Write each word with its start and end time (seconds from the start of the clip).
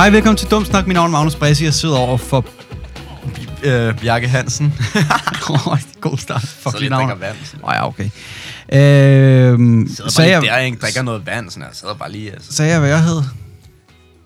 Hej, 0.00 0.10
velkommen 0.10 0.36
til 0.36 0.50
Dumsnak. 0.50 0.86
Mit 0.86 0.94
navn 0.94 1.06
er 1.06 1.12
Magnus 1.12 1.34
Bressi. 1.34 1.64
Jeg 1.64 1.74
sidder 1.74 1.96
over 1.96 2.16
for... 2.16 2.44
Øh, 3.62 3.98
Bjarke 3.98 4.28
Hansen. 4.28 4.74
God 6.00 6.18
start. 6.18 6.42
Fuck 6.42 6.72
så 6.72 6.78
lige 6.78 6.90
navn. 6.90 7.08
drikker 7.08 7.26
vand. 7.26 7.36
Åh, 7.64 7.72
ja, 7.74 7.86
okay. 7.86 8.10
Øhm, 8.72 9.88
Sidder 9.88 10.10
sagde, 10.10 10.32
bare 10.32 10.40
lige 10.40 10.54
jeg, 10.54 10.66
ikke? 10.66 10.78
Drikker 10.78 11.02
noget 11.02 11.26
vand, 11.26 11.50
sådan 11.50 11.62
her. 11.62 11.70
Sidder 11.72 11.94
bare 11.94 12.12
lige, 12.12 12.32
altså. 12.32 12.52
sagde 12.52 12.70
jeg, 12.72 12.80
hvad 12.80 12.88
jeg 12.88 13.02
hed? 13.02 13.22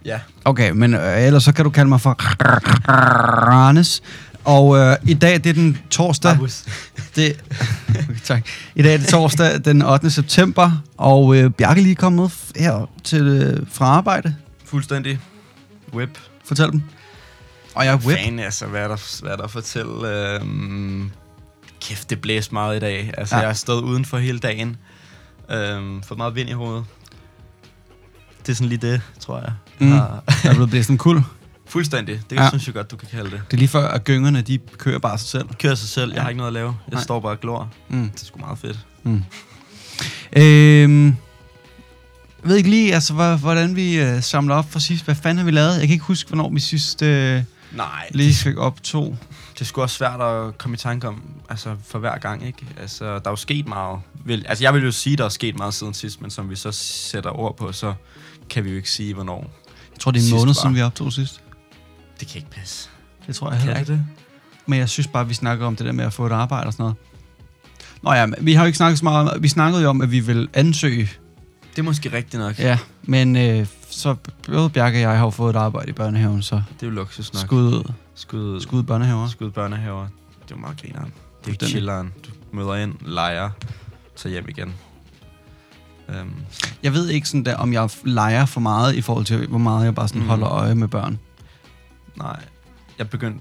Ja. 0.04 0.18
Okay, 0.44 0.70
men 0.70 0.94
øh, 0.94 1.22
ellers 1.22 1.44
så 1.44 1.52
kan 1.52 1.64
du 1.64 1.70
kalde 1.70 1.88
mig 1.88 2.00
for 2.00 2.16
Rannes. 3.48 4.02
Og 4.44 4.78
øh, 4.78 4.96
i 5.06 5.14
dag, 5.14 5.34
det 5.34 5.46
er 5.46 5.54
den 5.54 5.78
torsdag. 5.90 6.38
Det, 7.16 7.36
tak. 8.24 8.42
I 8.74 8.82
dag 8.82 8.94
er 8.94 8.98
det 8.98 9.08
torsdag 9.08 9.64
den 9.64 9.82
8. 9.82 10.10
september, 10.10 10.82
og 10.96 11.36
øh, 11.36 11.50
Bjarke 11.50 11.80
lige 11.80 11.94
kommet 11.94 12.32
her 12.56 12.90
til, 13.04 13.22
øh, 13.22 13.66
fra 13.72 13.84
arbejde. 13.84 14.34
Fuldstændig. 14.64 15.18
Whip. 15.94 16.18
Fortæl 16.44 16.72
dem. 16.72 16.82
Og 17.74 17.84
jeg 17.84 17.92
er 17.92 17.98
whip. 17.98 18.18
Fan, 18.18 18.38
altså, 18.38 18.66
hvad 18.66 18.80
er 18.82 18.88
der, 18.88 19.20
hvad 19.22 19.32
er 19.32 19.36
der 19.36 19.44
at 19.44 19.50
fortælle? 19.50 20.08
Øhm, 20.34 21.10
kæft, 21.80 22.10
det 22.10 22.20
blæste 22.20 22.54
meget 22.54 22.76
i 22.76 22.80
dag. 22.80 23.10
Altså, 23.18 23.34
Ja. 23.34 23.40
jeg 23.40 23.48
har 23.48 23.54
stået 23.54 23.82
udenfor 23.82 24.18
hele 24.18 24.38
dagen. 24.38 24.76
Øhm, 25.50 26.02
fået 26.02 26.18
meget 26.18 26.34
vind 26.34 26.48
i 26.48 26.52
hovedet. 26.52 26.84
Det 28.46 28.48
er 28.52 28.56
sådan 28.56 28.68
lige 28.68 28.78
det, 28.92 29.00
tror 29.20 29.38
jeg. 29.40 29.52
Mm. 29.78 29.92
Jeg 29.92 30.20
er 30.44 30.52
blevet 30.54 30.70
blæst 30.70 30.90
en 30.90 30.98
kul. 30.98 31.22
Fuldstændig. 31.66 32.20
Det 32.30 32.36
ja. 32.36 32.48
synes 32.48 32.66
jeg 32.66 32.74
godt, 32.74 32.90
du 32.90 32.96
kan 32.96 33.08
kalde 33.08 33.30
det. 33.30 33.42
Det 33.50 33.52
er 33.52 33.58
lige 33.58 33.68
før, 33.68 33.88
at 33.88 34.04
gyngerne, 34.04 34.40
de 34.42 34.58
kører 34.78 34.98
bare 34.98 35.18
sig 35.18 35.28
selv. 35.28 35.48
Kører 35.60 35.74
sig 35.74 35.88
selv. 35.88 36.10
Jeg 36.10 36.16
Ja. 36.16 36.22
har 36.22 36.28
ikke 36.28 36.36
noget 36.36 36.48
at 36.48 36.52
lave. 36.52 36.66
Jeg 36.88 36.92
Nej. 36.94 37.02
står 37.02 37.20
bare 37.20 37.32
og 37.32 37.40
glor. 37.40 37.72
Mm. 37.88 38.10
Det 38.10 38.22
er 38.22 38.26
sgu 38.26 38.38
meget 38.38 38.58
fedt. 38.58 38.78
Mm. 39.02 39.22
Øhm, 40.36 41.16
jeg 42.44 42.50
ved 42.50 42.56
ikke 42.56 42.70
lige, 42.70 42.94
altså, 42.94 43.12
hvor- 43.14 43.36
hvordan 43.36 43.76
vi 43.76 44.00
øh, 44.00 44.22
samler 44.22 44.54
op 44.54 44.70
for 44.72 44.78
sidst. 44.78 45.04
Hvad 45.04 45.14
fanden 45.14 45.38
har 45.38 45.44
vi 45.44 45.50
lavet? 45.50 45.72
Jeg 45.72 45.80
kan 45.80 45.90
ikke 45.92 46.04
huske, 46.04 46.28
hvornår 46.28 46.50
vi 46.50 46.60
sidst 46.60 47.02
øh, 47.02 47.42
Nej, 47.72 48.08
lige 48.10 48.34
fik 48.34 48.56
op 48.56 48.82
to. 48.82 49.16
det 49.54 49.60
er 49.60 49.64
sgu 49.64 49.82
også 49.82 49.96
svært 49.96 50.20
at 50.20 50.58
komme 50.58 50.74
i 50.74 50.78
tanke 50.78 51.08
om, 51.08 51.22
altså 51.48 51.76
for 51.86 51.98
hver 51.98 52.18
gang, 52.18 52.46
ikke? 52.46 52.66
Altså, 52.80 53.04
der 53.04 53.10
er 53.26 53.30
jo 53.30 53.36
sket 53.36 53.68
meget. 53.68 53.98
Vel, 54.24 54.44
altså, 54.48 54.64
jeg 54.64 54.74
vil 54.74 54.82
jo 54.82 54.92
sige, 54.92 55.16
der 55.16 55.24
er 55.24 55.28
sket 55.28 55.58
meget 55.58 55.74
siden 55.74 55.94
sidst, 55.94 56.20
men 56.20 56.30
som 56.30 56.50
vi 56.50 56.56
så 56.56 56.72
sætter 56.72 57.30
ord 57.38 57.56
på, 57.56 57.72
så 57.72 57.94
kan 58.50 58.64
vi 58.64 58.70
jo 58.70 58.76
ikke 58.76 58.90
sige, 58.90 59.14
hvornår. 59.14 59.50
Jeg 59.92 60.00
tror, 60.00 60.10
det 60.10 60.20
er 60.22 60.24
en 60.26 60.30
måned 60.38 60.46
var- 60.46 60.52
siden, 60.62 60.74
vi 60.74 60.82
optog 60.82 61.12
sidst. 61.12 61.40
Det 62.20 62.28
kan 62.28 62.36
ikke 62.36 62.50
passe. 62.50 62.88
Det 63.26 63.34
tror 63.36 63.50
jeg 63.50 63.60
heller 63.60 63.78
ikke. 63.80 63.92
det? 63.92 64.04
Men 64.66 64.78
jeg 64.78 64.88
synes 64.88 65.06
bare, 65.06 65.28
vi 65.28 65.34
snakker 65.34 65.66
om 65.66 65.76
det 65.76 65.86
der 65.86 65.92
med 65.92 66.04
at 66.04 66.12
få 66.12 66.26
et 66.26 66.32
arbejde 66.32 66.66
og 66.66 66.72
sådan 66.72 66.82
noget. 66.82 66.96
Nå 68.02 68.12
ja, 68.12 68.26
vi 68.40 68.54
har 68.54 68.62
jo 68.62 68.66
ikke 68.66 68.76
snakket 68.76 68.98
så 68.98 69.04
meget 69.04 69.30
om, 69.30 69.42
vi 69.42 69.48
snakkede 69.48 69.82
jo 69.82 69.88
om, 69.88 70.00
at 70.00 70.10
vi 70.10 70.20
vil 70.20 70.48
ansøge. 70.54 71.10
Det 71.76 71.78
er 71.78 71.82
måske 71.82 72.12
rigtigt 72.12 72.42
nok. 72.42 72.58
Ja, 72.58 72.78
men 73.02 73.36
øh, 73.36 73.66
så 73.90 74.16
både 74.46 74.70
Bjarke 74.70 74.96
og 74.96 75.00
jeg 75.00 75.18
har 75.18 75.24
jo 75.24 75.30
fået 75.30 75.56
et 75.56 75.58
arbejde 75.58 75.90
i 75.90 75.92
børnehaven, 75.92 76.42
så 76.42 76.54
Det 76.56 76.82
er 76.82 76.86
jo 76.86 76.92
luksus 76.92 77.32
nok. 77.34 77.40
skud 77.40 77.62
ud. 77.62 77.92
Skud, 78.14 78.60
Skud 78.60 78.82
børnehaver. 78.82 79.28
skud 79.28 79.50
børnehaver. 79.50 80.00
Det 80.02 80.50
er 80.50 80.56
jo 80.56 80.56
meget 80.56 80.80
grineren. 80.82 81.12
Det 81.44 81.62
er 81.62 81.66
chilleren. 81.66 82.12
Du 82.26 82.30
møder 82.56 82.74
ind, 82.74 82.94
leger, 83.00 83.50
tager 84.16 84.30
hjem 84.32 84.48
igen. 84.48 84.72
Um, 86.08 86.34
Jeg 86.82 86.92
ved 86.92 87.08
ikke 87.08 87.28
sådan 87.28 87.44
der, 87.44 87.56
om 87.56 87.72
jeg 87.72 87.90
leger 88.04 88.46
for 88.46 88.60
meget 88.60 88.94
i 88.94 89.00
forhold 89.00 89.24
til, 89.24 89.46
hvor 89.46 89.58
meget 89.58 89.84
jeg 89.84 89.94
bare 89.94 90.08
sådan 90.08 90.22
Mm. 90.22 90.28
holder 90.28 90.48
øje 90.48 90.74
med 90.74 90.88
børn. 90.88 91.18
nej, 92.16 92.40
jeg 92.98 93.10
begyndte 93.10 93.40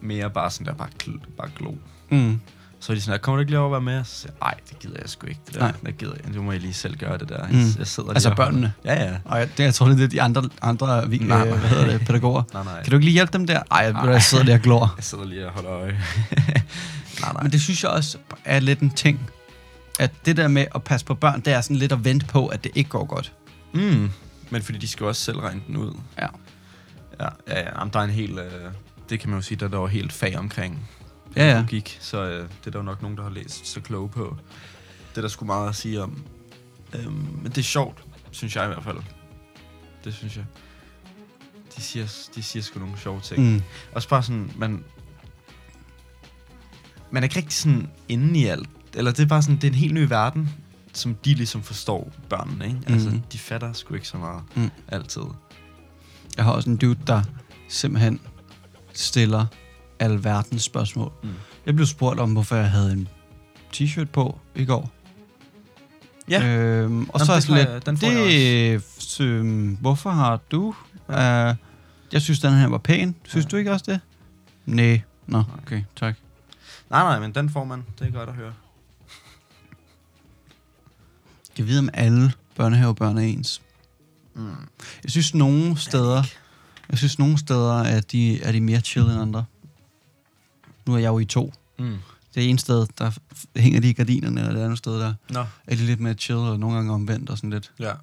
mere 0.00 0.30
bare 0.30 0.50
sådan 0.50 0.66
der, 0.66 0.72
bare, 0.74 0.88
gl- 1.04 1.30
bare 1.36 1.50
glo. 1.56 1.72
Mm. 2.10 2.40
Så 2.80 2.92
er 2.92 2.94
de 2.94 3.00
sådan, 3.00 3.12
her, 3.12 3.18
kommer 3.18 3.36
du 3.36 3.40
ikke 3.40 3.50
lige 3.50 3.58
over 3.58 3.66
at 3.66 3.72
være 3.72 3.94
med? 3.96 4.04
Så 4.04 4.14
siger 4.14 4.32
jeg, 4.32 4.38
nej, 4.42 4.54
det 4.70 4.78
gider 4.78 4.96
jeg 5.00 5.08
sgu 5.08 5.26
ikke. 5.26 5.40
Det 5.46 5.54
der, 5.54 5.60
Nej. 5.60 5.72
det 5.86 5.98
gider 5.98 6.12
jeg. 6.24 6.32
Nu 6.34 6.42
må 6.42 6.52
jeg 6.52 6.60
lige 6.60 6.74
selv 6.74 6.96
gøre 6.96 7.18
det 7.18 7.28
der. 7.28 7.48
Mm. 7.48 7.58
Jeg, 7.58 7.78
jeg 7.78 7.86
sidder 7.86 8.08
lige 8.08 8.16
Altså 8.16 8.34
børnene. 8.34 8.72
Ja, 8.84 9.04
ja. 9.04 9.16
Og 9.24 9.38
jeg, 9.38 9.48
det, 9.58 9.64
jeg 9.64 9.74
tror, 9.74 9.86
det 9.88 10.00
er 10.02 10.08
de 10.08 10.22
andre, 10.22 10.42
andre 10.62 11.10
vi, 11.10 11.18
Nej, 11.18 11.46
øh, 11.48 11.58
hvad 11.58 11.68
hedder 11.68 11.86
det, 11.86 12.06
pædagoger. 12.06 12.42
Nej, 12.52 12.64
nej. 12.64 12.82
Kan 12.82 12.90
du 12.90 12.96
ikke 12.96 13.04
lige 13.04 13.12
hjælpe 13.14 13.32
dem 13.32 13.46
der? 13.46 13.62
Ej, 13.70 13.78
jeg, 13.78 13.92
Nej. 13.92 14.04
jeg 14.04 14.22
sidder 14.22 14.44
der 14.44 14.54
og 14.54 14.60
glor. 14.60 14.94
Jeg 14.96 15.04
sidder 15.04 15.24
lige 15.24 15.46
og 15.46 15.52
holder 15.52 15.70
øje. 15.70 15.86
nej, 17.20 17.32
nej. 17.32 17.42
Men 17.42 17.52
det 17.52 17.60
synes 17.60 17.82
jeg 17.82 17.90
også 17.90 18.18
er 18.44 18.60
lidt 18.60 18.80
en 18.80 18.90
ting. 18.90 19.30
At 19.98 20.10
det 20.24 20.36
der 20.36 20.48
med 20.48 20.66
at 20.74 20.82
passe 20.84 21.06
på 21.06 21.14
børn, 21.14 21.40
det 21.40 21.52
er 21.52 21.60
sådan 21.60 21.76
lidt 21.76 21.92
at 21.92 22.04
vente 22.04 22.26
på, 22.26 22.46
at 22.46 22.64
det 22.64 22.72
ikke 22.74 22.90
går 22.90 23.04
godt. 23.04 23.32
Mm. 23.74 24.10
Men 24.50 24.62
fordi 24.62 24.78
de 24.78 24.88
skal 24.88 25.04
jo 25.04 25.08
også 25.08 25.22
selv 25.22 25.38
regne 25.38 25.60
den 25.66 25.76
ud. 25.76 25.94
Ja. 26.18 26.26
Ja, 27.20 27.28
ja, 27.48 27.60
ja. 27.60 27.78
Jamen, 27.78 27.92
der 27.92 27.98
er 28.00 28.04
en 28.04 28.10
helt... 28.10 28.38
Øh, 28.38 28.44
det 29.10 29.20
kan 29.20 29.30
man 29.30 29.38
jo 29.38 29.42
sige, 29.42 29.58
der 29.58 29.66
er 29.66 29.70
der 29.70 29.78
jo 29.78 29.86
helt 29.86 30.12
fag 30.12 30.38
omkring. 30.38 30.88
Ja, 31.36 31.50
ja. 31.50 31.60
Logik, 31.60 31.98
så 32.00 32.24
øh, 32.24 32.48
det 32.48 32.66
er 32.66 32.70
der 32.70 32.78
jo 32.78 32.82
nok 32.84 33.02
nogen, 33.02 33.16
der 33.16 33.22
har 33.22 33.30
læst 33.30 33.66
så 33.66 33.80
kloge 33.80 34.08
på. 34.08 34.36
Det 35.10 35.16
er 35.16 35.20
der 35.20 35.28
sgu 35.28 35.44
meget 35.44 35.68
at 35.68 35.74
sige 35.76 36.02
om. 36.02 36.22
Øhm, 36.94 37.12
men 37.12 37.44
det 37.44 37.58
er 37.58 37.62
sjovt, 37.62 38.04
synes 38.30 38.56
jeg 38.56 38.64
i 38.64 38.66
hvert 38.66 38.84
fald. 38.84 38.98
Det 40.04 40.14
synes 40.14 40.36
jeg. 40.36 40.44
De 41.76 41.82
siger, 41.82 42.28
de 42.34 42.42
siger 42.42 42.62
sgu 42.62 42.80
nogle 42.80 42.98
sjove 42.98 43.20
ting. 43.20 43.52
Mm. 43.52 43.62
Også 43.92 44.08
bare 44.08 44.22
sådan, 44.22 44.52
man... 44.56 44.84
Man 47.10 47.22
er 47.22 47.24
ikke 47.26 47.36
rigtig 47.36 47.52
sådan 47.58 47.90
inde 48.08 48.40
i 48.40 48.44
alt. 48.46 48.68
Eller 48.94 49.10
det 49.10 49.20
er 49.22 49.26
bare 49.26 49.42
sådan, 49.42 49.56
det 49.56 49.64
er 49.64 49.68
en 49.68 49.74
helt 49.74 49.94
ny 49.94 50.06
verden, 50.08 50.50
som 50.92 51.14
de 51.14 51.34
ligesom 51.34 51.62
forstår, 51.62 52.12
børnene, 52.28 52.66
ikke? 52.66 52.78
Altså, 52.86 53.10
Mhm. 53.10 53.20
de 53.32 53.38
fatter 53.38 53.72
sgu 53.72 53.94
ikke 53.94 54.08
så 54.08 54.16
meget. 54.16 54.42
Mm. 54.56 54.70
Altid. 54.88 55.22
Jeg 56.36 56.44
har 56.44 56.52
også 56.52 56.70
en 56.70 56.76
dude, 56.76 56.98
der 57.06 57.22
simpelthen 57.68 58.20
stiller 58.94 59.46
alverdens 60.00 60.62
spørgsmål. 60.62 61.12
Mm. 61.22 61.28
Jeg 61.66 61.74
blev 61.74 61.86
spurgt 61.86 62.20
om, 62.20 62.32
hvorfor 62.32 62.56
jeg 62.56 62.70
havde 62.70 62.92
en 62.92 63.08
t-shirt 63.76 64.04
på 64.04 64.38
i 64.54 64.64
går. 64.64 64.90
Ja. 66.30 66.46
Øhm, 66.46 67.08
og 67.08 67.20
Jamen, 67.20 67.26
så 67.26 67.32
er 67.32 67.36
jeg 67.36 67.42
sådan 67.42 67.72
lidt, 67.74 67.86
den 67.86 67.96
får 67.98 68.08
det, 68.08 69.20
øhm, 69.20 69.76
hvorfor 69.80 70.10
har 70.10 70.40
du? 70.50 70.74
Ja. 71.08 71.50
Uh, 71.50 71.56
jeg 72.12 72.22
synes, 72.22 72.40
den 72.40 72.52
her 72.52 72.66
var 72.68 72.78
pæn. 72.78 73.14
Synes 73.24 73.44
Ja. 73.44 73.48
du 73.48 73.56
ikke 73.56 73.72
også 73.72 73.84
det? 73.88 74.00
Nej. 74.66 75.00
Nå, 75.26 75.42
okay, 75.62 75.82
tak. 75.96 76.14
Nej, 76.90 77.02
nej, 77.02 77.18
men 77.18 77.34
den 77.34 77.50
får 77.50 77.64
man. 77.64 77.84
Det 77.98 78.06
er 78.06 78.10
godt 78.10 78.28
at 78.28 78.34
høre. 78.34 78.52
Jeg 81.58 81.66
ved, 81.68 81.78
om 81.78 81.88
alle 81.92 82.32
børnehavebørn 82.56 83.18
er 83.18 83.22
ens. 83.22 83.62
Mm. 84.34 84.46
Jeg 85.04 85.10
synes, 85.10 85.34
nogle 85.34 85.78
steder, 85.78 86.22
jeg 86.90 86.98
synes, 86.98 87.18
nogle 87.18 87.38
steder 87.38 87.82
er 87.82 88.00
de, 88.00 88.42
er 88.42 88.52
de 88.52 88.60
mere 88.60 88.80
chill 88.80 89.06
end 89.10 89.20
andre. 89.20 89.44
Nu 90.88 90.94
er 90.94 90.98
jeg 90.98 91.08
jo 91.08 91.18
i 91.18 91.24
to. 91.24 91.52
Mm. 91.78 91.98
Det 92.34 92.50
ene 92.50 92.58
sted, 92.58 92.86
der 92.98 93.10
hænger 93.56 93.80
de 93.80 93.90
i 93.90 93.92
gardinerne, 93.92 94.48
og 94.48 94.54
det 94.54 94.60
andet 94.60 94.78
sted, 94.78 95.00
der 95.00 95.14
Nå. 95.30 95.40
er 95.40 95.76
de 95.76 95.86
lidt 95.86 96.00
mere 96.00 96.14
chill, 96.14 96.38
og 96.38 96.60
nogle 96.60 96.76
gange 96.76 96.92
omvendt 96.92 97.30
og 97.30 97.36
sådan 97.36 97.50
lidt. 97.50 97.72
Ja. 97.78 97.94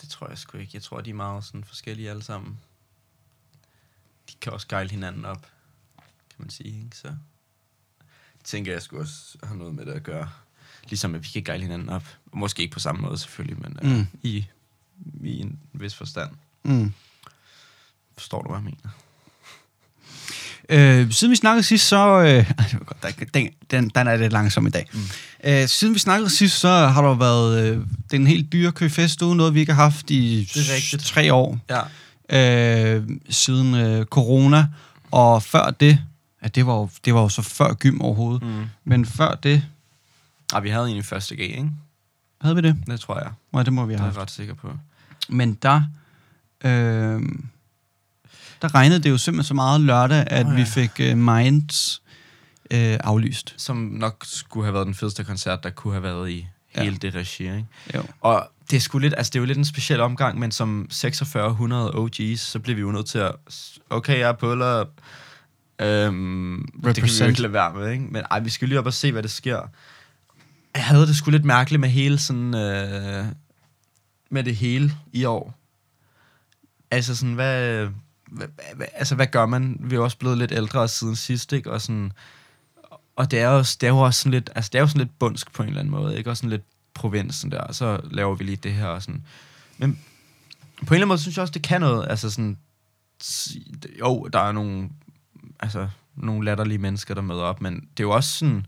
Det 0.00 0.08
tror 0.08 0.28
jeg 0.28 0.38
sgu 0.38 0.58
ikke. 0.58 0.70
Jeg 0.74 0.82
tror, 0.82 1.00
de 1.00 1.10
er 1.10 1.14
meget 1.14 1.44
sådan 1.44 1.64
forskellige 1.64 2.10
alle 2.10 2.22
sammen. 2.22 2.58
De 4.30 4.34
kan 4.40 4.52
også 4.52 4.66
gejle 4.68 4.90
hinanden 4.90 5.24
op, 5.24 5.46
kan 6.30 6.36
man 6.38 6.50
sige, 6.50 6.68
ikke? 6.84 6.96
Så 6.96 7.14
tænker 8.44 8.72
jeg 8.72 8.82
skulle 8.82 9.02
også 9.02 9.38
har 9.42 9.54
noget 9.54 9.74
med 9.74 9.86
det 9.86 9.92
at 9.92 10.02
gøre. 10.02 10.30
Ligesom 10.84 11.14
at 11.14 11.22
vi 11.22 11.28
kan 11.28 11.44
gejle 11.44 11.62
hinanden 11.62 11.88
op. 11.88 12.04
Måske 12.32 12.62
ikke 12.62 12.72
på 12.72 12.80
samme 12.80 13.02
måde 13.02 13.18
selvfølgelig, 13.18 13.60
men 13.62 13.78
mm. 13.82 13.88
Mm. 13.88 14.00
øh, 14.00 14.06
i, 14.22 14.46
i 15.22 15.40
en 15.40 15.60
vis 15.72 15.94
forstand. 15.94 16.30
Mm. 16.62 16.92
Forstår 18.14 18.42
du, 18.42 18.48
hvad 18.48 18.58
jeg 18.58 18.64
mener? 18.64 18.90
Øh, 20.68 21.10
siden 21.12 21.30
vi 21.30 21.36
snakkede 21.36 21.62
sidst, 21.62 21.88
så... 21.88 22.18
Øh, 22.20 22.52
det 23.18 23.34
den, 23.34 23.48
den, 23.70 23.88
den 23.88 24.06
er 24.06 24.16
lidt 24.16 24.32
langsom 24.32 24.66
i 24.66 24.70
dag. 24.70 24.86
Mm. 24.92 25.00
Øh, 25.44 25.68
siden 25.68 25.94
vi 25.94 25.98
snakkede 25.98 26.30
sidst, 26.30 26.58
så 26.60 26.68
har 26.68 27.02
der 27.02 27.14
været... 27.14 27.64
Øh, 27.70 27.76
det 27.76 28.12
er 28.12 28.16
en 28.16 28.26
helt 28.26 28.52
dyre 28.52 28.72
køfest 28.72 29.22
ude, 29.22 29.36
noget 29.36 29.54
vi 29.54 29.60
ikke 29.60 29.72
har 29.72 29.82
haft 29.82 30.10
i 30.10 30.50
Det 30.54 30.94
er 30.94 30.98
tre 30.98 31.32
år. 31.34 31.58
Ja. 32.30 32.96
øh, 32.96 33.08
siden 33.30 33.74
øh, 33.74 34.04
corona, 34.04 34.66
og 35.10 35.42
før 35.42 35.70
det, 35.70 35.98
ja, 36.42 36.48
det 36.48 36.66
var 36.66 36.74
jo, 36.74 36.88
det 37.04 37.14
var 37.14 37.20
jo 37.20 37.28
så 37.28 37.42
før 37.42 37.74
gym 37.74 38.00
overhovedet, 38.00 38.42
mm. 38.42 38.64
Men 38.84 39.04
før 39.06 39.34
det, 39.34 39.62
Ah, 40.52 40.64
vi 40.64 40.68
havde 40.70 40.90
en 40.90 40.96
i 40.96 41.02
første 41.02 41.36
G, 41.36 41.38
ikke? 41.40 41.70
havde 42.40 42.56
vi 42.56 42.62
det? 42.62 42.76
Det 42.86 43.00
tror 43.00 43.18
jeg. 43.18 43.30
Nej, 43.52 43.62
det 43.62 43.72
må 43.72 43.86
vi 43.86 43.92
Det 43.92 44.00
have 44.00 44.08
er 44.08 44.12
haft. 44.12 44.16
jeg 44.16 44.22
ret 44.22 44.30
sikker 44.30 44.54
på. 44.54 44.72
Men 45.28 45.54
der, 45.54 45.82
øh, 46.64 47.22
der 48.64 48.74
regnede 48.74 49.02
det 49.02 49.10
jo 49.10 49.18
simpelthen 49.18 49.48
så 49.48 49.54
meget 49.54 49.80
lørdag, 49.80 50.24
at 50.26 50.46
oh, 50.46 50.52
ja. 50.52 50.58
ja. 50.58 50.64
vi 50.64 50.64
fik 50.70 50.90
øh, 51.00 51.18
Minds 51.18 52.02
øh, 52.70 52.96
aflyst. 53.04 53.54
Som 53.56 53.76
nok 53.76 54.24
skulle 54.26 54.64
have 54.66 54.74
været 54.74 54.86
den 54.86 54.94
fedeste 54.94 55.24
koncert, 55.24 55.62
der 55.64 55.70
kunne 55.70 55.92
have 55.92 56.02
været 56.02 56.30
i 56.30 56.46
Ja. 56.76 56.82
hele 56.82 56.96
det 56.96 57.14
regi, 57.14 57.42
ikke? 57.44 57.64
Jo. 57.94 58.02
Og 58.20 58.48
det 58.70 58.76
er 58.76 58.80
sgu 58.80 58.98
lidt, 58.98 59.14
altså 59.16 59.30
det 59.30 59.38
er 59.38 59.40
jo 59.40 59.46
lidt 59.46 59.58
en 59.58 59.64
speciel 59.64 60.00
omgang, 60.00 60.38
men 60.38 60.50
som 60.50 60.88
4600 60.92 61.90
OG's, 61.90 62.36
så 62.36 62.58
bliver 62.58 62.74
vi 62.74 62.80
jo 62.80 62.92
nødt 62.92 63.06
til 63.06 63.18
at, 63.18 63.32
okay, 63.90 64.18
jeg 64.18 64.28
er 64.28 64.32
puller 64.32 64.80
up. 64.80 64.88
Øhm, 65.80 66.64
det 66.66 66.72
kan 66.72 66.82
vi 66.82 66.88
jo 66.88 66.90
Represent. 66.90 67.28
ikke 67.28 67.40
lade 67.42 67.52
være 67.52 67.72
med, 67.74 67.90
ikke? 67.92 68.04
Men 68.04 68.22
ej, 68.30 68.40
vi 68.40 68.50
skal 68.50 68.68
lige 68.68 68.78
op 68.78 68.86
og 68.86 68.92
se, 68.94 69.12
hvad 69.12 69.22
det 69.22 69.30
sker. 69.30 69.60
Jeg 70.74 70.84
havde 70.84 71.06
det 71.06 71.16
sgu 71.16 71.30
lidt 71.30 71.44
mærkeligt 71.44 71.80
med 71.80 71.88
hele 71.88 72.18
sådan, 72.18 72.54
øh, 72.54 73.24
med 74.30 74.44
det 74.44 74.56
hele 74.56 74.92
i 75.12 75.24
år. 75.24 75.54
Altså 76.90 77.16
sådan, 77.16 77.34
hvad, 77.34 77.88
altså 78.94 79.14
hvad 79.14 79.26
gør 79.26 79.46
man? 79.46 79.76
Vi 79.80 79.96
er 79.96 80.00
også 80.00 80.18
blevet 80.18 80.38
lidt 80.38 80.52
ældre 80.52 80.88
siden 80.88 81.16
sidst, 81.16 81.52
ikke? 81.52 81.72
Og 81.72 81.80
sådan, 81.80 82.12
og 83.16 83.30
det 83.30 83.40
er 83.40 83.50
jo, 83.50 83.58
det 83.58 83.82
er 83.82 83.88
jo 83.88 83.98
også 83.98 84.20
sådan 84.20 84.30
lidt, 84.30 84.50
altså 84.54 84.70
det 84.72 84.78
er 84.78 84.82
jo 84.82 84.88
sådan 84.88 85.00
lidt 85.00 85.18
bundsk 85.18 85.52
på 85.52 85.62
en 85.62 85.68
eller 85.68 85.80
anden 85.80 85.92
måde, 85.92 86.18
ikke? 86.18 86.30
Også 86.30 86.40
sådan 86.40 86.50
lidt 86.50 86.62
provinsen 86.94 87.50
der, 87.50 87.60
og 87.60 87.74
så 87.74 88.00
laver 88.10 88.34
vi 88.34 88.44
lige 88.44 88.56
det 88.56 88.72
her 88.74 88.86
og 88.86 89.02
sådan. 89.02 89.26
Men 89.78 89.92
på 89.92 89.98
en 90.80 90.84
eller 90.84 90.94
anden 90.94 91.08
måde 91.08 91.18
synes 91.18 91.36
jeg 91.36 91.42
også, 91.42 91.52
det 91.52 91.62
kan 91.62 91.80
noget. 91.80 92.06
Altså 92.10 92.30
sådan, 92.30 92.58
jo, 94.00 94.28
der 94.32 94.38
er 94.38 94.52
nogle, 94.52 94.88
altså, 95.60 95.88
nogle 96.16 96.44
latterlige 96.44 96.78
mennesker, 96.78 97.14
der 97.14 97.22
møder 97.22 97.42
op, 97.42 97.60
men 97.60 97.74
det 97.74 98.00
er 98.00 98.04
jo 98.04 98.10
også 98.10 98.38
sådan, 98.38 98.66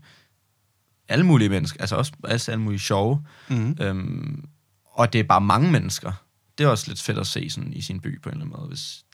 alle 1.09 1.25
mulige 1.25 1.49
mennesker, 1.49 1.81
altså 1.81 1.95
også 1.95 2.11
altså 2.23 2.51
alle 2.51 2.63
mulige 2.63 2.79
sjove, 2.79 3.25
Mm. 3.49 3.77
øhm, 3.81 4.45
og 4.85 5.13
det 5.13 5.19
er 5.19 5.23
bare 5.23 5.41
mange 5.41 5.71
mennesker. 5.71 6.11
Det 6.57 6.63
er 6.63 6.67
også 6.67 6.85
lidt 6.87 7.01
fedt 7.01 7.17
at 7.17 7.27
se 7.27 7.49
sådan 7.49 7.73
i 7.73 7.81
sin 7.81 7.99
by 7.99 8.21
på 8.21 8.29
en 8.29 8.33
eller 8.33 8.45
anden 8.45 8.59
måde, 8.59 8.67
hvis, 8.67 9.05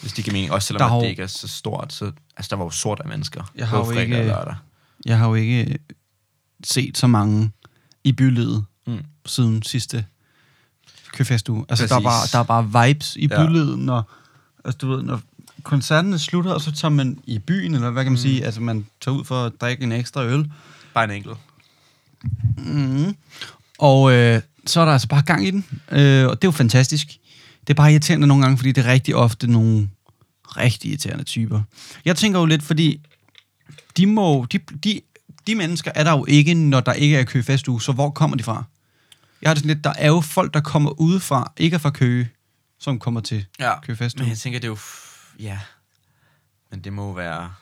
hvis 0.00 0.12
det 0.12 0.24
giver 0.24 0.32
mening. 0.32 0.52
Også 0.52 0.74
Der 0.74 0.78
selvom 0.78 0.90
har 0.90 0.96
at 0.98 1.02
det 1.02 1.08
ikke 1.10 1.22
er 1.22 1.26
så 1.26 1.48
stort, 1.48 1.92
så 1.92 2.12
altså, 2.36 2.50
der 2.50 2.56
var 2.56 2.64
jo 2.64 2.70
sort 2.70 3.00
af 3.00 3.08
mennesker. 3.08 3.50
Jeg 3.54 3.68
har 3.68 3.78
jo 3.78 3.90
ikke- 3.90 4.18
og 4.20 4.24
lørdag. 4.26 4.54
Jeg 5.04 5.18
har 5.18 5.28
jo 5.28 5.34
ikke 5.34 5.78
set 6.64 6.98
så 6.98 7.06
mange 7.06 7.50
i 8.04 8.12
bylivet 8.12 8.64
Mm. 8.86 8.98
siden 9.26 9.62
sidste 9.62 10.04
køfestuge. 11.12 11.64
Altså, 11.68 11.86
der 11.86 12.00
Præcis. 12.00 12.30
der 12.30 12.38
er 12.38 12.42
bare 12.42 12.86
vibes 12.86 13.16
i 13.16 13.26
Ja. 13.30 13.46
bylivet, 13.46 13.78
når, 13.78 14.10
altså, 14.64 14.78
du 14.78 14.88
ved, 14.88 15.02
når 15.02 15.20
koncerten 15.62 16.12
er 16.12 16.16
sluttet, 16.16 16.54
og 16.54 16.60
så 16.60 16.72
tager 16.72 16.92
man 16.92 17.18
i 17.24 17.38
byen, 17.38 17.74
eller 17.74 17.90
hvad 17.90 18.02
kan 18.04 18.12
man 18.12 18.18
mm. 18.18 18.22
sige, 18.22 18.44
altså 18.44 18.60
man 18.60 18.86
tager 19.00 19.16
ud 19.18 19.24
for 19.24 19.44
at 19.44 19.52
drikke 19.60 19.82
en 19.84 19.92
ekstra 19.92 20.24
øl, 20.24 20.52
Bare 20.94 21.04
en 21.04 21.10
enkelt. 21.10 21.36
Mm. 22.58 23.16
Og 23.78 24.12
øh, 24.12 24.42
så 24.66 24.80
er 24.80 24.84
der 24.84 24.92
altså 24.92 25.08
bare 25.08 25.22
gang 25.22 25.46
i 25.46 25.50
den, 25.50 25.64
øh, 25.90 26.26
og 26.26 26.42
det 26.42 26.44
er 26.44 26.48
jo 26.48 26.50
fantastisk. 26.50 27.08
Det 27.66 27.70
er 27.70 27.74
bare 27.74 27.90
irriterende 27.92 28.26
nogle 28.26 28.42
gange, 28.44 28.58
fordi 28.58 28.72
det 28.72 28.84
er 28.86 28.90
rigtig 28.92 29.14
ofte 29.16 29.46
nogle 29.46 29.90
rigtig 30.44 30.88
irriterende 30.90 31.24
typer. 31.24 31.62
Jeg 32.04 32.16
tænker 32.16 32.38
jo 32.40 32.46
lidt, 32.46 32.62
fordi 32.62 33.00
de, 33.96 34.06
må, 34.06 34.46
de, 34.52 34.58
de, 34.58 35.00
de 35.46 35.54
mennesker 35.54 35.90
er 35.94 36.04
der 36.04 36.12
jo 36.12 36.24
ikke, 36.28 36.54
når 36.54 36.80
der 36.80 36.92
ikke 36.92 37.16
er 37.16 37.24
køfestuge, 37.24 37.82
så 37.82 37.92
hvor 37.92 38.10
kommer 38.10 38.36
de 38.36 38.42
fra? 38.42 38.64
Jeg 39.42 39.48
har 39.50 39.54
det 39.54 39.62
sådan 39.62 39.74
lidt, 39.74 39.84
der 39.84 39.92
er 39.98 40.08
jo 40.08 40.20
folk, 40.20 40.54
der 40.54 40.60
kommer 40.60 41.00
udefra, 41.00 41.52
ikke 41.56 41.74
er 41.74 41.78
fra 41.78 41.90
Køge, 41.90 42.30
som 42.78 42.98
kommer 42.98 43.20
til 43.20 43.46
Ja. 43.60 43.80
køfestuge. 43.80 44.22
Men 44.22 44.30
jeg 44.30 44.38
tænker, 44.38 44.58
det 44.58 44.64
er 44.64 44.70
jo... 44.70 44.78
Ja. 45.38 45.58
Men 46.70 46.80
det 46.80 46.92
må 46.92 47.12
være... 47.12 47.52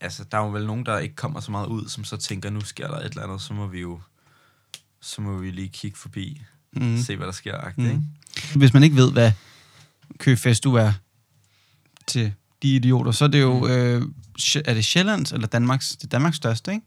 Altså, 0.00 0.24
der 0.32 0.38
er 0.38 0.42
jo 0.42 0.50
vel 0.50 0.66
nogen, 0.66 0.86
der 0.86 0.98
ikke 0.98 1.14
kommer 1.14 1.40
så 1.40 1.50
meget 1.50 1.66
ud, 1.66 1.88
som 1.88 2.04
så 2.04 2.16
tænker, 2.16 2.50
nu 2.50 2.60
sker 2.60 2.88
der 2.88 2.96
et 2.98 3.04
eller 3.04 3.22
andet, 3.22 3.40
så 3.40 3.52
må 3.54 3.66
vi 3.66 3.80
jo... 3.80 4.00
Så 5.00 5.20
må 5.22 5.36
vi 5.38 5.50
lige 5.50 5.68
kigge 5.68 5.98
forbi, 5.98 6.42
Mm. 6.72 6.98
se 7.02 7.16
hvad 7.16 7.26
der 7.26 7.32
sker, 7.32 7.58
mm. 7.76 7.84
Mm. 7.84 7.90
ikke? 7.90 8.02
Hvis 8.58 8.72
man 8.74 8.82
ikke 8.82 8.96
ved, 8.96 9.12
hvad 9.12 9.32
køfestuge 10.18 10.80
er 10.80 10.92
til 12.06 12.32
de 12.62 12.74
idioter, 12.74 13.12
så 13.12 13.24
er 13.24 13.28
det 13.28 13.40
jo, 13.40 13.58
Mm. 13.58 13.70
øh, 13.70 14.02
er 14.64 14.74
det 14.74 14.84
Sjællands 14.84 15.32
eller 15.32 15.46
Danmarks, 15.46 15.88
det 15.88 16.04
er 16.04 16.08
Danmarks 16.08 16.36
største, 16.36 16.72
ikke? 16.72 16.86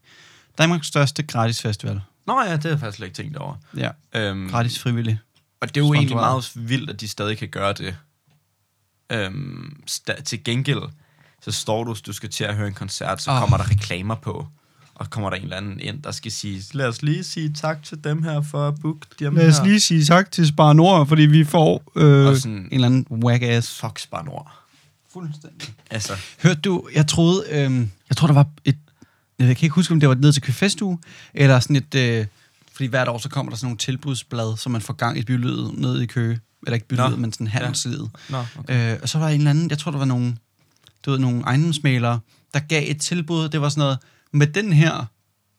Danmarks 0.57 0.87
største 0.87 1.23
gratis 1.23 1.61
festival. 1.61 2.01
Nå 2.27 2.41
ja, 2.41 2.53
det 2.53 2.63
har 2.63 2.69
jeg 2.69 2.79
faktisk 2.79 2.95
slet 2.97 3.07
ikke 3.07 3.15
tænkt 3.17 3.37
over. 3.37 3.55
Ja, 3.77 3.89
Øhm, 4.15 4.49
gratis 4.49 4.79
frivillig. 4.79 5.19
Og 5.61 5.67
det 5.75 5.81
er 5.81 5.85
jo 5.85 5.93
egentlig 5.93 6.09
Sponsoreret. 6.09 6.51
meget 6.55 6.69
vildt, 6.69 6.89
at 6.89 7.01
de 7.01 7.07
stadig 7.07 7.37
kan 7.37 7.49
gøre 7.49 7.73
det. 7.73 7.97
Øhm, 9.11 9.83
sta- 9.91 10.21
til 10.21 10.43
gengæld, 10.43 10.81
så 11.41 11.51
står 11.51 11.83
du, 11.83 11.95
du 12.05 12.13
skal 12.13 12.29
til 12.29 12.43
at 12.43 12.55
høre 12.55 12.67
en 12.67 12.73
koncert, 12.73 13.21
så 13.21 13.31
oh. 13.31 13.39
kommer 13.39 13.57
der 13.57 13.69
reklamer 13.71 14.15
på. 14.15 14.47
Og 15.01 15.09
kommer 15.09 15.29
der 15.29 15.37
en 15.37 15.43
eller 15.43 15.57
anden 15.57 15.79
ind, 15.79 16.01
der 16.03 16.11
skal 16.11 16.31
sige, 16.31 16.63
lad 16.73 16.87
os 16.87 17.01
lige 17.01 17.23
sige 17.23 17.53
tak 17.53 17.83
til 17.83 18.03
dem 18.03 18.23
her 18.23 18.41
for 18.41 18.67
at 18.67 18.73
booke 18.81 18.99
dem 19.19 19.35
Lad 19.35 19.47
os 19.47 19.57
her. 19.57 19.65
lige 19.65 19.79
sige 19.79 20.03
tak 20.05 20.31
til 20.31 20.47
Spar 20.47 20.73
Nord, 20.73 21.07
fordi 21.07 21.21
vi 21.21 21.43
får 21.43 21.91
øh, 21.95 22.25
Og 22.25 22.31
en 22.33 22.39
sådan- 22.39 22.67
eller 22.71 22.87
anden 22.87 23.05
whack-ass. 23.25 23.79
Fuck 23.81 23.99
Spar 23.99 24.23
Nord. 24.23 24.51
Fuldstændig. 25.13 25.69
Altså, 25.91 26.13
Hørte 26.43 26.59
du, 26.61 26.87
jeg 26.95 27.07
troede, 27.07 27.43
øh, 27.51 27.87
jeg 28.09 28.17
tror 28.17 28.27
der 28.27 28.33
var 28.33 28.47
et, 28.65 28.77
jeg 29.39 29.47
kan 29.57 29.65
ikke 29.65 29.69
huske, 29.75 29.91
om 29.93 29.99
det 29.99 30.09
var 30.09 30.15
ned 30.15 30.33
til 30.33 30.41
Køfestuge, 30.41 30.99
eller 31.33 31.59
sådan 31.59 31.75
et, 31.75 31.95
øh, 31.95 32.25
fordi 32.73 32.85
hvert 32.87 33.07
år 33.07 33.17
så 33.17 33.29
kommer 33.29 33.49
der 33.49 33.57
sådan 33.57 33.65
nogle 33.65 33.77
tilbudsblad, 33.77 34.57
som 34.57 34.71
man 34.71 34.81
får 34.81 34.93
gang 34.93 35.17
i 35.17 35.23
bylivet 35.23 35.77
ned 35.77 36.01
i 36.01 36.05
Køge. 36.05 36.39
Eller 36.65 36.73
ikke 36.73 36.87
bylivet, 36.87 37.09
Nå. 37.11 37.17
men 37.17 37.33
sådan 37.33 37.47
handelslivet. 37.47 38.09
nå, 38.29 38.37
okay. 38.59 38.93
Øh, 38.93 38.99
og 39.01 39.09
så 39.09 39.17
var 39.17 39.25
der 39.25 39.33
en 39.33 39.39
eller 39.41 39.49
anden, 39.51 39.69
jeg 39.69 39.77
tror, 39.77 39.91
der 39.91 39.97
var 39.97 40.05
nogle, 40.05 40.35
du 41.05 41.11
ved, 41.11 41.19
nogle 41.19 41.41
ejendomsmalere, 41.43 42.19
der 42.53 42.59
gav 42.59 42.83
et 42.91 43.01
tilbud. 43.01 43.49
Det 43.49 43.61
var 43.61 43.69
sådan 43.69 43.79
noget, 43.81 43.97
med 44.31 44.47
den 44.47 44.73
her 44.73 45.05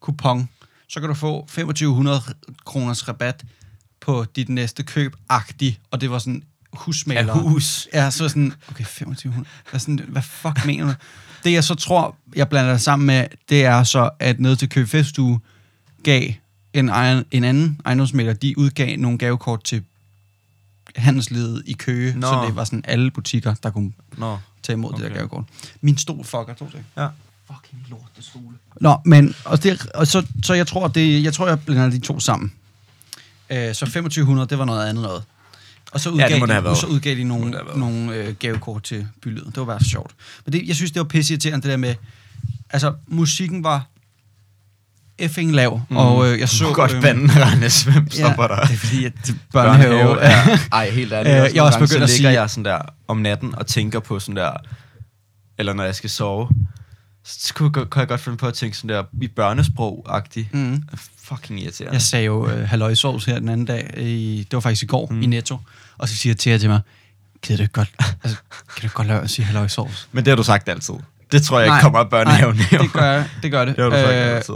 kupon, 0.00 0.48
så 0.88 1.00
kan 1.00 1.08
du 1.08 1.14
få 1.14 1.40
2500 1.40 2.20
kroners 2.64 3.08
rabat 3.08 3.44
på 4.00 4.24
dit 4.36 4.48
næste 4.48 4.82
køb, 4.82 5.16
agtig. 5.28 5.80
Og 5.90 6.00
det 6.00 6.10
var 6.10 6.18
sådan 6.18 6.42
husmaler. 6.72 7.34
Hus. 7.34 7.88
Ja, 7.94 8.10
så 8.10 8.28
sådan, 8.28 8.52
okay, 8.68 8.84
2500. 8.84 9.48
Hvad, 9.70 9.80
sådan, 9.80 10.00
hvad 10.08 10.22
fuck 10.22 10.66
mener 10.66 10.86
du? 10.86 10.94
Det 11.44 11.52
jeg 11.52 11.64
så 11.64 11.74
tror, 11.74 12.16
jeg 12.36 12.48
blander 12.48 12.72
det 12.72 12.80
sammen 12.80 13.06
med, 13.06 13.26
det 13.48 13.64
er 13.64 13.82
så, 13.82 14.10
at 14.18 14.40
ned 14.40 14.56
til 14.56 14.68
Køb 14.68 14.88
Festuge 14.88 15.40
gav 16.02 16.32
en, 16.72 16.88
egen, 16.88 17.24
en 17.30 17.44
anden 17.44 17.80
ejendomsmaler, 17.84 18.32
de 18.32 18.58
udgav 18.58 18.96
nogle 18.96 19.18
gavekort 19.18 19.64
til 19.64 19.84
handelsledet 20.96 21.62
i 21.66 21.72
Køge, 21.72 22.14
Nå. 22.14 22.26
så 22.26 22.44
det 22.46 22.56
var 22.56 22.64
sådan 22.64 22.84
alle 22.84 23.10
butikker, 23.10 23.54
der 23.54 23.70
kunne 23.70 23.92
Nå, 24.16 24.38
tage 24.62 24.74
imod 24.74 24.92
okay. 24.92 25.02
det 25.02 25.10
der 25.10 25.16
gavekort. 25.16 25.44
Min 25.80 25.98
stol 25.98 26.24
fucker, 26.24 26.54
to 26.54 26.70
ting. 26.70 26.86
ja. 26.96 27.08
Fucking 27.54 27.86
lort, 27.90 28.00
det 28.16 28.24
stole. 28.24 28.56
Nå, 28.80 28.96
men 29.04 29.34
og 29.44 29.62
det, 29.62 29.86
og 29.94 30.06
så, 30.06 30.26
så 30.44 30.54
jeg 30.54 30.66
tror, 30.66 30.88
det, 30.88 31.24
jeg 31.24 31.34
tror, 31.34 31.48
jeg 31.48 31.60
blander 31.60 31.90
de 31.90 31.98
to 31.98 32.20
sammen. 32.20 32.52
Øh, 33.50 33.74
så 33.74 33.80
2500, 33.86 34.48
det 34.48 34.58
var 34.58 34.64
noget 34.64 34.88
andet 34.88 35.02
noget. 35.02 35.22
Og 35.92 36.00
så 36.00 36.10
udgav, 36.10 36.28
det 36.28 36.38
må 36.40 36.46
det 36.46 36.56
de, 36.56 36.64
været. 36.64 36.78
så 36.78 36.86
udgav 36.86 37.14
de 37.16 37.24
nogle, 37.24 37.58
nogle 37.76 38.14
øh, 38.14 38.34
gavekort 38.34 38.82
til 38.82 39.06
bylivet. 39.22 39.46
Det 39.46 39.56
var 39.56 39.64
bare 39.64 39.84
sjovt. 39.84 40.10
Men 40.46 40.52
det, 40.52 40.68
jeg 40.68 40.76
synes, 40.76 40.90
det 40.92 41.00
var 41.00 41.04
pisse 41.08 41.32
irriterende, 41.34 41.62
det 41.62 41.70
der 41.70 41.76
med... 41.76 41.94
Altså, 42.70 42.94
musikken 43.06 43.64
var 43.64 43.86
effing 45.18 45.52
lav, 45.54 45.80
mm. 45.88 45.96
og 45.96 46.32
øh, 46.32 46.40
jeg 46.40 46.48
så... 46.48 46.64
Du 46.64 46.72
godt 46.72 46.92
øhm, 46.92 47.02
bande, 47.02 47.28
Randes. 47.44 47.82
Hvem 47.82 48.10
stopper 48.10 48.46
dig? 48.48 48.58
det 48.68 48.74
er 48.74 48.78
fordi, 48.78 49.04
at 49.04 49.12
det- 49.26 49.36
børnehave... 49.52 50.18
ja. 50.26 50.58
Ej, 50.72 50.90
helt 50.90 51.12
ærligt. 51.12 51.36
Øh, 51.36 51.44
Øh, 51.44 51.54
jeg 51.54 51.62
også 51.62 51.78
begyndt 51.78 51.90
så 51.90 51.94
at 51.96 52.00
ligger 52.08 52.30
sige- 52.30 52.40
jeg 52.40 52.50
sådan 52.50 52.64
der 52.64 52.78
om 53.08 53.16
natten 53.16 53.54
og 53.54 53.66
tænker 53.66 54.00
på 54.00 54.18
sådan 54.20 54.36
der, 54.36 54.52
eller 55.58 55.72
når 55.72 55.84
jeg 55.84 55.94
skal 55.94 56.10
sove, 56.10 56.48
så 57.24 57.54
kunne, 57.54 57.70
kan 57.72 57.86
jeg 57.96 58.08
godt 58.08 58.20
finde 58.20 58.38
på 58.38 58.46
at 58.46 58.54
tænke 58.54 58.76
sådan 58.76 58.96
der 58.96 59.02
i 59.22 59.28
børnesprog-agtigt. 59.28 60.54
Mm. 60.54 60.82
Fucking 61.18 61.60
irriterende. 61.60 61.92
Jeg 61.92 62.02
sagde 62.02 62.24
jo 62.24 62.48
øh, 62.50 62.68
halløjsovs 62.68 63.24
her 63.24 63.38
den 63.38 63.48
anden 63.48 63.66
dag, 63.66 63.94
i, 63.98 64.38
det 64.50 64.52
var 64.56 64.60
faktisk 64.60 64.82
i 64.82 64.86
går, 64.86 65.06
mm. 65.10 65.22
I 65.22 65.26
Netto, 65.26 65.58
og 65.98 66.08
så 66.08 66.14
siger 66.16 66.34
Thea 66.38 66.58
til 66.58 66.68
mig, 66.68 66.80
kan 67.42 67.56
du 67.56 67.62
ikke 67.62 67.72
godt, 67.72 67.92
altså, 68.24 68.38
kan 68.50 68.80
du 68.80 68.86
ikke 68.86 68.94
godt 68.94 69.06
lade 69.06 69.16
være 69.16 69.24
at 69.24 69.30
sige 69.30 69.44
halløjsovs? 69.44 70.08
Men 70.12 70.24
det 70.24 70.30
har 70.30 70.36
du 70.36 70.42
sagt 70.42 70.68
altid. 70.68 70.94
Det 71.32 71.42
tror 71.42 71.58
jeg 71.60 71.66
ikke 71.66 71.80
kommer 71.82 71.98
af 71.98 72.10
børnehaven. 72.10 72.56
Nej, 72.56 72.80
det 72.80 72.92
gør, 72.92 73.12
jeg- 73.12 73.28
det 73.42 73.50
gør 73.50 73.64
det. 73.64 73.76
Det 73.76 73.82
har 73.84 73.90
du 73.90 73.96
sagt 73.96 74.08
Øh, 74.14 74.36
altid. 74.36 74.54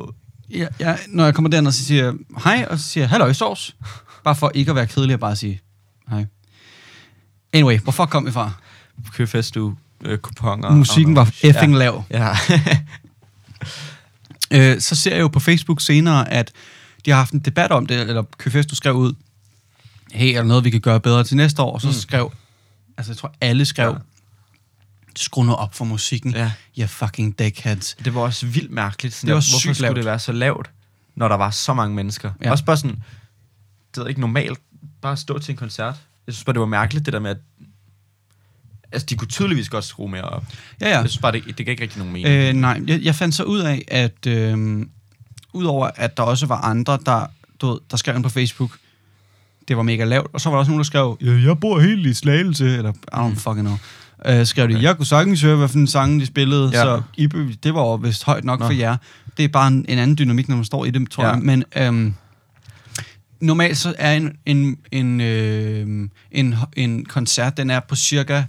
ja, 0.50 0.66
ja, 0.80 0.96
når 1.08 1.24
jeg 1.24 1.34
kommer 1.34 1.50
derned, 1.50 1.72
så 1.72 1.84
siger 1.84 2.04
jeg 2.04 2.14
hej, 2.44 2.66
og 2.70 2.78
så 2.78 2.84
siger 2.88 3.02
jeg 3.04 3.10
halløjsovs. 3.10 3.76
Bare 4.24 4.34
for 4.36 4.50
ikke 4.54 4.70
at 4.70 4.74
være 4.76 4.86
kedelig 4.86 5.14
og 5.14 5.20
bare 5.20 5.36
sige 5.36 5.60
hej. 6.10 6.26
Anyway, 7.52 7.78
hvorfor 7.78 8.06
kom 8.06 8.26
vi 8.26 8.30
fra? 8.32 8.52
Købfest, 9.14 9.54
du 9.54 9.74
øh, 10.04 10.18
kuponer. 10.18 10.70
Musikken 10.70 11.16
var 11.16 11.30
effing 11.42 11.76
lav. 11.76 12.04
Ja. 12.10 12.32
Øh, 14.50 14.80
så 14.80 14.94
ser 14.96 15.10
jeg 15.14 15.20
jo 15.20 15.28
på 15.28 15.40
Facebook 15.40 15.80
senere, 15.80 16.32
at 16.32 16.52
de 17.04 17.10
har 17.10 17.18
haft 17.18 17.32
en 17.32 17.38
debat 17.40 17.70
om 17.72 17.86
det, 17.86 18.00
eller 18.00 18.22
Køfest, 18.38 18.70
du 18.70 18.74
skrev 18.74 18.94
ud, 18.94 19.12
hey, 20.12 20.32
er 20.32 20.36
der 20.36 20.42
noget, 20.42 20.64
vi 20.64 20.70
kan 20.70 20.80
gøre 20.80 21.00
bedre 21.00 21.24
til 21.24 21.36
næste 21.36 21.62
år? 21.62 21.78
Så 21.78 21.86
Mm. 21.86 21.92
skrev, 21.92 22.32
altså 22.96 23.12
jeg 23.12 23.16
tror, 23.16 23.34
alle 23.40 23.64
skrev, 23.64 23.90
Ja. 23.90 23.98
skru 25.16 25.42
nu 25.42 25.52
op 25.54 25.74
for 25.74 25.84
musikken, 25.84 26.32
ja. 26.34 26.52
ja 26.76 26.84
fucking 26.86 27.38
dickheads. 27.38 27.96
Det 28.04 28.14
var 28.14 28.20
også 28.20 28.46
vildt 28.46 28.70
mærkeligt. 28.70 29.14
Sådan 29.14 29.26
Det 29.28 29.34
var 29.34 29.40
der, 29.40 29.46
hvorfor 29.50 29.58
skulle 29.74 29.80
lavt. 29.88 29.96
det 29.96 30.04
være 30.04 30.18
så 30.18 30.32
lavt, 30.32 30.70
når 31.14 31.28
der 31.28 31.36
var 31.36 31.50
så 31.50 31.74
mange 31.74 31.94
mennesker? 31.96 32.30
Ja. 32.40 32.46
Ja. 32.46 32.50
Også 32.50 32.64
bare 32.64 32.76
sådan, 32.76 33.02
det 33.94 34.02
er 34.02 34.06
ikke 34.06 34.20
normalt, 34.20 34.58
bare 35.02 35.12
at 35.12 35.18
stå 35.18 35.38
til 35.38 35.52
en 35.52 35.56
koncert. 35.56 35.94
Jeg 36.26 36.34
synes 36.34 36.44
bare, 36.44 36.52
det 36.54 36.60
var 36.60 36.66
mærkeligt, 36.66 37.06
det 37.06 37.12
der 37.12 37.20
med, 37.20 37.30
at 37.30 37.38
altså, 38.92 39.06
de 39.10 39.16
kunne 39.16 39.28
tydeligvis 39.28 39.68
godt 39.68 39.84
skrue 39.84 40.10
mere 40.10 40.22
op. 40.22 40.44
Ja, 40.80 40.88
Ja. 40.88 40.98
Jeg 41.00 41.10
synes 41.10 41.18
bare, 41.22 41.32
det, 41.32 41.44
det 41.46 41.56
gav 41.66 41.70
ikke 41.70 41.82
rigtig 41.82 41.98
nogen 41.98 42.12
mening. 42.12 42.28
Øh, 42.34 42.52
nej, 42.54 42.80
jeg, 42.86 43.00
jeg 43.02 43.14
fandt 43.14 43.34
så 43.34 43.42
ud 43.42 43.58
af, 43.60 43.84
at 43.88 44.26
øh, 44.26 44.86
udover 45.52 45.90
at 45.96 46.16
der 46.16 46.22
også 46.22 46.46
var 46.46 46.60
andre, 46.60 46.98
der, 47.06 47.26
du 47.60 47.66
ved, 47.70 47.78
der 47.90 47.96
skrev 47.96 48.14
ind 48.16 48.22
på 48.24 48.30
Facebook, 48.30 48.70
det 49.68 49.76
var 49.76 49.82
mega 49.82 50.04
lavt, 50.04 50.26
og 50.32 50.40
så 50.40 50.48
var 50.48 50.56
der 50.56 50.58
også 50.58 50.70
nogen, 50.70 50.78
der 50.78 50.84
skrev, 50.84 51.18
ja, 51.20 51.32
jeg 51.48 51.60
bor 51.60 51.80
helt 51.80 52.06
i 52.06 52.14
Slagelse, 52.14 52.76
eller 52.76 52.92
I 52.92 52.94
don't 53.14 53.22
Mm. 53.28 53.36
fucking 53.36 53.60
know. 53.66 53.76
Øh, 54.26 54.46
skrev 54.46 54.68
de, 54.68 54.74
Okay. 54.74 54.82
jeg 54.82 54.96
kunne 54.96 55.06
sagtens 55.06 55.42
høre, 55.42 55.56
hvad 55.56 55.68
for 55.68 55.78
en 55.78 55.86
sang 55.86 56.20
de 56.20 56.26
spillede, 56.26 56.70
ja. 56.72 56.82
Så 56.82 57.02
Ibe, 57.16 57.54
det 57.62 57.74
var 57.74 57.80
jo 57.80 57.94
vist 57.94 58.24
højt 58.24 58.44
nok 58.44 58.60
Nå. 58.60 58.66
For 58.66 58.72
jer. 58.72 58.96
Det 59.36 59.44
er 59.44 59.48
bare 59.48 59.68
en, 59.68 59.84
en 59.88 59.98
anden 59.98 60.18
dynamik, 60.18 60.48
når 60.48 60.56
man 60.56 60.64
står 60.64 60.84
i 60.84 60.90
det, 60.90 61.10
tror. 61.10 61.24
Ja. 61.24 61.30
jeg. 61.30 61.38
Men 61.38 61.64
øhm, 61.76 62.14
normalt 63.40 63.76
så 63.78 63.94
er 63.98 64.12
en, 64.12 64.32
en, 64.46 64.76
en, 64.92 65.20
øh, 65.20 66.08
en, 66.30 66.54
en 66.76 67.04
koncert, 67.04 67.56
den 67.56 67.70
er 67.70 67.80
på 67.80 67.96
cirka 67.96 68.42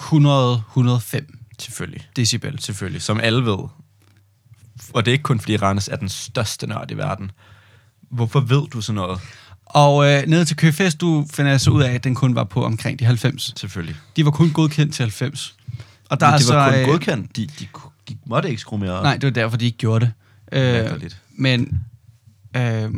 100-105 0.00 1.36
Selvfølgelig. 1.58 2.08
decibel. 2.16 2.58
Selvfølgelig. 2.58 3.02
Som 3.02 3.20
alle 3.20 3.44
ved. 3.44 3.58
Og 4.92 5.04
det 5.04 5.08
er 5.08 5.12
ikke 5.12 5.22
kun, 5.22 5.40
fordi 5.40 5.56
Randes 5.56 5.88
er 5.88 5.96
den 5.96 6.08
største 6.08 6.66
nørd 6.66 6.90
i 6.90 6.94
verden. 6.94 7.30
Hvorfor 8.10 8.40
ved 8.40 8.68
du 8.68 8.80
sådan 8.80 8.94
noget? 8.94 9.20
Og 9.64 10.10
øh, 10.10 10.22
nede 10.26 10.44
til 10.44 10.56
Køfest, 10.56 11.00
du 11.00 11.26
finder 11.32 11.50
jeg 11.50 11.60
så 11.60 11.70
ud 11.70 11.82
af, 11.82 11.92
at 11.92 12.04
den 12.04 12.14
kun 12.14 12.34
var 12.34 12.44
på 12.44 12.64
omkring 12.64 12.98
de 12.98 13.04
90. 13.04 13.52
Selvfølgelig. 13.56 13.96
De 14.16 14.24
var 14.24 14.30
kun 14.30 14.50
godkendt 14.50 14.94
til 14.94 15.02
90. 15.02 15.56
Og 16.10 16.20
der 16.20 16.30
Men 16.30 16.38
det 16.38 16.48
var 16.48 16.70
kun 16.70 16.78
øh, 16.78 16.86
godkendt. 16.86 17.36
De, 17.36 17.46
de, 17.46 17.66
de 18.08 18.16
måtte 18.26 18.48
ikke 18.48 18.60
skrue 18.60 18.78
mere 18.78 18.92
op. 18.92 19.02
Nej, 19.02 19.14
det 19.16 19.24
var 19.24 19.30
derfor, 19.30 19.56
de 19.56 19.64
ikke 19.64 19.78
gjorde 19.78 20.04
det. 20.04 20.12
Øh, 20.52 20.62
Latterligt. 20.62 21.20
men 21.36 21.80
øh, 22.56 22.90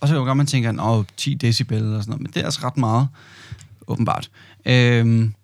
Og 0.00 0.08
så 0.08 0.24
kan 0.24 0.36
man 0.36 0.46
tænke, 0.46 0.68
at 0.68 1.06
10 1.16 1.34
decibel 1.34 1.76
eller 1.78 2.00
sådan 2.00 2.10
noget, 2.10 2.22
men 2.22 2.32
det 2.32 2.40
er 2.40 2.44
altså 2.44 2.60
ret 2.64 2.76
meget, 2.76 3.08
åbenbart. 3.86 4.30
Øhm, 4.66 5.34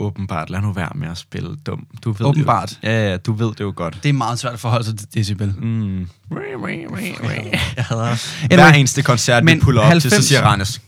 Åbenbart, 0.00 0.50
lad 0.50 0.60
nu 0.60 0.72
være 0.72 0.88
med 0.94 1.08
at 1.08 1.18
spille 1.18 1.56
dum. 1.66 1.86
Du 2.04 2.12
ved 2.12 2.26
Åbenbart. 2.26 2.78
Jo, 2.82 2.88
ja, 2.88 3.10
ja, 3.10 3.16
du 3.16 3.32
ved 3.32 3.48
det 3.48 3.60
jo 3.60 3.72
godt. 3.76 3.98
det 4.02 4.08
er 4.08 4.12
meget 4.12 4.38
svært 4.38 4.52
at 4.52 4.60
forholde 4.60 4.84
sig 4.84 4.98
til 4.98 5.14
decibel. 5.14 5.54
Mm. 5.58 5.98
Jeg 6.30 7.84
hader 7.84 8.46
Hver 8.54 8.72
eneste 8.72 9.02
koncert, 9.02 9.42
vi 9.42 9.44
Men 9.44 9.60
puller 9.60 9.80
op 9.80 9.86
90... 9.86 10.02
til, 10.02 10.10
så 10.10 10.16
90 10.16 10.28
siger 10.28 10.42
Randes, 10.42 10.80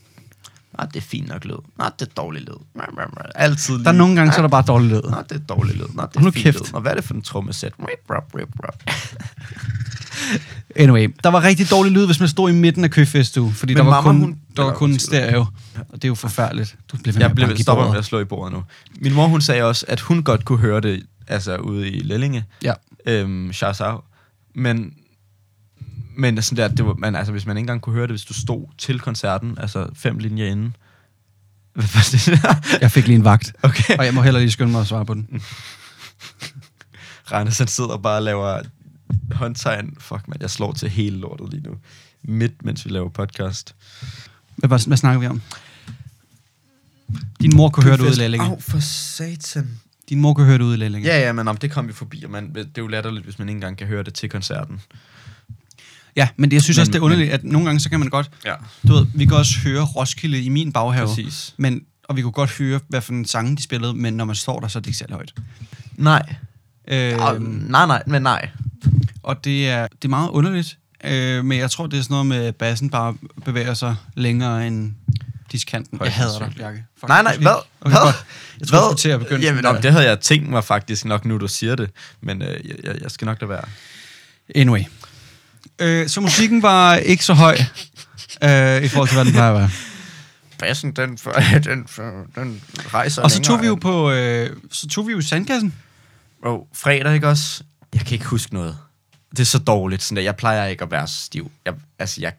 Nej, 0.78 0.86
det 0.86 0.96
er 0.96 1.00
fint 1.00 1.28
nok 1.28 1.44
lyd. 1.44 1.54
Nej, 1.78 1.90
det 1.98 2.08
er 2.08 2.12
dårlig 2.16 2.42
lyd. 2.42 2.54
Altid 3.34 3.78
Der 3.78 3.88
er 3.88 3.92
nogle 3.92 4.16
gange, 4.16 4.32
så 4.32 4.38
er 4.38 4.42
der 4.42 4.48
bare 4.48 4.62
dårlig 4.62 4.88
lyd. 4.90 5.02
Nej, 5.10 5.22
det 5.22 5.32
er 5.34 5.38
dårlig 5.54 5.74
lyd. 5.76 5.84
Nej, 5.94 6.06
det 6.06 6.14
Hold 6.16 6.22
nu 6.24 6.28
er 6.28 6.32
fint 6.32 6.42
kæft. 6.44 6.58
lyd. 6.68 6.74
Og 6.74 6.80
hvad 6.80 6.90
er 6.90 6.94
det 6.96 7.04
for 7.04 7.14
en 7.14 7.22
trommesæt? 7.22 7.72
Anyway, 10.76 11.08
der 11.24 11.28
var 11.30 11.42
rigtig 11.42 11.70
dårlig 11.70 11.92
lyd, 11.92 12.06
hvis 12.06 12.20
man 12.20 12.28
stod 12.28 12.50
i 12.50 12.52
midten 12.54 12.84
af 12.84 12.90
køfestu, 12.90 13.50
fordi 13.50 13.74
Men 13.74 13.78
der 13.78 13.84
var 13.84 13.90
mamma, 14.02 14.10
kun, 14.10 14.20
hun- 14.20 14.38
der 14.56 14.62
var 14.62 14.74
kun 14.74 14.98
stereo. 14.98 15.40
Og 15.40 15.94
det 15.94 16.04
er 16.04 16.08
jo 16.08 16.14
forfærdeligt. 16.14 16.76
Du 16.92 16.96
med 17.04 17.14
Jeg 17.18 17.34
blev 17.34 17.56
stopper 17.58 17.88
med 17.90 17.98
at 17.98 18.04
slå 18.04 18.20
i 18.20 18.24
bordet 18.24 18.52
nu. 18.52 18.62
Min 19.00 19.12
mor, 19.14 19.26
hun 19.26 19.40
sagde 19.40 19.62
også, 19.62 19.84
at 19.88 20.00
hun 20.00 20.22
godt 20.22 20.44
kunne 20.44 20.58
høre 20.58 20.80
det, 20.80 21.02
altså 21.28 21.56
ude 21.56 21.90
i 21.90 22.00
Lellinge. 22.02 22.44
Ja. 22.62 22.72
Øhm, 23.06 23.52
Charzau. 23.52 24.00
Men, 24.54 24.92
men 26.16 26.42
sådan 26.42 26.56
der, 26.56 26.76
det 26.76 26.86
var, 26.86 26.94
man, 26.94 27.16
altså, 27.16 27.32
hvis 27.32 27.46
man 27.46 27.56
ikke 27.56 27.62
engang 27.62 27.80
kunne 27.80 27.94
høre 27.94 28.02
det, 28.06 28.10
hvis 28.12 28.24
du 28.24 28.34
stod 28.34 28.66
til 28.78 29.00
koncerten, 29.00 29.58
altså 29.58 29.88
fem 29.94 30.18
linjer 30.18 30.46
inden. 30.46 30.76
Hvad 31.72 31.84
var 31.94 32.08
det 32.12 32.42
der? 32.42 32.54
Jeg 32.82 32.90
fik 32.90 33.06
lige 33.06 33.16
en 33.16 33.24
vagt, 33.24 33.52
Okay. 33.62 33.96
og 33.98 34.04
jeg 34.04 34.14
må 34.14 34.22
heller 34.22 34.40
lige 34.40 34.50
skynde 34.50 34.72
mig 34.72 34.80
at 34.80 34.86
svare 34.86 35.04
på 35.06 35.14
den. 35.14 35.28
Randers, 37.32 37.58
han 37.58 37.68
sidder 37.68 37.96
bare 37.96 38.16
og 38.16 38.22
laver 38.22 38.62
håndtegn. 39.32 39.96
Fuck, 40.00 40.28
man, 40.28 40.36
jeg 40.40 40.50
slår 40.50 40.72
til 40.72 40.88
hele 40.90 41.16
lortet 41.16 41.50
lige 41.50 41.62
nu. 41.62 41.76
Midt, 42.22 42.64
mens 42.64 42.84
vi 42.86 42.90
laver 42.90 43.08
podcast. 43.08 43.74
Hvad, 44.56 44.68
hvad, 44.68 44.86
hvad 44.86 44.96
snakker 44.96 45.20
vi 45.20 45.26
om? 45.26 45.40
Din 47.40 47.56
mor 47.56 47.68
kunne 47.68 47.84
høre 47.84 47.96
det 47.96 48.02
ude 48.02 48.12
i 48.12 48.14
Lællinge. 48.14 48.46
Au, 48.46 48.60
for 48.60 48.78
satan. 48.80 49.80
Din 50.08 50.20
mor 50.20 50.34
kunne 50.34 50.46
høre 50.46 50.58
det 50.58 50.64
ude 50.64 50.74
i 50.74 50.78
Lællinge. 50.78 51.08
Ja, 51.08 51.20
ja, 51.20 51.32
men 51.32 51.48
om 51.48 51.56
det 51.56 51.70
kom 51.70 51.88
vi 51.88 51.92
forbi, 51.92 52.24
og 52.24 52.30
man, 52.30 52.54
det 52.54 52.64
er 52.66 52.82
jo 52.82 52.86
latterligt, 52.86 53.24
hvis 53.24 53.38
man 53.38 53.48
ikke 53.48 53.56
engang 53.56 53.76
kan 53.78 53.86
høre 53.86 54.02
det 54.02 54.14
til 54.14 54.28
koncerten. 54.28 54.80
Ja 56.16 56.28
men 56.36 56.50
det, 56.50 56.54
jeg 56.54 56.62
synes 56.62 56.76
Men- 56.76 56.80
også, 56.80 56.92
det 56.92 56.98
er 56.98 57.02
underligt, 57.02 57.32
at 57.32 57.44
nogle 57.44 57.66
gange, 57.66 57.80
så 57.80 57.90
kan 57.90 58.00
man 58.00 58.08
godt... 58.08 58.30
Ja, 58.44 58.54
Du 58.88 58.92
ved, 58.94 59.06
vi 59.14 59.24
kan 59.24 59.36
også 59.36 59.58
høre 59.58 59.84
Roskilde 59.84 60.42
i 60.42 60.48
min 60.48 60.72
baghave. 60.72 61.06
præcis. 61.06 61.54
Men, 61.56 61.80
og 62.04 62.16
vi 62.16 62.22
kunne 62.22 62.32
godt 62.32 62.50
høre, 62.50 62.80
hvad 62.88 63.00
for 63.00 63.12
en 63.12 63.24
sang 63.24 63.56
de 63.58 63.62
spillede, 63.62 63.94
men 63.94 64.14
når 64.14 64.24
man 64.24 64.36
står 64.36 64.60
der, 64.60 64.68
så 64.68 64.78
er 64.78 64.80
det 64.80 64.86
ikke 64.86 64.98
særlig 64.98 65.14
højt. 65.14 65.34
Nej. 65.96 66.34
Øh, 66.88 67.12
Øh, 67.12 67.40
nej, 67.70 67.86
nej, 67.86 68.02
men 68.06 68.22
nej. 68.22 68.48
Og 69.22 69.44
det 69.44 69.68
er, 69.68 69.82
det 69.82 70.04
er 70.04 70.08
meget 70.08 70.28
underligt, 70.28 70.78
øh, 71.04 71.44
men 71.44 71.58
jeg 71.58 71.70
tror, 71.70 71.86
det 71.86 71.98
er 71.98 72.02
sådan 72.02 72.14
noget 72.14 72.26
med, 72.26 72.44
at 72.44 72.56
bassen 72.56 72.90
bare 72.90 73.14
bevæger 73.44 73.74
sig 73.74 73.96
længere 74.16 74.66
end 74.66 74.92
diskanten. 75.52 75.98
Jeg 76.04 76.12
hader 76.12 76.38
dig. 76.38 76.52
Bjarke. 76.56 76.84
Fuck, 77.00 77.08
Nej, 77.08 77.22
nej, 77.22 77.36
hvad? 77.36 77.54
Okay, 77.80 77.90
Hvad? 77.96 78.12
Jeg 78.60 78.68
tror, 78.68 78.78
skulle 78.88 78.98
til 78.98 79.08
at 79.08 79.20
begynde. 79.20 79.42
Jamen, 79.46 79.64
der. 79.64 79.80
det 79.80 79.92
havde 79.92 80.08
jeg 80.08 80.20
tænkt 80.20 80.48
mig 80.50 80.64
faktisk 80.64 81.04
nok 81.04 81.24
nu, 81.24 81.38
du 81.38 81.48
siger 81.48 81.74
det. 81.76 81.90
Men 82.20 82.42
øh, 82.42 82.48
jeg- 82.48 82.76
jeg, 82.84 83.02
jeg 83.02 83.10
skal 83.10 83.24
nok 83.26 83.40
lade 83.40 83.48
være. 83.48 83.64
Anyway. 84.54 84.80
Øh, 85.78 86.08
så 86.08 86.20
musikken 86.20 86.62
var 86.62 86.94
ikke 86.96 87.24
så 87.24 87.34
høj, 87.34 87.56
øh, 88.44 88.82
i 88.82 88.88
forhold 88.88 89.08
til, 89.08 89.16
hvad 89.16 89.24
den 89.24 89.32
plejer 89.32 89.52
at 89.52 89.58
være. 89.60 89.70
Bassen, 90.58 90.92
den, 90.92 91.18
for, 91.18 91.32
den, 91.70 91.86
for, 91.88 92.26
den 92.34 92.62
rejser 92.94 93.22
Og 93.22 93.30
så 93.30 93.40
tog 93.42 93.62
vi 93.62 93.66
jo 93.66 93.74
på, 93.74 94.10
øh, 94.10 94.56
så 94.70 94.88
tog 94.88 95.06
vi 95.06 95.12
jo 95.12 95.18
i 95.18 95.22
sandkassen. 95.22 95.74
Oh, 96.44 96.60
fredag, 96.74 97.14
ikke 97.14 97.28
også? 97.28 97.62
Jeg 97.94 98.00
kan 98.00 98.12
ikke 98.12 98.24
huske 98.26 98.54
noget. 98.54 98.78
Det 99.30 99.40
er 99.40 99.44
så 99.44 99.58
dårligt. 99.58 100.02
Sådan 100.02 100.16
der. 100.16 100.22
Jeg 100.22 100.36
plejer 100.36 100.66
ikke 100.66 100.84
at 100.84 100.90
være 100.90 101.08
stiv. 101.08 101.50
Jeg, 101.66 101.74
altså, 101.98 102.20
jeg 102.20 102.32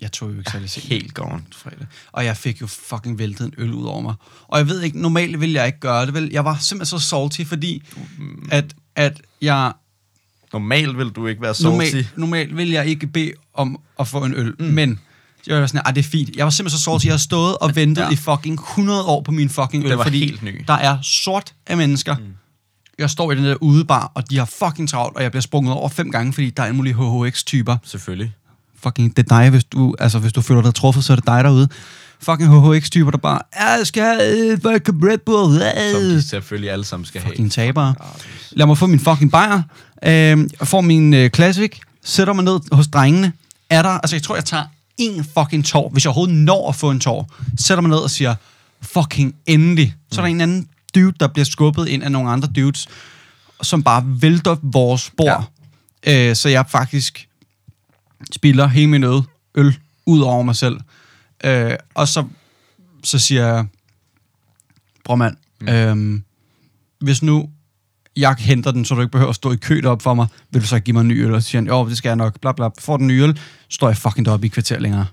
Jeg 0.00 0.12
tog 0.12 0.32
jo 0.32 0.38
ikke 0.38 0.50
særlig 0.50 0.70
sent. 0.70 0.86
helt 0.86 1.14
gården. 1.14 1.46
fredag. 1.56 1.86
Og 2.12 2.24
jeg 2.24 2.36
fik 2.36 2.60
jo 2.60 2.66
fucking 2.66 3.18
væltet 3.18 3.46
en 3.46 3.54
øl 3.58 3.72
ud 3.72 3.84
over 3.86 4.00
mig. 4.00 4.14
Og 4.48 4.58
jeg 4.58 4.68
ved 4.68 4.80
ikke, 4.82 5.00
normalt 5.00 5.40
ville 5.40 5.54
jeg 5.54 5.66
ikke 5.66 5.80
gøre 5.80 6.06
det, 6.06 6.14
vel? 6.14 6.28
Jeg 6.32 6.44
var 6.44 6.56
simpelthen 6.60 6.98
så 6.98 7.08
salty, 7.08 7.42
fordi 7.44 7.82
at, 8.50 8.64
at 8.96 9.20
jeg 9.42 9.72
Normalt 10.52 10.98
vil 10.98 11.08
du 11.08 11.26
ikke 11.26 11.42
være 11.42 11.54
salty. 11.54 11.68
normalt, 11.70 12.12
normalt 12.16 12.56
vil 12.56 12.70
jeg 12.70 12.86
ikke 12.86 13.06
bede 13.06 13.32
om 13.54 13.80
at 14.00 14.08
få 14.08 14.24
en 14.24 14.34
øl, 14.34 14.54
mm. 14.58 14.64
men 14.66 15.00
jeg 15.46 15.60
var 15.60 15.66
sådan, 15.66 15.82
at 15.86 15.94
det 15.96 16.04
er 16.04 16.08
fint. 16.08 16.36
Jeg 16.36 16.44
var 16.44 16.50
simpelthen 16.50 16.78
så 16.78 16.84
salty. 16.84 17.04
Jeg 17.06 17.12
har 17.12 17.18
stået 17.18 17.58
og 17.58 17.76
ventet 17.76 18.02
Ja. 18.02 18.10
i 18.10 18.16
fucking 18.16 18.58
100 18.60 19.04
år 19.04 19.22
på 19.22 19.30
min 19.32 19.48
fucking 19.48 19.84
øl, 19.84 19.90
Det 19.90 19.98
var 19.98 20.04
fordi 20.04 20.18
helt 20.24 20.42
ny. 20.42 20.64
der 20.68 20.74
er 20.74 20.98
sort 21.02 21.54
af 21.66 21.76
mennesker. 21.76 22.16
Mm. 22.16 22.24
Jeg 22.98 23.10
står 23.10 23.32
i 23.32 23.34
den 23.34 23.44
der 23.44 23.54
udebar, 23.60 24.12
og 24.14 24.30
de 24.30 24.38
har 24.38 24.44
fucking 24.44 24.88
travlt, 24.88 25.16
og 25.16 25.22
jeg 25.22 25.30
bliver 25.30 25.42
sprunget 25.42 25.74
over 25.74 25.88
fem 25.88 26.10
gange, 26.10 26.32
fordi 26.32 26.50
der 26.50 26.62
er 26.62 26.66
alle 26.66 26.76
mulige 26.76 26.94
HHX-typer. 26.94 27.76
Selvfølgelig. 27.84 28.32
Fucking, 28.82 29.16
det 29.16 29.30
er 29.30 29.36
dig, 29.40 29.50
hvis 29.50 29.64
du, 29.64 29.94
altså, 29.98 30.18
hvis 30.18 30.32
du 30.32 30.40
føler 30.40 30.62
dig 30.62 30.74
truffet, 30.74 31.04
så 31.04 31.12
er 31.12 31.16
det 31.16 31.26
dig 31.26 31.44
derude. 31.44 31.68
Fucking 32.22 32.50
HHX-typer, 32.74 33.10
der 33.10 33.18
bare, 33.18 33.38
"Ja, 33.60 33.64
jeg 33.70 33.86
skal 33.86 34.02
øh, 34.20 34.58
Red 34.64 35.18
Bull. 35.18 35.58
Som 35.92 36.02
Øh. 36.02 36.16
de 36.16 36.22
selvfølgelig 36.22 36.70
alle 36.70 36.84
sammen 36.84 37.06
skal 37.06 37.20
have. 37.20 37.30
Fucking 37.30 37.52
tabere. 37.52 37.94
Lad 38.50 38.66
mig 38.66 38.78
få 38.78 38.86
min 38.86 39.00
fucking 39.00 39.30
bajer. 39.32 39.62
Øh, 40.04 40.10
jeg 40.60 40.68
får 40.68 40.80
min 40.80 41.14
øh, 41.14 41.30
Classic. 41.30 41.72
Sætter 42.04 42.32
mig 42.32 42.44
ned 42.44 42.60
hos 42.72 42.88
drengene. 42.88 43.32
Er 43.70 43.82
der, 43.82 43.88
altså 43.88 44.16
jeg 44.16 44.22
tror, 44.22 44.34
jeg 44.34 44.44
tager 44.44 44.64
en 44.98 45.24
fucking 45.38 45.64
tår, 45.64 45.88
hvis 45.88 46.04
jeg 46.04 46.08
overhovedet 46.10 46.34
når 46.36 46.68
at 46.68 46.74
få 46.76 46.90
en 46.90 47.00
tår. 47.00 47.30
Sætter 47.58 47.82
mig 47.82 47.88
ned 47.90 47.98
og 47.98 48.10
siger, 48.10 48.34
fucking 48.82 49.34
endelig. 49.46 49.94
Så 50.12 50.20
er 50.20 50.24
der 50.24 50.30
en 50.30 50.40
anden 50.40 50.68
dude, 50.94 51.12
der 51.20 51.26
bliver 51.28 51.44
skubbet 51.44 51.88
ind 51.88 52.02
af 52.02 52.12
nogle 52.12 52.30
andre 52.30 52.48
dudes, 52.56 52.88
som 53.62 53.82
bare 53.82 54.04
vælter 54.06 54.56
vores 54.62 55.10
bord. 55.16 55.50
Ja. 56.06 56.28
Øh, 56.30 56.36
så 56.36 56.48
jeg 56.48 56.64
faktisk 56.68 57.28
spilder 58.32 58.66
hele 58.66 58.86
min 58.86 59.04
øl, 59.04 59.22
øl 59.54 59.76
ud 60.06 60.20
over 60.20 60.42
mig 60.42 60.56
selv. 60.56 60.76
Øh, 61.44 61.76
og 61.94 62.08
så, 62.08 62.26
så 63.04 63.18
siger 63.18 63.46
jeg, 63.46 63.66
bror 65.04 65.16
mand, 65.16 65.36
mm. 65.60 65.68
øhm, 65.68 66.24
hvis 67.00 67.22
nu 67.22 67.50
jeg 68.16 68.34
henter 68.38 68.70
den, 68.70 68.84
så 68.84 68.94
du 68.94 69.00
ikke 69.00 69.12
behøver 69.12 69.30
at 69.30 69.36
stå 69.36 69.52
i 69.52 69.56
kø 69.56 69.80
op 69.84 70.02
for 70.02 70.14
mig, 70.14 70.26
vil 70.50 70.62
du 70.62 70.66
så 70.66 70.80
give 70.80 70.92
mig 70.92 71.00
en 71.00 71.08
ny 71.08 71.24
øl? 71.24 71.34
Og 71.34 71.42
så 71.42 71.48
siger 71.48 71.60
han, 71.62 71.66
jo, 71.66 71.88
det 71.88 71.96
skal 71.96 72.08
jeg 72.08 72.16
nok, 72.16 72.40
bla 72.40 72.52
bla. 72.52 72.68
Får 72.78 72.96
den 72.96 73.06
nye 73.06 73.22
øl, 73.22 73.40
står 73.68 73.88
jeg 73.88 73.96
fucking 73.96 74.26
deroppe 74.26 74.46
i 74.46 74.48
kvarter 74.48 74.78
længere. 74.78 75.06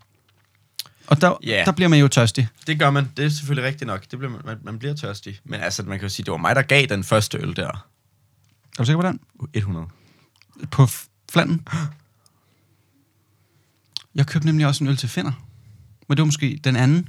Og 1.08 1.22
der, 1.22 1.38
Ja. 1.44 1.64
der 1.66 1.72
bliver 1.72 1.90
man 1.90 2.00
jo 2.00 2.08
tørstig. 2.08 2.48
Det 2.68 2.80
gør 2.80 2.90
man. 2.90 3.12
Det 3.18 3.26
er 3.26 3.30
selvfølgelig 3.30 3.68
rigtigt 3.68 3.88
nok. 3.88 4.02
Det 4.12 4.20
bliver, 4.20 4.32
man, 4.46 4.58
man 4.64 4.80
bliver 4.80 4.96
tørstig. 4.96 5.40
Men 5.44 5.60
altså, 5.60 5.84
man 5.84 6.00
kan 6.00 6.06
jo 6.06 6.10
sige, 6.14 6.24
det 6.24 6.32
var 6.32 6.38
mig, 6.38 6.56
der 6.56 6.62
gav 6.62 6.86
den 6.86 7.04
første 7.04 7.38
øl 7.38 7.56
der. 7.56 7.68
Er 7.68 7.74
du 8.78 8.86
sikker 8.86 9.02
på 9.02 9.08
den? 9.08 9.20
100. 9.54 9.86
På 10.72 10.88
flanden? 11.32 11.68
Jeg 14.16 14.28
købte 14.28 14.46
nemlig 14.48 14.68
også 14.68 14.84
en 14.84 14.90
øl 14.90 14.98
til 14.98 15.10
Finder. 15.10 15.32
Men 16.10 16.18
det 16.18 16.22
var 16.22 16.26
måske 16.26 16.60
den 16.64 16.76
anden. 16.76 17.08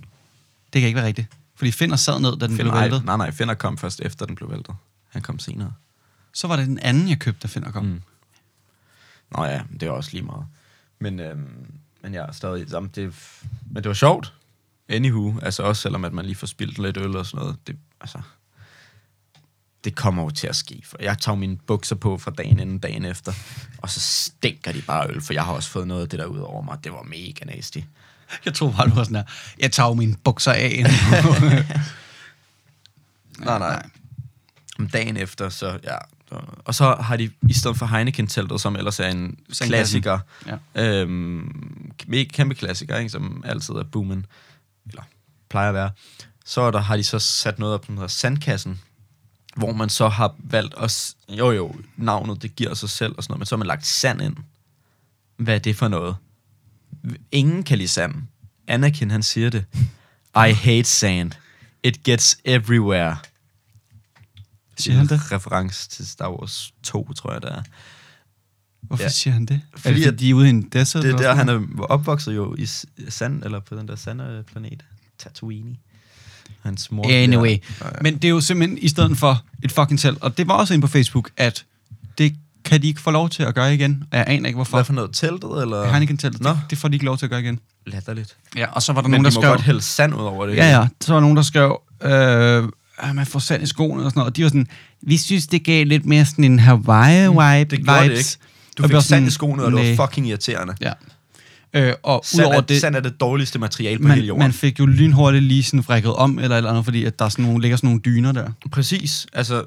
Det 0.72 0.80
kan 0.80 0.86
ikke 0.86 0.96
være 0.96 1.06
rigtigt. 1.06 1.28
Fordi 1.54 1.70
Finder 1.70 1.96
sad 1.96 2.20
ned, 2.20 2.36
da 2.36 2.46
den 2.46 2.56
Finder, 2.56 2.72
blev 2.72 2.82
væltet. 2.82 3.04
nej, 3.04 3.16
nej, 3.16 3.30
Finder 3.30 3.54
kom 3.54 3.78
først 3.78 4.00
efter, 4.00 4.26
den 4.26 4.34
blev 4.34 4.50
væltet. 4.50 4.74
Han 5.08 5.22
kom 5.22 5.38
senere. 5.38 5.72
Så 6.32 6.46
var 6.46 6.56
det 6.56 6.66
den 6.66 6.78
anden, 6.78 7.08
jeg 7.08 7.18
købte, 7.18 7.40
da 7.42 7.48
Finder 7.48 7.70
kom. 7.70 7.84
Mm. 7.84 8.02
Nå 9.36 9.44
ja, 9.44 9.62
det 9.72 9.82
er 9.82 9.90
også 9.90 10.10
lige 10.12 10.22
meget. 10.22 10.46
Men, 10.98 11.20
øhm, 11.20 11.66
men 12.02 12.14
ja, 12.14 12.32
stadig, 12.32 12.72
jamen, 12.72 12.90
det, 12.94 13.14
men 13.70 13.82
det 13.82 13.88
var 13.88 13.94
sjovt. 13.94 14.34
Anywho, 14.88 15.34
altså 15.42 15.62
også 15.62 15.82
selvom 15.82 16.04
at 16.04 16.12
man 16.12 16.24
lige 16.24 16.34
får 16.34 16.46
spildt 16.46 16.78
lidt 16.78 16.96
øl 16.96 17.16
og 17.16 17.26
sådan 17.26 17.44
noget. 17.44 17.66
Det, 17.66 17.76
altså, 18.00 18.20
det 19.84 19.94
kommer 19.94 20.22
jo 20.22 20.30
til 20.30 20.46
at 20.46 20.56
ske. 20.56 20.82
For 20.84 20.96
jeg 21.00 21.18
tager 21.18 21.36
mine 21.36 21.56
bukser 21.56 21.96
på 21.96 22.18
fra 22.18 22.30
dagen 22.30 22.60
inden 22.60 22.78
dagen 22.78 23.04
efter, 23.04 23.32
og 23.78 23.90
så 23.90 24.00
stinker 24.00 24.72
de 24.72 24.82
bare 24.82 25.10
øl, 25.10 25.20
for 25.20 25.32
jeg 25.32 25.44
har 25.44 25.52
også 25.52 25.70
fået 25.70 25.86
noget 25.86 26.02
af 26.02 26.08
det 26.08 26.18
der 26.18 26.26
ud 26.26 26.38
over 26.38 26.62
mig. 26.62 26.84
Det 26.84 26.92
var 26.92 27.02
mega 27.02 27.44
nasty. 27.44 27.78
Jeg 28.44 28.54
tror 28.54 28.70
bare, 28.70 28.86
det 28.86 28.96
var 28.96 29.02
sådan 29.04 29.16
her. 29.16 29.24
Jeg 29.58 29.72
tager 29.72 29.94
mine 29.94 30.16
bukser 30.24 30.52
af. 30.52 30.84
Nej, 33.38 33.58
nej. 33.58 33.82
Om 34.78 34.88
dagen 34.88 35.16
efter, 35.16 35.48
så 35.48 35.78
ja. 35.84 35.96
Og 36.64 36.74
så 36.74 36.94
har 37.00 37.16
de, 37.16 37.30
i 37.48 37.52
stedet 37.52 37.76
for 37.76 37.86
Heineken-teltet, 37.86 38.60
som 38.60 38.76
ellers 38.76 39.00
er 39.00 39.08
en 39.08 39.38
klassiker, 39.68 40.18
Ja. 40.74 40.92
øhm, 41.02 41.90
kæmpe 42.32 42.54
klassiker, 42.54 42.96
ikke, 42.96 43.10
som 43.10 43.42
altid 43.46 43.74
er 43.74 43.82
boomen, 43.84 44.26
eller 44.86 45.02
plejer 45.48 45.68
at 45.68 45.74
være, 45.74 45.90
så 46.44 46.60
er 46.60 46.70
der, 46.70 46.78
har 46.78 46.96
de 46.96 47.04
så 47.04 47.18
sat 47.18 47.58
noget 47.58 47.74
op, 47.74 47.86
som 47.86 47.94
hedder 47.94 48.08
Sandkassen, 48.08 48.80
hvor 49.56 49.72
man 49.72 49.88
så 49.88 50.08
har 50.08 50.34
valgt 50.38 50.74
at, 50.78 50.90
s- 50.90 51.16
jo 51.28 51.50
jo, 51.50 51.74
navnet, 51.96 52.42
det 52.42 52.56
giver 52.56 52.74
sig 52.74 52.90
selv 52.90 53.14
og 53.16 53.22
sådan 53.22 53.32
noget, 53.32 53.38
men 53.40 53.46
så 53.46 53.54
har 53.54 53.58
man 53.58 53.66
lagt 53.66 53.86
sand 53.86 54.22
ind. 54.22 54.36
Hvad 55.36 55.54
er 55.54 55.58
det 55.58 55.76
for 55.76 55.88
noget? 55.88 56.16
Ingen 57.32 57.62
kan 57.62 57.78
lide 57.78 57.88
sand. 57.88 58.14
Anakin, 58.66 59.10
han 59.10 59.22
siger 59.22 59.50
det. 59.50 59.64
I 60.36 60.52
hate 60.52 60.84
sand. 60.84 61.32
It 61.84 62.02
gets 62.02 62.38
everywhere. 62.44 63.16
Siger 64.78 64.96
han 64.96 65.06
det? 65.06 65.32
Reference 65.32 65.88
til 65.88 66.06
Star 66.08 66.30
Wars 66.30 66.74
2, 66.82 67.12
tror 67.12 67.32
jeg, 67.32 67.42
det 67.42 67.50
er. 67.52 67.62
Hvorfor 68.82 69.02
Ja. 69.04 69.08
siger 69.08 69.34
han 69.34 69.46
det? 69.46 69.60
Fordi 69.70 69.82
Fordi 69.82 70.00
er 70.02 70.04
det, 70.06 70.12
at- 70.12 70.20
de 70.20 70.30
er 70.30 70.34
ude 70.34 70.46
i 70.46 70.50
en 70.50 70.62
desert? 70.62 71.02
Det 71.02 71.12
er 71.12 71.16
der, 71.16 71.34
han 71.34 71.48
er 71.48 71.66
opvokset 71.88 72.36
jo 72.36 72.54
i 72.58 72.66
sand, 73.08 73.44
eller 73.44 73.60
på 73.60 73.76
den 73.76 73.88
der 73.88 73.96
sande 73.96 74.44
planet. 74.52 74.84
Tatooine. 75.18 75.76
Hans 76.62 76.90
mor. 76.90 77.04
Anyway. 77.10 77.48
Ja, 77.80 77.86
ja. 77.86 77.90
Men 78.02 78.14
det 78.14 78.24
er 78.24 78.28
jo 78.28 78.40
simpelthen 78.40 78.78
i 78.78 78.88
stedet 78.88 79.18
for 79.18 79.44
et 79.62 79.72
fucking 79.72 80.00
telt. 80.00 80.22
Og 80.22 80.36
det 80.38 80.48
var 80.48 80.54
også 80.54 80.74
inde 80.74 80.82
på 80.86 80.88
Facebook, 80.92 81.30
at 81.36 81.64
det 82.18 82.36
kan 82.64 82.82
de 82.82 82.88
ikke 82.88 83.00
få 83.00 83.10
lov 83.10 83.28
til 83.30 83.42
at 83.42 83.54
gøre 83.54 83.74
igen. 83.74 84.04
Og 84.12 84.18
jeg 84.18 84.24
aner 84.28 84.46
ikke, 84.46 84.56
hvorfor. 84.56 84.76
Hvad 84.76 84.84
for 84.84 84.92
noget? 84.92 85.10
Teltet, 85.12 85.62
eller? 85.62 85.90
Heineken 85.90 86.16
teltet. 86.16 86.40
Nå. 86.40 86.50
Det, 86.50 86.58
det 86.70 86.78
får 86.78 86.88
de 86.88 86.94
ikke 86.94 87.04
lov 87.04 87.18
til 87.18 87.26
at 87.26 87.30
gøre 87.30 87.40
igen. 87.40 87.58
Latterligt. 87.86 88.36
Ja, 88.56 88.66
og 88.72 88.82
så 88.82 88.92
var 88.92 89.00
der 89.00 89.08
Men 89.08 89.20
nogen, 89.20 89.24
de 89.24 89.30
der 89.30 89.36
må 89.36 89.42
skrev... 89.42 89.50
godt 89.50 89.60
hælde 89.60 89.80
sand 89.82 90.14
ud 90.14 90.20
over 90.20 90.46
det. 90.46 90.56
Ja, 90.56 90.70
ja. 90.78 90.86
Så 91.00 91.12
var 91.12 91.16
der 91.16 91.20
nogen, 91.20 91.36
der 91.36 91.42
skrev, 91.42 91.80
øh, 92.02 92.64
at 92.98 93.14
man 93.14 93.26
får 93.26 93.38
sand 93.38 93.62
i 93.62 93.66
skoene 93.66 94.04
og 94.04 94.10
sådan 94.10 94.20
noget. 94.20 94.30
Og 94.30 94.36
de 94.36 94.42
var 94.42 94.48
sådan, 94.48 94.66
vi 95.02 95.16
synes, 95.16 95.46
det 95.46 95.64
gav 95.64 95.86
lidt 95.86 96.06
mere 96.06 96.24
sådan 96.24 96.44
en 96.44 96.58
Hawaii-vibe. 96.58 97.64
Det 97.70 97.84
gjorde 97.84 98.08
det 98.08 98.18
ikke. 98.18 98.36
Du 98.78 98.82
fik 98.82 98.90
sand 98.90 99.02
sådan, 99.02 99.26
i 99.26 99.30
skoene, 99.30 99.62
og 99.62 99.72
det 99.72 99.98
var 99.98 100.06
fucking 100.06 100.26
irriterende. 100.28 100.74
Ja. 100.80 100.92
Øh, 101.74 101.94
og 102.02 102.20
Sand 102.24 102.40
udover 102.40 102.56
er, 102.56 102.60
det, 102.60 102.80
sand 102.80 102.96
er 102.96 103.00
det 103.00 103.20
dårligste 103.20 103.58
materiale 103.58 103.98
på 103.98 104.08
hele 104.08 104.16
man, 104.20 104.26
jorden. 104.26 104.42
man 104.42 104.52
fik 104.52 104.78
jo 104.78 104.86
lynhurtigt 104.86 105.44
lige 105.44 105.62
sådan 105.62 105.84
vrikket 105.88 106.14
om, 106.14 106.38
eller 106.38 106.56
eller 106.56 106.70
andet, 106.70 106.84
fordi 106.84 107.04
at 107.04 107.18
der 107.18 107.24
er 107.24 107.28
sådan 107.28 107.44
nogle, 107.44 107.60
ligger 107.60 107.76
sådan 107.76 107.88
nogle 107.88 108.00
dyner 108.04 108.32
der. 108.32 108.50
Præcis. 108.72 109.26
Altså, 109.32 109.62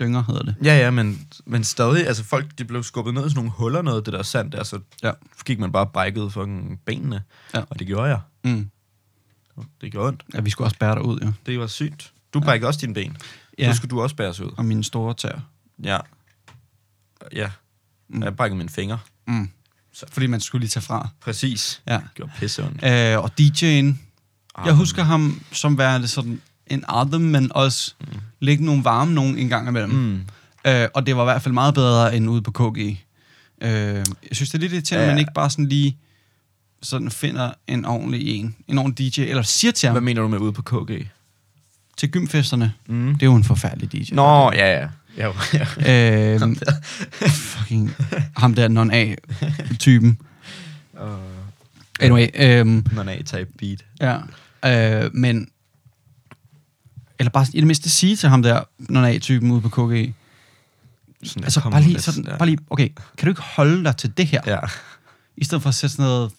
Dynger 0.00 0.22
hedder 0.26 0.42
det. 0.42 0.54
ja, 0.64 0.78
ja, 0.78 0.90
men, 0.90 1.28
men 1.46 1.64
stadig, 1.64 2.06
altså 2.06 2.24
folk, 2.24 2.58
de 2.58 2.64
blev 2.64 2.82
skubbet 2.82 3.14
ned 3.14 3.26
i 3.26 3.28
sådan 3.28 3.36
nogle 3.38 3.50
huller, 3.50 3.82
noget 3.82 4.06
det 4.06 4.12
der 4.12 4.22
sand 4.22 4.50
der, 4.52 4.62
så 4.64 4.80
Ja. 5.02 5.12
gik 5.44 5.58
man 5.58 5.72
bare 5.72 5.86
brækket 5.86 6.32
fucking 6.32 6.80
benene. 6.86 7.22
Ja. 7.54 7.62
Og 7.70 7.78
det 7.78 7.86
gjorde 7.86 8.08
jeg. 8.08 8.20
Mm. 8.44 8.70
Det 9.80 9.92
gjorde 9.92 10.08
ondt. 10.08 10.22
Ja, 10.34 10.40
vi 10.40 10.50
skulle 10.50 10.66
også 10.66 10.78
bære 10.78 10.94
dig 10.94 11.02
ud, 11.04 11.18
jo. 11.20 11.32
Det 11.46 11.58
var 11.60 11.66
sygt. 11.66 12.12
Du 12.34 12.40
brækkede 12.40 12.68
også 12.68 12.80
dine 12.80 12.94
ben. 12.94 13.16
Ja. 13.58 13.64
Ja. 13.66 13.72
Så 13.72 13.76
skulle 13.76 13.90
du 13.90 14.02
også 14.02 14.16
bæres 14.16 14.40
ud. 14.40 14.50
Og 14.56 14.64
mine 14.64 14.84
store 14.84 15.14
tæer. 15.14 15.40
Ja. 15.84 15.98
Ja. 17.32 17.50
Mm. 18.08 18.22
Jeg 18.22 18.36
brækkede 18.36 18.58
mine 18.58 18.68
fingre. 18.68 18.98
Mm. 19.26 19.50
Så- 19.92 20.06
Fordi 20.10 20.26
man 20.26 20.40
skulle 20.40 20.60
lige 20.60 20.68
tage 20.70 20.82
fra. 20.84 21.08
Præcis. 21.20 21.82
Ja. 21.86 21.94
Det 21.94 22.02
gjorde 22.14 22.32
pisse 22.38 22.64
ondt. 22.64 22.84
Øh, 22.84 23.18
og 23.18 23.30
DJ'en, 23.40 23.94
Ah, 24.58 24.66
jeg 24.66 24.74
husker 24.74 25.02
ham 25.02 25.42
som 25.52 25.78
værende 25.78 26.08
sådan 26.08 26.40
en 26.66 26.84
adam, 26.88 27.20
men 27.20 27.52
også 27.54 27.94
mm. 28.00 28.06
Lægge 28.46 28.64
nogle 28.64 28.84
varme 28.84 29.14
nogen 29.14 29.38
en 29.38 29.48
gang 29.48 29.68
imellem. 29.68 29.90
Mm. 29.90 30.20
Øh, 30.70 30.88
og 30.94 31.06
det 31.06 31.16
var 31.16 31.22
i 31.22 31.24
hvert 31.24 31.42
fald 31.42 31.54
meget 31.54 31.74
bedre 31.74 32.16
end 32.16 32.30
ude 32.30 32.42
på 32.42 32.50
KG. 32.50 32.78
Øh, 33.62 33.68
jeg 33.68 34.04
synes, 34.32 34.50
det 34.50 34.54
er 34.58 34.60
lidt 34.60 34.72
irriterende, 34.72 35.02
at 35.04 35.08
Ja. 35.08 35.12
man 35.14 35.18
ikke 35.18 35.32
bare 35.34 35.50
sådan 35.50 35.66
lige 35.66 35.96
sådan 36.82 37.10
finder 37.10 37.50
en 37.66 37.84
ordentlig 37.84 38.28
en, 38.36 38.56
en 38.68 38.78
ordentlig 38.78 39.16
DJ, 39.16 39.20
eller 39.20 39.42
siger 39.42 39.72
til 39.72 39.86
ham 39.86 39.94
Hvad 39.94 40.00
mener 40.02 40.22
du 40.22 40.28
med 40.28 40.38
ude 40.38 40.52
på 40.52 40.62
KG? 40.62 41.06
til 41.96 42.10
gymfesterne. 42.10 42.72
Mm. 42.88 43.12
Det 43.14 43.22
er 43.22 43.26
jo 43.26 43.34
en 43.34 43.44
forfærdelig 43.44 43.92
DJ. 43.92 44.14
Nå, 44.14 44.52
ja, 44.52 44.80
ja. 44.80 44.88
ja, 45.16 45.32
ja. 45.84 46.34
Øh, 46.34 46.56
fucking 47.28 47.94
ham 48.36 48.54
der 48.54 48.68
non-A-typen. 48.68 50.18
Uh, 50.92 51.00
Anyway, 52.00 52.26
øhm, 52.34 52.86
non 52.92 53.08
A-type 53.08 53.46
beat. 53.58 53.84
ja. 54.00 54.18
Øh, 55.04 55.10
men... 55.14 55.48
Eller 57.18 57.30
bare 57.30 57.46
i 57.54 57.60
det 57.60 57.66
mindste 57.66 57.90
sige 57.90 58.16
til 58.16 58.28
ham 58.28 58.42
der 58.42 58.62
non-A-typen 58.78 59.50
ude 59.50 59.60
på 59.60 59.68
KG. 59.68 60.14
Sådan, 61.24 61.44
Altså 61.44 61.60
bare 61.60 61.80
lige 61.80 61.92
lidt, 61.92 62.02
sådan, 62.02 62.24
ja. 62.24 62.36
bare 62.36 62.48
lige, 62.48 62.58
okay, 62.70 62.88
kan 62.88 63.26
du 63.26 63.28
ikke 63.28 63.42
holde 63.42 63.84
dig 63.84 63.96
til 63.96 64.16
det 64.16 64.26
her? 64.26 64.40
Ja. 64.46 64.58
I 65.36 65.44
stedet 65.44 65.62
for 65.62 65.68
at 65.68 65.74
sætte 65.74 65.96
sådan 65.96 66.10
noget... 66.10 66.32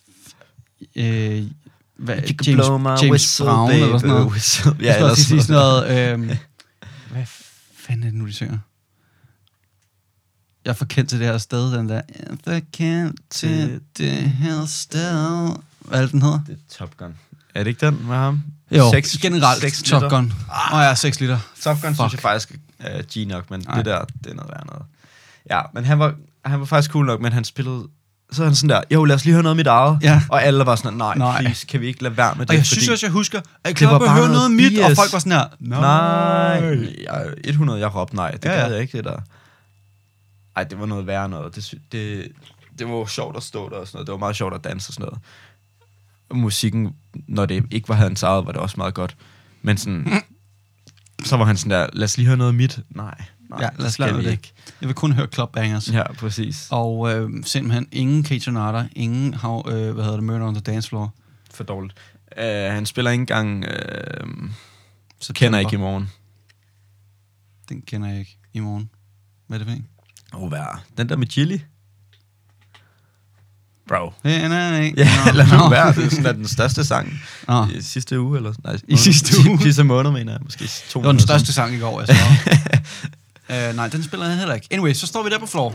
Øh, 0.95 1.43
hvad, 1.97 2.15
You 2.17 2.35
James, 2.47 2.65
blow 2.65 2.77
my 2.77 2.87
James 2.87 3.01
whistle, 3.03 3.45
Brown 3.45 3.69
baby, 3.69 3.81
eller 3.83 3.97
sådan 3.97 4.09
noget. 4.09 4.27
whistle. 4.31 4.75
Ja, 4.81 4.95
eller 4.95 5.15
sådan 5.15 5.41
sådan 5.41 5.61
noget... 5.61 5.83
Øh, 6.13 6.37
hvad 7.11 7.25
fanden 7.77 8.03
er 8.03 8.09
det 8.09 8.19
nu, 8.19 8.27
de 8.27 8.33
synger? 8.33 8.57
Jeg 10.65 10.71
er 10.71 10.75
for 10.75 10.85
kendt 10.85 11.09
til 11.09 11.19
det 11.19 11.27
her 11.27 11.37
sted, 11.37 11.77
den 11.77 11.89
der... 11.89 11.95
Jeg 11.95 12.03
er 12.27 12.35
for 12.43 12.59
kendt 12.73 13.21
til 13.29 13.81
det 13.97 14.13
her 14.13 14.65
sted... 14.65 15.55
Hvad 15.79 15.99
er 15.99 16.01
det, 16.01 16.11
den 16.11 16.21
hedder? 16.21 16.39
Det 16.47 16.53
er 16.53 16.77
Top 16.77 16.97
Gun. 16.97 17.15
Er 17.55 17.63
det 17.63 17.67
ikke 17.69 17.85
den 17.85 18.07
med 18.07 18.15
ham? 18.15 18.43
Jo, 18.71 18.91
Seks- 18.91 19.17
generelt 19.21 19.61
seks 19.61 19.81
Top. 19.83 20.09
Gun. 20.09 20.33
Åh 20.49 20.73
oh, 20.73 20.81
ja, 20.81 20.95
6 20.95 21.19
liter. 21.19 21.39
Top 21.61 21.77
Gun 21.81 21.89
Fuck. 21.95 21.95
synes 21.99 22.13
jeg 22.13 22.19
faktisk 22.21 22.55
er 22.79 23.01
G 23.01 23.27
nok, 23.27 23.49
men 23.51 23.59
Nej. 23.67 23.75
det 23.77 23.85
der, 23.85 24.05
det 24.23 24.31
er 24.31 24.35
noget 24.35 24.51
værd 24.51 24.65
noget. 24.65 24.83
Ja, 25.51 25.61
men 25.73 25.85
han 25.85 25.99
var, 25.99 26.13
han 26.45 26.59
var 26.59 26.65
faktisk 26.65 26.91
cool 26.91 27.05
nok, 27.05 27.21
men 27.21 27.33
han 27.33 27.43
spillede... 27.43 27.87
Så 28.31 28.41
er 28.43 28.45
han 28.47 28.55
sådan 28.55 28.69
der, 28.69 28.81
jo, 28.91 29.05
lad 29.05 29.15
os 29.15 29.25
lige 29.25 29.33
høre 29.33 29.43
noget 29.43 29.53
af 29.53 29.57
mit 29.57 29.67
eget. 29.67 29.99
Ja. 30.01 30.21
Og 30.29 30.43
alle 30.43 30.65
var 30.65 30.75
sådan, 30.75 30.93
nej, 30.93 31.15
Nej. 31.17 31.31
nej, 31.31 31.41
please, 31.41 31.65
kan 31.67 31.81
vi 31.81 31.87
ikke 31.87 32.03
lade 32.03 32.17
være 32.17 32.35
med 32.35 32.45
det? 32.45 32.49
Og 32.49 32.55
jeg 32.55 32.65
fordi- 32.65 32.69
synes 32.81 32.89
også, 32.89 33.05
jeg 33.05 33.11
husker, 33.11 33.39
at 33.39 33.45
jeg 33.65 33.75
klar 33.75 33.95
at 33.95 34.01
bare 34.01 34.09
høre 34.09 34.27
noget 34.27 34.51
noget 34.51 34.71
mit, 34.71 34.79
og 34.79 34.91
folk 34.95 35.13
var 35.13 35.19
sådan 35.19 35.31
her, 35.31 35.45
Nej. 35.59 36.87
Jeg, 37.03 37.33
100, 37.45 37.79
jeg 37.79 37.95
råbte 37.95 38.15
nej. 38.15 38.31
Det 38.31 38.45
Ja, 38.45 38.53
ja, 38.59 38.65
jeg 38.71 38.81
ikke, 38.81 38.97
det 38.97 39.05
der. 39.05 39.19
Ej, 40.55 40.63
det 40.63 40.79
var 40.79 40.85
noget 40.85 41.07
værre 41.07 41.29
noget. 41.29 41.55
Det, 41.55 41.73
det, 41.91 42.27
det 42.79 42.87
var 42.87 42.93
jo 42.93 43.05
sjovt 43.07 43.37
at 43.37 43.43
stå 43.43 43.69
der 43.69 43.75
og 43.75 43.87
sådan 43.87 43.97
noget. 43.97 44.07
Det 44.07 44.11
var 44.11 44.17
meget 44.19 44.35
sjovt 44.35 44.53
at 44.55 44.63
danse 44.63 44.89
og 44.89 44.93
sådan 44.93 45.03
noget. 45.05 45.19
Musikken, 46.33 46.95
når 47.27 47.45
det 47.45 47.65
ikke 47.71 47.89
var 47.89 47.95
hans 47.95 48.23
eget, 48.23 48.45
var 48.45 48.51
det 48.51 48.61
også 48.61 48.77
meget 48.77 48.93
godt. 48.93 49.17
Men 49.61 49.77
sådan, 49.77 50.07
så 51.23 51.37
var 51.37 51.45
han 51.45 51.57
sådan 51.57 51.71
der, 51.71 51.87
lad 51.93 52.03
os 52.03 52.17
lige 52.17 52.27
høre 52.27 52.37
noget 52.37 52.55
mit. 52.55 52.79
Nej, 52.89 53.21
nej, 53.49 53.61
Ja, 53.61 53.69
lad 53.77 53.85
os 53.87 53.99
lade 53.99 54.17
det. 54.17 54.31
ikke. 54.31 54.53
Jeg 54.81 54.87
vil 54.87 54.95
kun 54.95 55.11
høre 55.11 55.27
club 55.33 55.53
bangers. 55.53 55.91
Ja, 55.91 56.13
præcis. 56.13 56.67
Og 56.71 57.13
øh, 57.13 57.29
simpelthen 57.43 57.87
ingen 57.91 58.23
Kate 58.23 58.47
Renata, 58.47 58.87
ingen 58.95 59.33
how, 59.33 59.63
øh, 59.69 59.93
hvad 59.93 60.03
hedder 60.03 60.17
det, 60.17 60.23
Murder 60.23 60.47
on 60.47 60.53
the 60.53 60.61
Dance 60.61 60.89
Floor. 60.89 61.13
For 61.53 61.63
dårligt. 61.63 61.93
Uh, 62.37 62.43
han 62.43 62.85
spiller 62.85 63.11
ikke 63.11 63.21
engang, 63.21 63.57
uh, 63.65 63.71
September. 65.19 65.33
kender 65.33 65.59
ikke 65.59 65.73
i 65.73 65.79
morgen. 65.79 66.09
Den 67.69 67.81
kender 67.81 68.07
jeg 68.09 68.19
ikke 68.19 68.37
i 68.53 68.59
morgen. 68.59 68.89
Hvad 69.47 69.59
er 69.59 69.63
det 69.63 69.67
for 69.67 69.75
en? 69.75 69.87
Åh, 70.33 70.43
oh, 70.43 70.49
hvad 70.49 70.59
Den 70.97 71.09
der 71.09 71.15
med 71.15 71.27
chili? 71.27 71.61
Bro. 73.87 74.13
Ja, 74.23 74.47
nej, 74.47 74.69
nej. 74.69 74.93
Ja, 74.97 75.31
lad 75.33 75.45
nu 75.57 75.69
være. 75.69 75.93
Det 75.93 76.05
er 76.05 76.09
sådan, 76.09 76.25
at 76.25 76.35
den 76.35 76.47
største 76.47 76.85
sang 76.85 77.21
Nå, 77.47 77.65
i 77.65 77.81
sidste 77.81 78.19
uge, 78.19 78.37
eller. 78.37 78.53
Nej, 78.63 78.77
I 78.87 78.97
sidste 78.97 79.33
uge? 79.49 79.61
Sidste 79.61 79.83
måned, 79.83 80.11
mener 80.11 80.31
jeg. 80.31 80.41
Måske 80.43 80.69
to 80.89 80.99
det 80.99 81.05
var 81.05 81.11
den 81.11 81.21
største 81.21 81.53
sang 81.53 81.73
i 81.75 81.79
går, 81.79 81.99
jeg 82.01 82.07
så. 82.07 83.69
uh, 83.69 83.75
nej, 83.75 83.87
den 83.87 84.03
spiller 84.03 84.25
jeg 84.27 84.37
heller 84.37 84.55
ikke. 84.55 84.67
Anyway, 84.71 84.93
så 84.93 85.07
står 85.07 85.23
vi 85.23 85.29
der 85.29 85.39
på 85.39 85.45
floor. 85.45 85.73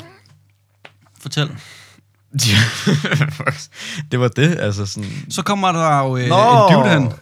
Fortæl. 1.20 1.51
det 4.11 4.20
var 4.20 4.29
det, 4.29 4.59
altså 4.59 4.87
sådan... 4.87 5.11
Så 5.31 5.42
kommer 5.42 5.72
der 5.72 5.98
jo 5.98 6.16
øh, 6.16 6.25
en 6.25 6.31
dude 6.31 6.88
hen. 6.90 7.12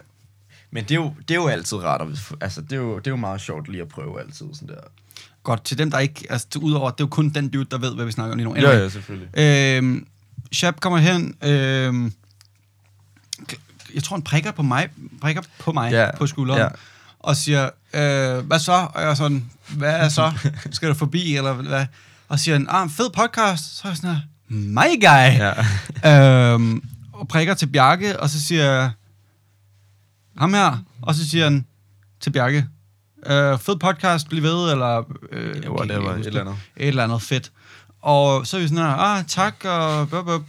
Men 0.71 0.83
det 0.83 0.91
er, 0.91 0.95
jo, 0.95 1.13
det 1.27 1.31
er 1.31 1.35
jo 1.35 1.47
altid 1.47 1.77
rart, 1.77 2.01
at, 2.01 2.07
altså 2.41 2.61
det 2.61 2.71
er, 2.71 2.75
jo, 2.75 2.97
det 2.97 3.07
er 3.07 3.11
jo 3.11 3.17
meget 3.17 3.41
sjovt 3.41 3.67
lige 3.67 3.81
at 3.81 3.87
prøve 3.87 4.19
altid 4.19 4.45
sådan 4.53 4.67
der. 4.67 4.81
Godt, 5.43 5.63
til 5.63 5.77
dem, 5.77 5.91
der 5.91 5.99
ikke... 5.99 6.27
Altså, 6.29 6.47
udover, 6.61 6.89
det 6.91 6.99
er 6.99 7.03
jo 7.03 7.07
kun 7.07 7.29
den 7.29 7.49
dude, 7.49 7.65
der 7.71 7.77
ved, 7.77 7.95
hvad 7.95 8.05
vi 8.05 8.11
snakker 8.11 8.31
om 8.31 8.37
lige 8.37 8.49
nu. 8.49 8.55
Ja, 8.55 8.77
ja, 8.77 8.89
selvfølgelig. 8.89 9.39
Øhm, 9.39 10.07
Shab 10.53 10.79
kommer 10.79 10.99
hen. 10.99 11.35
Øhm, 11.43 12.13
jeg 13.95 14.03
tror, 14.03 14.15
han 14.15 14.23
prikker 14.23 14.51
på 14.51 14.61
mig, 14.61 14.89
prikker 15.21 15.41
på 15.59 15.71
mig 15.71 15.91
Ja, 15.91 16.15
på 16.17 16.27
skulderen. 16.27 16.61
ja. 16.61 16.67
Og 17.19 17.35
siger, 17.35 17.63
øh, 17.93 18.45
hvad 18.45 18.59
så? 18.59 18.71
Og 18.71 19.01
jeg 19.01 19.09
er 19.09 19.13
sådan, 19.15 19.49
hvad 19.69 19.93
er 19.95 20.09
så? 20.09 20.31
Skal 20.71 20.89
du 20.89 20.93
forbi, 20.93 21.35
eller 21.35 21.53
hvad? 21.53 21.85
Og 22.27 22.39
siger 22.39 22.55
han, 22.55 22.67
ah, 22.69 22.89
fed 22.89 23.09
podcast. 23.09 23.77
Så 23.77 23.81
er 23.87 23.89
jeg 23.91 23.97
sådan 23.97 24.15
her, 24.15 24.21
my 24.49 25.01
guy. 25.01 25.53
Ja. 26.03 26.53
øhm, 26.53 26.83
og 27.13 27.27
prikker 27.27 27.53
til 27.53 27.67
Bjarke, 27.67 28.19
og 28.19 28.29
så 28.29 28.41
siger 28.41 28.63
jeg, 28.71 28.91
ham 30.37 30.53
her. 30.53 30.77
Og 31.01 31.15
så 31.15 31.29
siger 31.29 31.43
han 31.43 31.65
til 32.19 32.29
Bjarke, 32.29 32.65
øh, 33.25 33.59
fed 33.59 33.79
podcast, 33.79 34.29
bliv 34.29 34.43
ved, 34.43 34.71
eller... 34.71 35.03
Øh, 35.31 35.61
kan 35.61 35.71
whatever, 35.71 36.11
et 36.13 36.17
eller 36.25 36.31
det. 36.31 36.39
andet. 36.39 36.55
Et 36.77 36.87
eller 36.87 37.03
andet 37.03 37.21
fedt. 37.21 37.51
Og 38.01 38.47
så 38.47 38.57
er 38.57 38.61
vi 38.61 38.67
sådan 38.67 38.83
her, 38.83 38.93
ah, 38.97 39.23
tak, 39.27 39.55
og 39.65 40.09
bup, 40.09 40.25
bup. 40.25 40.41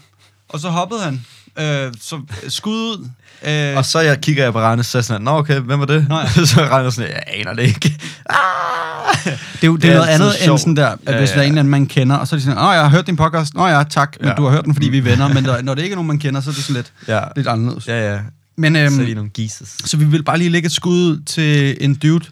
Og 0.49 0.61
så 0.61 0.69
hoppede 0.69 1.01
han. 1.03 1.25
Øh, 1.59 1.93
så 2.01 2.21
skud 2.49 2.73
ud. 2.75 3.09
Øh, 3.49 3.77
Og 3.77 3.85
så 3.85 4.01
jeg 4.01 4.21
kigger 4.21 4.45
jeg 4.45 4.53
på 4.53 4.61
Rane, 4.61 4.83
så 4.83 5.03
sådan, 5.03 5.23
nå 5.23 5.31
okay, 5.31 5.61
hvem 5.61 5.81
var 5.81 5.87
det? 5.87 6.07
Nå 6.09 6.19
ja. 6.19 6.27
så 6.45 6.61
Rane 6.71 6.93
sådan, 6.93 7.11
jeg 7.11 7.23
aner 7.27 7.53
det 7.55 7.62
ikke. 7.62 7.99
Ah! 8.31 9.25
det 9.25 9.62
er 9.62 9.67
jo 9.67 9.75
det 9.77 9.83
det 9.83 9.91
er 9.91 9.95
noget 9.95 10.09
andet 10.09 10.29
end 10.29 10.45
sjovt. 10.45 10.61
sådan 10.61 10.77
der, 10.77 10.87
at 10.88 10.99
Ja, 11.09 11.19
hvis 11.19 11.31
ja. 11.31 11.35
der 11.35 11.41
er 11.41 11.45
en 11.45 11.49
eller 11.53 11.61
anden, 11.61 11.71
man 11.71 11.87
kender, 11.87 12.17
og 12.17 12.29
så 12.29 12.35
er 12.35 12.38
de 12.38 12.45
sådan, 12.45 12.59
åh, 12.59 12.75
jeg 12.75 12.83
har 12.83 12.88
hørt 12.88 13.07
din 13.07 13.17
podcast. 13.17 13.55
Nå 13.55 13.67
ja, 13.67 13.83
tak, 13.91 14.17
men 14.21 14.29
Ja. 14.29 14.35
du 14.35 14.45
har 14.45 14.51
hørt 14.51 14.65
den, 14.65 14.75
fordi 14.75 14.88
vi 14.88 14.99
er 14.99 15.03
venner. 15.03 15.29
Men 15.29 15.45
der, 15.45 15.62
når 15.62 15.75
det 15.75 15.83
ikke 15.83 15.93
er 15.93 15.97
nogen, 15.97 16.07
man 16.09 16.19
kender, 16.19 16.41
så 16.41 16.51
er 16.51 16.55
det 16.55 16.62
sådan 16.65 16.77
lidt, 16.77 16.93
Ja, 17.09 17.21
lidt 17.37 17.47
anderledes. 17.49 17.88
ja, 17.88 18.12
ja. 18.12 18.19
Men 18.57 18.75
Så 18.75 18.81
er 18.81 18.88
de 18.88 19.03
øhm, 19.03 19.15
nogle 19.15 19.31
geeses. 19.35 19.77
så 19.85 19.97
vi 19.97 20.05
vil 20.05 20.23
bare 20.23 20.38
lige 20.38 20.51
lægge 20.51 20.67
et 20.67 20.73
skud 20.73 21.23
til 21.27 21.77
en 21.81 21.95
dude 21.95 22.25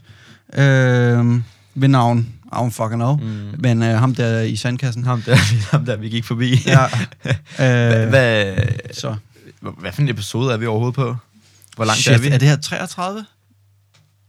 øhm, 0.55 1.45
ved 1.75 1.89
navn, 1.89 2.27
I 2.53 2.57
don't 2.57 2.69
fucking 2.71 2.95
know, 3.01 3.17
Mm. 3.17 3.55
men 3.59 3.83
øh, 3.83 3.99
ham 3.99 4.15
der 4.15 4.41
i 4.41 4.57
sandkassen. 4.57 5.05
Ham 5.05 5.23
der, 5.23 5.37
ham 5.77 5.85
der, 5.85 5.97
vi 5.97 6.09
gik 6.09 6.25
forbi. 6.25 6.55
Ja. 6.67 6.89
Hvad, 7.23 8.03
Øh, 8.03 8.09
hvad, 8.09 8.57
så. 8.95 9.17
hvad 9.61 9.93
for 9.93 10.03
en 10.03 10.09
episode 10.09 10.53
er 10.53 10.57
vi 10.57 10.67
overhovedet 10.67 10.95
på? 10.95 11.17
Hvor 11.77 11.85
langt 11.85 12.01
Shit, 12.01 12.15
er 12.15 12.19
vi? 12.19 12.29
Er 12.29 12.39
det 12.39 12.49
her 12.49 12.57
33? 12.57 13.25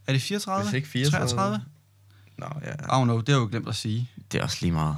Er 0.07 0.13
det 0.13 0.21
34? 0.21 0.63
Hvis 0.63 0.73
ikke 0.73 0.87
34. 0.87 1.27
33? 1.27 1.61
Nå, 2.37 2.45
ja. 2.65 2.71
I 2.71 3.01
don't 3.01 3.03
know, 3.03 3.19
det 3.19 3.27
har 3.29 3.35
jeg 3.35 3.41
jo 3.41 3.47
glemt 3.51 3.67
at 3.67 3.75
sige. 3.75 4.09
Det 4.31 4.39
er 4.39 4.43
også 4.43 4.57
lige 4.61 4.71
meget. 4.71 4.95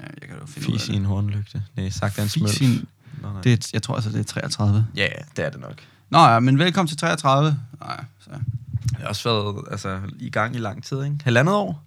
Ja, 0.00 0.04
jeg 0.20 0.28
kan 0.28 0.38
jo 0.40 0.46
finde 0.46 0.72
Fis 0.72 0.88
i 0.88 0.92
det. 0.92 0.96
en 0.96 1.04
hornlygte. 1.04 1.62
Nej, 1.76 1.90
sagt 1.90 2.18
af 2.18 2.22
en 2.22 2.28
smøl. 2.28 2.50
En- 2.60 2.86
Nå, 3.22 3.32
nej. 3.32 3.40
Det 3.40 3.52
er, 3.52 3.68
jeg 3.72 3.82
tror 3.82 3.94
altså, 3.94 4.10
det 4.10 4.18
er 4.18 4.24
33. 4.24 4.86
Ja, 4.96 5.02
ja, 5.02 5.08
det 5.36 5.44
er 5.44 5.50
det 5.50 5.60
nok. 5.60 5.74
Nå 6.10 6.18
ja, 6.18 6.40
men 6.40 6.58
velkommen 6.58 6.88
til 6.88 6.96
33. 6.96 7.56
Nej, 7.80 8.04
så. 8.20 8.30
Jeg 8.30 9.00
har 9.00 9.08
også 9.08 9.28
været 9.28 9.64
altså, 9.70 10.00
i 10.18 10.30
gang 10.30 10.56
i 10.56 10.58
lang 10.58 10.84
tid, 10.84 11.04
ikke? 11.04 11.16
Halvandet 11.24 11.54
år? 11.54 11.83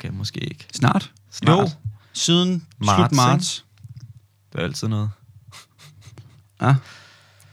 Okay, 0.00 0.10
måske 0.12 0.40
ikke. 0.40 0.66
Snart? 0.72 1.12
Snart. 1.30 1.58
Jo, 1.58 1.70
siden 2.12 2.66
Marts, 2.78 2.96
slut 2.96 3.12
marts. 3.12 3.64
Det 4.52 4.60
er 4.60 4.64
altid 4.64 4.88
noget. 4.88 5.10
Ja. 6.60 6.74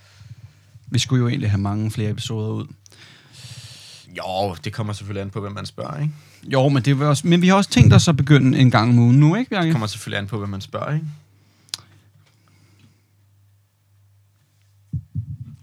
Vi 0.91 0.99
skulle 0.99 1.21
jo 1.21 1.27
egentlig 1.27 1.49
have 1.49 1.61
mange 1.61 1.91
flere 1.91 2.09
episoder 2.09 2.49
ud. 2.49 2.67
Jo, 4.17 4.55
det 4.63 4.73
kommer 4.73 4.93
selvfølgelig 4.93 5.21
an 5.21 5.29
på, 5.29 5.41
hvem 5.41 5.51
man 5.51 5.65
spørger, 5.65 6.01
ikke? 6.01 6.13
Jo, 6.43 6.69
men, 6.69 6.83
det 6.83 6.99
vil 6.99 7.07
også, 7.07 7.27
men 7.27 7.41
vi 7.41 7.47
har 7.47 7.55
også 7.55 7.69
tænkt 7.69 7.93
os 7.93 8.07
at 8.07 8.17
begynde 8.17 8.59
en 8.59 8.71
gang 8.71 8.89
om 8.89 8.99
ugen 8.99 9.19
nu, 9.19 9.35
ikke, 9.35 9.49
Bjarke? 9.49 9.65
Det 9.65 9.73
kommer 9.73 9.87
selvfølgelig 9.87 10.19
an 10.19 10.27
på, 10.27 10.37
hvem 10.37 10.49
man 10.49 10.61
spørger, 10.61 10.93
ikke? 10.93 11.05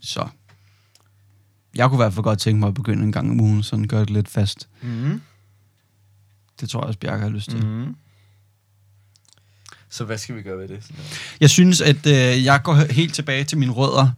Så. 0.01 0.29
Jeg 1.75 1.89
kunne 1.89 1.97
i 1.97 2.03
hvert 2.03 2.13
fald 2.13 2.25
godt 2.25 2.39
tænke 2.39 2.61
mig 2.61 2.67
at 2.67 2.75
begynde 2.75 3.05
en 3.05 3.13
gang 3.13 3.31
om 3.31 3.41
ugen, 3.41 3.63
sådan 3.63 3.89
gør 3.89 3.99
det 3.99 4.11
lidt 4.11 4.29
fast. 4.29 4.69
Mm. 4.83 5.21
Det 6.61 6.71
tror 6.71 6.81
jeg 6.81 6.87
også, 6.87 6.99
Bjarke 6.99 7.23
har 7.23 7.31
lyst 7.31 7.51
til. 7.51 7.67
Mm. 7.67 7.95
Så 9.91 10.05
hvad 10.05 10.19
skal 10.19 10.37
vi 10.37 10.43
gøre 10.43 10.59
ved 10.59 10.69
det? 10.69 10.91
Jeg 11.41 11.51
synes, 11.51 11.81
at 11.81 12.07
øh, 12.07 12.45
jeg 12.45 12.61
går 12.63 12.93
helt 12.93 13.15
tilbage 13.15 13.45
til 13.45 13.59
mine 13.59 13.73
rødder. 13.73 14.11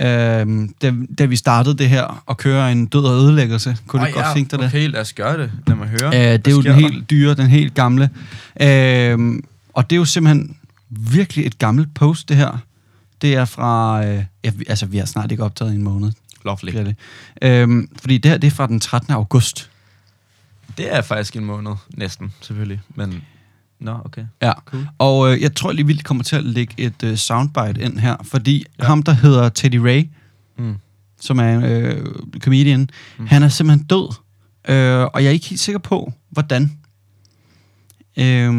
Øh, 0.00 0.68
da, 0.82 0.92
da 1.18 1.24
vi 1.24 1.36
startede 1.36 1.78
det 1.78 1.88
her 1.88 2.22
og 2.26 2.36
køre 2.36 2.72
en 2.72 2.86
død 2.86 3.04
og 3.04 3.12
ødelæggelse. 3.12 3.76
Kunne 3.86 4.02
du 4.02 4.06
Åh, 4.06 4.14
godt 4.14 4.26
tænke 4.34 4.50
dig 4.50 4.58
det? 4.58 4.66
Okay, 4.66 4.88
lad 4.88 5.00
os 5.00 5.12
gøre 5.12 5.38
det. 5.38 5.52
Lad 5.66 5.76
mig 5.76 5.88
høre. 5.88 6.06
Øh, 6.06 6.38
det 6.38 6.48
er 6.48 6.52
jo 6.52 6.62
den 6.62 6.66
der? 6.66 6.72
helt 6.72 7.10
dyre, 7.10 7.34
den 7.34 7.46
helt 7.46 7.74
gamle. 7.74 8.10
Øh, 8.60 9.42
og 9.72 9.90
det 9.90 9.96
er 9.96 10.00
jo 10.00 10.04
simpelthen 10.04 10.56
virkelig 10.90 11.46
et 11.46 11.58
gammelt 11.58 11.94
post, 11.94 12.28
det 12.28 12.36
her. 12.36 12.58
Det 13.22 13.34
er 13.34 13.44
fra... 13.44 14.04
Øh, 14.06 14.24
ja, 14.44 14.52
altså, 14.68 14.86
vi 14.86 14.98
har 14.98 15.04
snart 15.04 15.30
ikke 15.30 15.44
optaget 15.44 15.72
i 15.72 15.74
en 15.74 15.82
måned. 15.82 16.12
Lovely. 16.44 16.72
Det. 16.72 16.96
Øh, 17.42 17.88
fordi 18.00 18.18
det 18.18 18.30
her, 18.30 18.38
det 18.38 18.46
er 18.46 18.50
fra 18.50 18.66
den 18.66 18.80
13. 18.80 19.12
august. 19.12 19.70
Det 20.76 20.94
er 20.94 21.02
faktisk 21.02 21.36
en 21.36 21.44
måned, 21.44 21.72
næsten, 21.96 22.32
selvfølgelig. 22.40 22.80
Men, 22.94 23.24
nå, 23.80 23.96
okay. 24.04 24.24
Ja, 24.42 24.52
Cool. 24.64 24.86
og 24.98 25.32
øh, 25.32 25.42
jeg 25.42 25.54
tror 25.54 25.72
lige 25.72 25.86
vildt 25.86 26.04
kommer 26.04 26.24
til 26.24 26.36
at 26.36 26.44
lægge 26.44 26.74
et 26.78 27.02
øh, 27.04 27.16
soundbite 27.16 27.80
ind 27.80 27.98
her, 27.98 28.16
fordi 28.24 28.64
ja. 28.78 28.84
ham, 28.84 29.02
der 29.02 29.12
hedder 29.12 29.48
Teddy 29.48 29.74
Ray, 29.76 30.08
Mm. 30.58 30.74
som 31.20 31.38
er 31.38 31.54
en 31.54 31.64
øh, 31.64 32.06
comedian, 32.38 32.88
mm. 33.18 33.26
han 33.26 33.42
er 33.42 33.48
simpelthen 33.48 33.86
død, 33.86 34.14
øh, 34.68 35.00
og 35.14 35.22
jeg 35.22 35.28
er 35.28 35.32
ikke 35.32 35.46
helt 35.48 35.60
sikker 35.60 35.78
på, 35.78 36.12
hvordan. 36.30 36.72
Øh, 38.18 38.52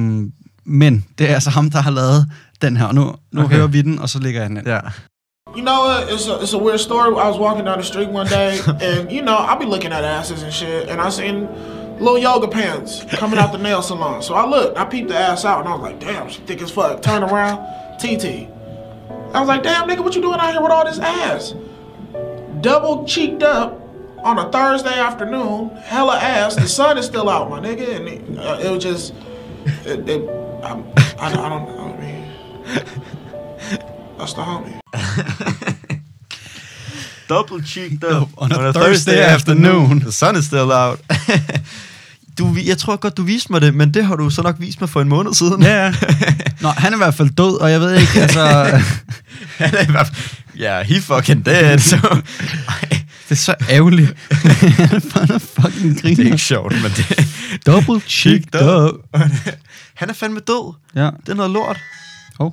men 0.65 1.05
det 1.17 1.29
er 1.29 1.33
altså 1.33 1.49
ham, 1.49 1.69
der 1.69 1.81
har 1.81 1.91
lavet 1.91 2.31
den 2.61 2.77
her, 2.77 2.85
og 2.85 2.95
nu, 2.95 3.15
nu 3.31 3.43
okay. 3.43 3.55
Hører 3.55 3.67
vi 3.67 3.81
den, 3.81 3.99
og 3.99 4.09
så 4.09 4.19
lægger 4.19 4.41
jeg 4.41 4.49
den 4.49 4.57
ind. 4.57 4.67
Ja. 4.67 4.79
You 5.57 5.61
know 5.61 5.79
what? 5.87 6.03
It's 6.09 6.29
a, 6.31 6.35
it's 6.43 6.53
a 6.55 6.63
weird 6.63 6.79
story. 6.79 7.09
I 7.23 7.27
was 7.31 7.39
walking 7.39 7.65
down 7.65 7.77
the 7.81 7.87
street 7.87 8.09
one 8.09 8.29
day, 8.29 8.49
and 8.87 9.11
you 9.11 9.21
know, 9.21 9.37
I'll 9.47 9.59
be 9.59 9.69
looking 9.73 9.93
at 9.93 10.03
asses 10.03 10.43
and 10.43 10.51
shit, 10.53 10.83
and 10.91 10.99
I 11.07 11.09
seen 11.11 11.47
little 11.99 12.17
yoga 12.17 12.47
pants 12.47 13.03
coming 13.05 13.39
out 13.39 13.51
the 13.51 13.57
nail 13.57 13.81
salon. 13.81 14.21
So 14.21 14.33
I 14.33 14.47
looked, 14.47 14.77
I 14.77 14.85
peeped 14.85 15.09
the 15.09 15.17
ass 15.17 15.45
out, 15.45 15.59
and 15.59 15.69
I 15.69 15.73
was 15.73 15.81
like, 15.81 15.99
damn, 15.99 16.29
she 16.29 16.41
thick 16.41 16.61
as 16.61 16.71
fuck. 16.71 17.01
Turn 17.01 17.23
around, 17.23 17.57
TT. 17.97 18.47
I 19.33 19.39
was 19.39 19.47
like, 19.47 19.63
damn, 19.63 19.87
nigga, 19.87 20.03
what 20.03 20.15
you 20.15 20.21
doing 20.21 20.39
out 20.39 20.51
here 20.51 20.61
with 20.61 20.71
all 20.71 20.85
this 20.85 20.99
ass? 20.99 21.53
Double 22.61 23.05
cheeked 23.05 23.43
up 23.43 23.81
on 24.19 24.39
a 24.39 24.51
Thursday 24.51 24.97
afternoon, 24.99 25.69
hella 25.77 26.17
ass. 26.17 26.55
The 26.55 26.67
sun 26.67 26.97
is 26.97 27.05
still 27.05 27.29
out, 27.29 27.49
my 27.49 27.59
nigga, 27.59 27.95
and 27.95 28.07
it, 28.07 28.37
uh, 28.39 28.59
it 28.61 28.71
was 28.71 28.83
just, 28.83 29.13
it, 29.85 30.07
it, 30.07 30.29
I'm, 30.63 30.85
I, 31.17 31.33
I 31.45 31.49
don't 31.49 31.65
know. 31.65 31.77
I 31.77 32.01
mean, 32.01 32.33
that's 34.17 34.33
the 34.33 34.41
homie. 34.41 34.81
Double 37.27 37.61
cheeked 37.61 38.03
up 38.05 38.29
on 38.37 38.51
a 38.53 38.71
Thursday 38.71 39.21
afternoon. 39.21 39.99
The 39.99 40.13
sun 40.13 40.37
is 40.37 40.47
still 40.47 40.71
out. 40.71 41.01
du, 42.37 42.57
jeg 42.65 42.77
tror 42.77 42.95
godt, 42.95 43.17
du 43.17 43.23
viste 43.23 43.51
mig 43.51 43.61
det, 43.61 43.73
men 43.75 43.93
det 43.93 44.05
har 44.05 44.15
du 44.15 44.29
så 44.29 44.41
nok 44.41 44.55
vist 44.59 44.81
mig 44.81 44.89
for 44.89 45.01
en 45.01 45.07
måned 45.09 45.33
siden. 45.33 45.61
Ja, 45.61 45.85
ja. 45.85 45.93
Nå, 46.61 46.69
han 46.69 46.93
er 46.93 46.97
i 46.97 46.99
hvert 46.99 47.13
fald 47.13 47.29
død, 47.29 47.59
og 47.61 47.71
jeg 47.71 47.81
ved 47.81 47.95
ikke, 47.95 48.21
altså... 48.21 48.43
Han 49.57 49.75
er 49.75 49.81
i 49.87 49.91
hvert 49.91 50.07
fald... 50.07 50.17
Ja, 50.59 50.83
he 50.83 51.01
fucking 51.01 51.45
dead, 51.45 51.79
så... 51.79 51.95
Ej, 52.67 52.89
det 53.29 53.31
er 53.31 53.35
så 53.35 53.55
ærgerligt. 53.69 54.13
han 55.13 55.31
er 55.31 55.37
fucking 55.61 56.01
griner. 56.01 56.15
det 56.15 56.19
er 56.19 56.25
ikke 56.25 56.37
sjovt, 56.37 56.73
men 56.81 56.91
det... 56.91 57.27
Double 57.65 57.99
cheeked 58.07 58.61
up. 58.61 58.93
Han 59.93 60.09
er 60.09 60.13
fandme 60.13 60.39
død. 60.39 60.73
Ja. 60.95 61.09
Det 61.25 61.29
er 61.29 61.33
noget 61.33 61.51
lort. 61.51 61.77
Oh. 62.39 62.51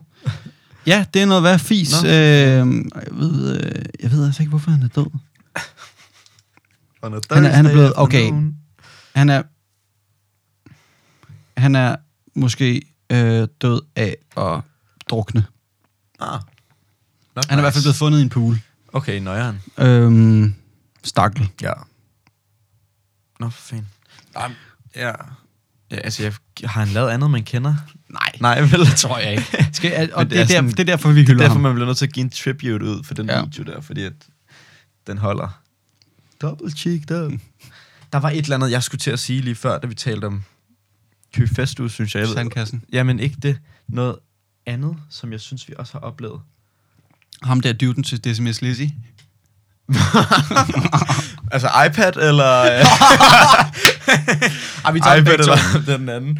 Ja, 0.86 1.04
det 1.14 1.22
er 1.22 1.26
noget 1.26 1.42
værd 1.42 1.58
fis. 1.58 2.02
Nå. 2.02 2.08
Øh, 2.08 2.14
jeg, 2.14 2.66
ved, 3.12 3.60
øh, 3.60 3.82
jeg 4.02 4.10
ved 4.10 4.26
altså 4.26 4.42
ikke, 4.42 4.50
hvorfor 4.50 4.70
han 4.70 4.82
er 4.82 4.88
død. 4.88 5.06
Han 7.02 7.44
er- 7.44 7.48
han 7.48 7.66
er 7.66 7.72
blevet- 7.72 7.92
okay. 7.96 8.32
Han 9.16 9.30
er, 9.30 9.42
han 11.56 11.74
er 11.74 11.96
måske 12.34 12.82
øh, 13.10 13.48
død 13.60 13.80
af 13.96 14.16
at 14.36 14.60
drukne. 15.10 15.46
Ah. 16.20 16.40
Not 17.36 17.44
Han 17.48 17.58
er 17.58 17.62
i 17.62 17.64
hvert 17.64 17.72
fald 17.72 17.84
blevet 17.84 17.96
fundet 17.96 18.18
i 18.18 18.22
en 18.22 18.28
pool. 18.28 18.58
Okay, 18.92 19.18
nøjeren. 19.20 19.62
Øhm, 19.78 20.54
stakkel. 21.04 21.48
Ja. 21.62 21.72
Nå, 23.40 23.48
for 23.50 23.62
fanden. 23.62 23.86
Um, 24.46 24.52
ja. 24.96 25.08
ja. 25.90 25.96
Altså, 25.96 26.22
jeg, 26.22 26.32
har 26.70 26.80
han 26.84 26.88
lavet 26.88 27.10
andet, 27.10 27.30
man 27.30 27.42
kender? 27.44 27.74
Nej, 28.08 28.32
Nej, 28.40 28.60
vel? 28.60 28.80
det 28.80 28.96
tror 28.96 29.18
jeg 29.18 29.30
ikke. 29.32 29.66
Skal, 29.72 30.12
og 30.14 30.20
Men 30.22 30.30
det, 30.30 30.40
er 30.40 30.44
der, 30.44 30.54
sådan- 30.54 30.70
det 30.70 30.80
er 30.80 30.84
derfor, 30.84 31.08
vi 31.08 31.14
Det 31.14 31.22
er 31.22 31.26
hylder 31.26 31.42
derfor, 31.42 31.52
ham. 31.52 31.60
man 31.60 31.74
bliver 31.74 31.86
nødt 31.86 31.98
til 31.98 32.06
at 32.06 32.12
give 32.12 32.24
en 32.24 32.30
tribute 32.30 32.84
ud 32.84 33.04
for 33.04 33.14
den 33.14 33.26
Ja. 33.28 33.44
video 33.44 33.62
der, 33.64 33.80
fordi 33.80 34.04
at 34.04 34.12
den 35.06 35.18
holder. 35.18 35.60
Double 36.42 36.70
cheeked 36.70 37.10
up. 37.24 37.32
Der 38.12 38.18
var 38.20 38.30
et 38.30 38.38
eller 38.38 38.54
andet, 38.56 38.70
jeg 38.70 38.82
skulle 38.82 38.98
til 38.98 39.10
at 39.10 39.18
sige 39.18 39.40
lige 39.40 39.54
før, 39.54 39.78
da 39.78 39.86
vi 39.86 39.94
talte 39.94 40.24
om 40.24 40.42
Kø 41.34 41.46
Festus, 41.56 41.92
synes 41.92 42.14
jeg. 42.14 42.28
Sandkassen. 42.28 42.84
Jamen 42.92 43.18
ikke 43.18 43.36
det. 43.42 43.58
Noget 43.88 44.16
andet, 44.66 44.96
som 45.10 45.32
jeg 45.32 45.40
synes, 45.40 45.68
vi 45.68 45.74
også 45.78 45.92
har 45.92 46.00
oplevet. 46.00 46.40
Ham 47.42 47.60
der 47.60 47.72
dyvden 47.72 48.02
til 48.02 48.24
Decimus 48.24 48.62
Lizzy. 48.62 48.82
Altså 51.52 51.68
iPad, 51.86 52.16
eller... 52.16 52.62
Ej, 54.84 54.92
vi 54.92 54.98
iPad, 54.98 55.38
eller 55.38 55.56
den 55.96 56.08
anden. 56.08 56.38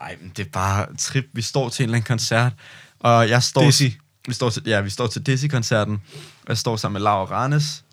Ej, 0.00 0.16
men 0.20 0.32
det 0.36 0.46
er 0.46 0.50
bare 0.50 0.86
trip. 0.98 1.24
Vi 1.32 1.42
står 1.42 1.68
til 1.68 1.82
en 1.82 1.88
eller 1.88 1.96
anden 1.96 2.06
koncert, 2.06 2.52
og 3.00 3.28
jeg 3.28 3.42
står... 3.42 3.64
Dizzy. 3.64 3.82
Vi 4.28 4.34
står 4.34 4.50
til, 4.50 4.62
ja, 4.66 4.80
vi 4.80 4.90
står 4.90 5.06
til 5.06 5.22
Dizzy-koncerten, 5.22 6.00
og 6.42 6.48
jeg 6.48 6.58
står 6.58 6.76
sammen 6.76 6.94
med 6.94 7.00
Laura 7.00 7.24
Ranes, 7.24 7.84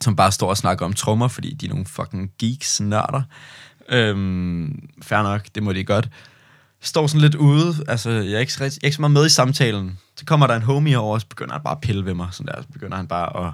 som 0.00 0.16
bare 0.16 0.32
står 0.32 0.48
og 0.48 0.56
snakker 0.56 0.84
om 0.84 0.92
trommer, 0.92 1.28
fordi 1.28 1.54
de 1.54 1.66
er 1.66 1.70
nogle 1.70 1.86
fucking 1.86 2.30
geeks, 2.38 2.80
nørder. 2.80 3.22
Øhm, 3.92 4.88
fair 5.02 5.22
nok, 5.22 5.46
det 5.54 5.62
må 5.62 5.72
de 5.72 5.84
godt. 5.84 6.08
Står 6.80 7.06
sådan 7.06 7.20
lidt 7.20 7.34
ude, 7.34 7.84
altså 7.88 8.10
jeg 8.10 8.32
er 8.32 8.38
ikke, 8.38 8.52
jeg 8.60 8.66
er 8.66 8.78
ikke 8.84 8.94
så 8.94 9.00
meget 9.00 9.12
med 9.12 9.26
i 9.26 9.28
samtalen. 9.28 9.98
Så 10.16 10.24
kommer 10.24 10.46
der 10.46 10.56
en 10.56 10.62
homie 10.62 10.98
over, 10.98 11.14
og 11.14 11.20
så 11.20 11.26
begynder 11.26 11.52
han 11.52 11.62
bare 11.62 11.74
at 11.74 11.80
pille 11.80 12.04
ved 12.04 12.14
mig. 12.14 12.28
Sådan 12.32 12.46
der, 12.46 12.62
så 12.62 12.68
begynder 12.68 12.96
han 12.96 13.06
bare 13.06 13.46
at 13.46 13.52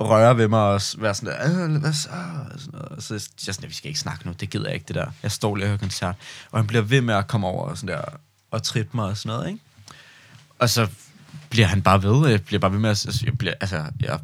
røre 0.00 0.36
ved 0.36 0.48
mig 0.48 0.60
og 0.60 0.80
være 0.98 1.14
sådan 1.14 1.34
der, 1.34 1.64
øh, 1.64 1.80
hvad 1.80 1.92
så? 1.92 2.08
Og 2.54 2.60
sådan 2.60 2.72
noget. 2.72 2.88
Og 2.88 3.02
så 3.02 3.14
er 3.14 3.18
jeg 3.46 3.54
sådan, 3.54 3.68
vi 3.68 3.74
skal 3.74 3.88
ikke 3.88 4.00
snakke 4.00 4.26
nu, 4.26 4.32
det 4.40 4.50
gider 4.50 4.66
jeg 4.66 4.74
ikke, 4.74 4.84
det 4.88 4.94
der. 4.94 5.06
Jeg 5.22 5.32
står 5.32 5.56
lige 5.56 5.64
og 5.64 5.68
hører 5.68 5.78
koncert. 5.78 6.14
Og 6.50 6.58
han 6.58 6.66
bliver 6.66 6.82
ved 6.82 7.00
med 7.00 7.14
at 7.14 7.26
komme 7.26 7.46
over 7.46 7.64
og 7.64 7.78
sådan 7.78 7.96
der, 7.96 8.04
og 8.50 8.62
trippe 8.62 8.90
mig 8.94 9.04
og 9.04 9.16
sådan 9.16 9.36
noget, 9.36 9.48
ikke? 9.48 9.60
Og 10.58 10.70
så 10.70 10.88
bliver 11.50 11.66
han 11.66 11.82
bare 11.82 12.02
ved, 12.02 12.28
jeg 12.30 12.42
bliver 12.42 12.60
bare 12.60 12.72
ved 12.72 12.78
med 12.78 12.90
at, 12.90 13.06
altså, 13.06 13.22
jeg 13.24 13.38
bliver, 13.38 13.54
altså, 13.60 13.84
jeg, 14.00 14.20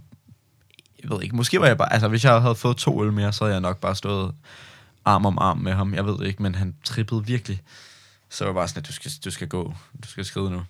jeg 1.03 1.11
ved 1.11 1.23
ikke, 1.23 1.37
måske 1.37 1.61
var 1.61 1.67
jeg 1.67 1.79
bare, 1.79 1.93
altså 1.93 2.09
hvis 2.09 2.25
jeg 2.25 2.41
havde 2.41 2.55
fået 2.55 2.77
to 2.77 3.05
øl 3.05 3.13
mere, 3.13 3.33
så 3.33 3.45
havde 3.45 3.55
jeg 3.55 3.61
nok 3.61 3.77
bare 3.81 3.97
stået 3.97 4.33
arm 5.05 5.27
om 5.27 5.39
arm 5.41 5.59
med 5.59 5.73
ham, 5.75 5.95
jeg 5.95 6.07
ved 6.07 6.27
ikke, 6.27 6.43
men 6.43 6.55
han 6.55 6.75
trippede 6.85 7.27
virkelig. 7.27 7.61
Så 8.31 8.45
var 8.45 8.51
jeg 8.51 8.55
bare 8.55 8.69
sådan, 8.69 8.81
at 8.81 8.89
du 8.89 8.93
skal, 8.93 9.11
du 9.25 9.31
skal 9.31 9.49
gå, 9.49 9.75
du 10.03 10.09
skal 10.09 10.25
skride 10.25 10.51
nu. 10.51 10.63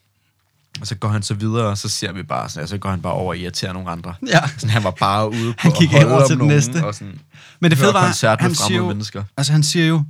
Og 0.80 0.86
så 0.86 0.94
går 0.94 1.08
han 1.08 1.22
så 1.22 1.34
videre, 1.34 1.66
og 1.66 1.78
så 1.78 1.88
ser 1.88 2.12
vi 2.12 2.22
bare 2.22 2.48
sådan, 2.48 2.68
så 2.68 2.78
går 2.78 2.90
han 2.90 3.02
bare 3.02 3.12
over 3.12 3.28
og 3.28 3.38
irriterer 3.38 3.72
nogle 3.72 3.90
andre. 3.90 4.14
Ja. 4.26 4.40
Sådan, 4.48 4.70
han 4.70 4.84
var 4.84 4.90
bare 4.90 5.30
ude 5.30 5.52
på 5.52 5.58
Han 5.58 5.72
at 5.72 5.78
gik 5.78 5.90
holde 5.90 6.12
over 6.12 6.26
til 6.26 6.30
den 6.30 6.38
nogen, 6.38 6.54
næste. 6.54 6.84
Og 6.84 6.94
sådan, 6.94 7.20
Men 7.60 7.70
det 7.70 7.78
fede 7.78 7.94
var, 7.94 8.36
han 8.40 8.54
siger 8.54 8.76
jo, 8.76 8.88
mennesker. 8.88 9.24
altså 9.36 9.52
han 9.52 9.62
siger 9.62 9.86
jo, 9.86 10.04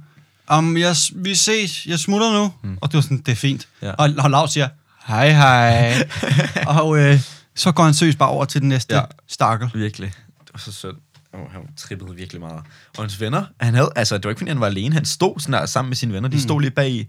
om 0.47 0.77
jeg, 0.77 0.97
vi 1.15 1.35
ses, 1.35 1.87
jeg 1.87 1.99
smutter 1.99 2.33
nu. 2.33 2.53
Mm. 2.63 2.79
Og 2.81 2.89
det 2.89 2.95
var 2.97 3.01
sådan, 3.01 3.19
det 3.19 3.33
er 3.33 3.37
fint. 3.37 3.69
Ja. 3.83 3.91
Og, 3.91 4.11
og 4.19 4.31
Lav 4.31 4.49
siger, 4.49 4.69
hej 5.07 5.31
hej. 5.33 6.09
og 6.81 6.99
øh, 6.99 7.21
så 7.59 7.73
går 7.73 7.85
han 7.85 7.95
seriøst 7.95 8.19
bare 8.19 8.29
over 8.29 8.45
til 8.45 8.61
den 8.61 8.69
næste 8.69 8.95
ja. 8.97 9.03
Stakkel. 9.27 9.71
Virkelig. 9.75 10.13
Det 10.41 10.51
var 10.53 10.59
så 10.59 10.73
sødt. 10.73 10.97
Oh, 11.33 11.53
han 11.53 11.61
trippede 11.77 12.15
virkelig 12.15 12.41
meget. 12.41 12.63
Og 12.97 13.03
hans 13.03 13.21
venner, 13.21 13.45
han 13.61 13.75
havde, 13.75 13.91
altså 13.97 14.17
det 14.17 14.25
var 14.25 14.31
ikke 14.31 14.39
fordi 14.39 14.49
han 14.51 14.61
var 14.61 14.67
alene, 14.67 14.95
han 14.95 15.05
stod 15.05 15.41
sådan 15.41 15.53
der 15.53 15.67
sammen 15.67 15.89
med 15.91 15.97
sine 15.97 16.13
venner, 16.13 16.29
de 16.29 16.37
Mm. 16.37 16.43
stod 16.43 16.61
lige 16.61 16.71
bag 16.71 16.91
i, 16.91 17.09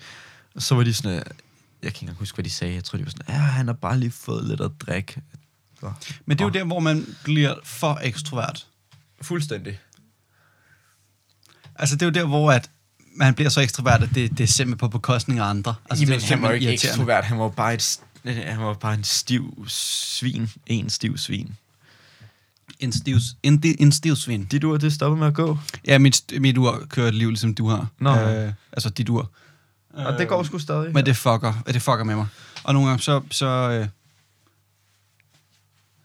og 0.56 0.62
så 0.62 0.76
var 0.76 0.84
de 0.84 0.94
sådan, 0.94 1.12
øh, 1.12 1.16
jeg 1.18 1.24
kan 1.82 1.88
ikke 1.88 2.00
engang 2.02 2.18
huske, 2.18 2.36
hvad 2.36 2.44
de 2.46 2.50
sagde, 2.50 2.74
jeg 2.74 2.84
tror 2.84 2.98
de 2.98 3.06
var 3.06 3.12
sådan, 3.12 3.26
ja, 3.36 3.42
han 3.42 3.68
har 3.68 3.74
bare 3.74 4.00
lige 4.00 4.12
fået 4.12 4.46
lidt 4.48 4.62
at 4.62 4.72
drikke. 4.88 5.22
Så. 5.80 5.92
Men 6.26 6.38
det 6.38 6.44
er 6.44 6.48
jo 6.48 6.52
der, 6.54 6.64
hvor 6.64 6.80
man 6.80 7.06
bliver 7.24 7.54
for 7.64 8.00
ekstrovert. 8.04 8.68
Fuldstændig. 9.22 9.80
Altså 11.76 11.96
det 11.96 12.02
er 12.02 12.06
jo 12.06 12.12
der, 12.12 12.26
hvor 12.26 12.52
at 12.52 12.70
man 13.16 13.34
bliver 13.34 13.50
så 13.50 13.62
ekstrovert, 13.62 14.04
at 14.04 14.10
det, 14.16 14.32
det 14.38 14.44
er 14.44 14.48
simpelthen 14.48 14.78
på 14.78 14.88
bekostning 14.88 15.40
af 15.40 15.44
andre. 15.46 15.76
Altså, 15.90 16.06
Jamen, 16.06 16.20
det 16.20 16.24
er 16.26 16.30
han 16.36 16.42
var 16.42 16.48
jo 16.50 16.54
ikke 16.54 16.72
ekstrovert, 16.74 17.24
han 17.26 17.40
var 17.40 17.50
bare 17.50 17.74
et, 17.74 18.00
han 18.26 18.60
var 18.60 18.74
bare 18.74 18.94
en 18.94 19.04
stiv 19.04 19.66
svin, 19.68 20.50
en 20.66 20.90
stiv 20.90 21.18
svin. 21.18 21.56
En 22.80 22.92
stiv, 22.92 23.18
en, 23.44 23.64
en 23.80 23.92
stiv 23.92 24.16
svin. 24.16 24.46
Dit 24.46 24.64
ur, 24.64 24.78
det 24.78 24.94
stoppede 24.94 25.20
med 25.20 25.28
at 25.28 25.34
gå. 25.34 25.58
Ja, 25.88 25.98
mit, 25.98 26.24
mit 26.40 26.58
ur 26.58 26.86
kører 26.90 27.08
et 27.08 27.16
liv, 27.16 27.30
ligesom 27.30 27.54
du 27.54 27.68
har. 27.68 27.88
Nå. 28.00 28.16
Øh, 28.16 28.54
altså 28.72 28.90
dit 28.90 29.10
ur. 29.10 29.32
Og 29.94 30.20
det 30.20 30.28
går 30.28 30.44
sgu 30.44 30.60
stadig. 30.60 30.94
Men 30.94 31.06
det 31.06 31.18
fucker, 31.18 31.54
det 31.68 31.82
fucker 31.82 32.04
med 32.04 32.16
mig. 32.16 32.28
Og 32.64 32.74
nogle 32.74 32.90
gange 32.90 33.04
så... 33.04 33.22
så 33.32 33.46
øh, 33.46 33.88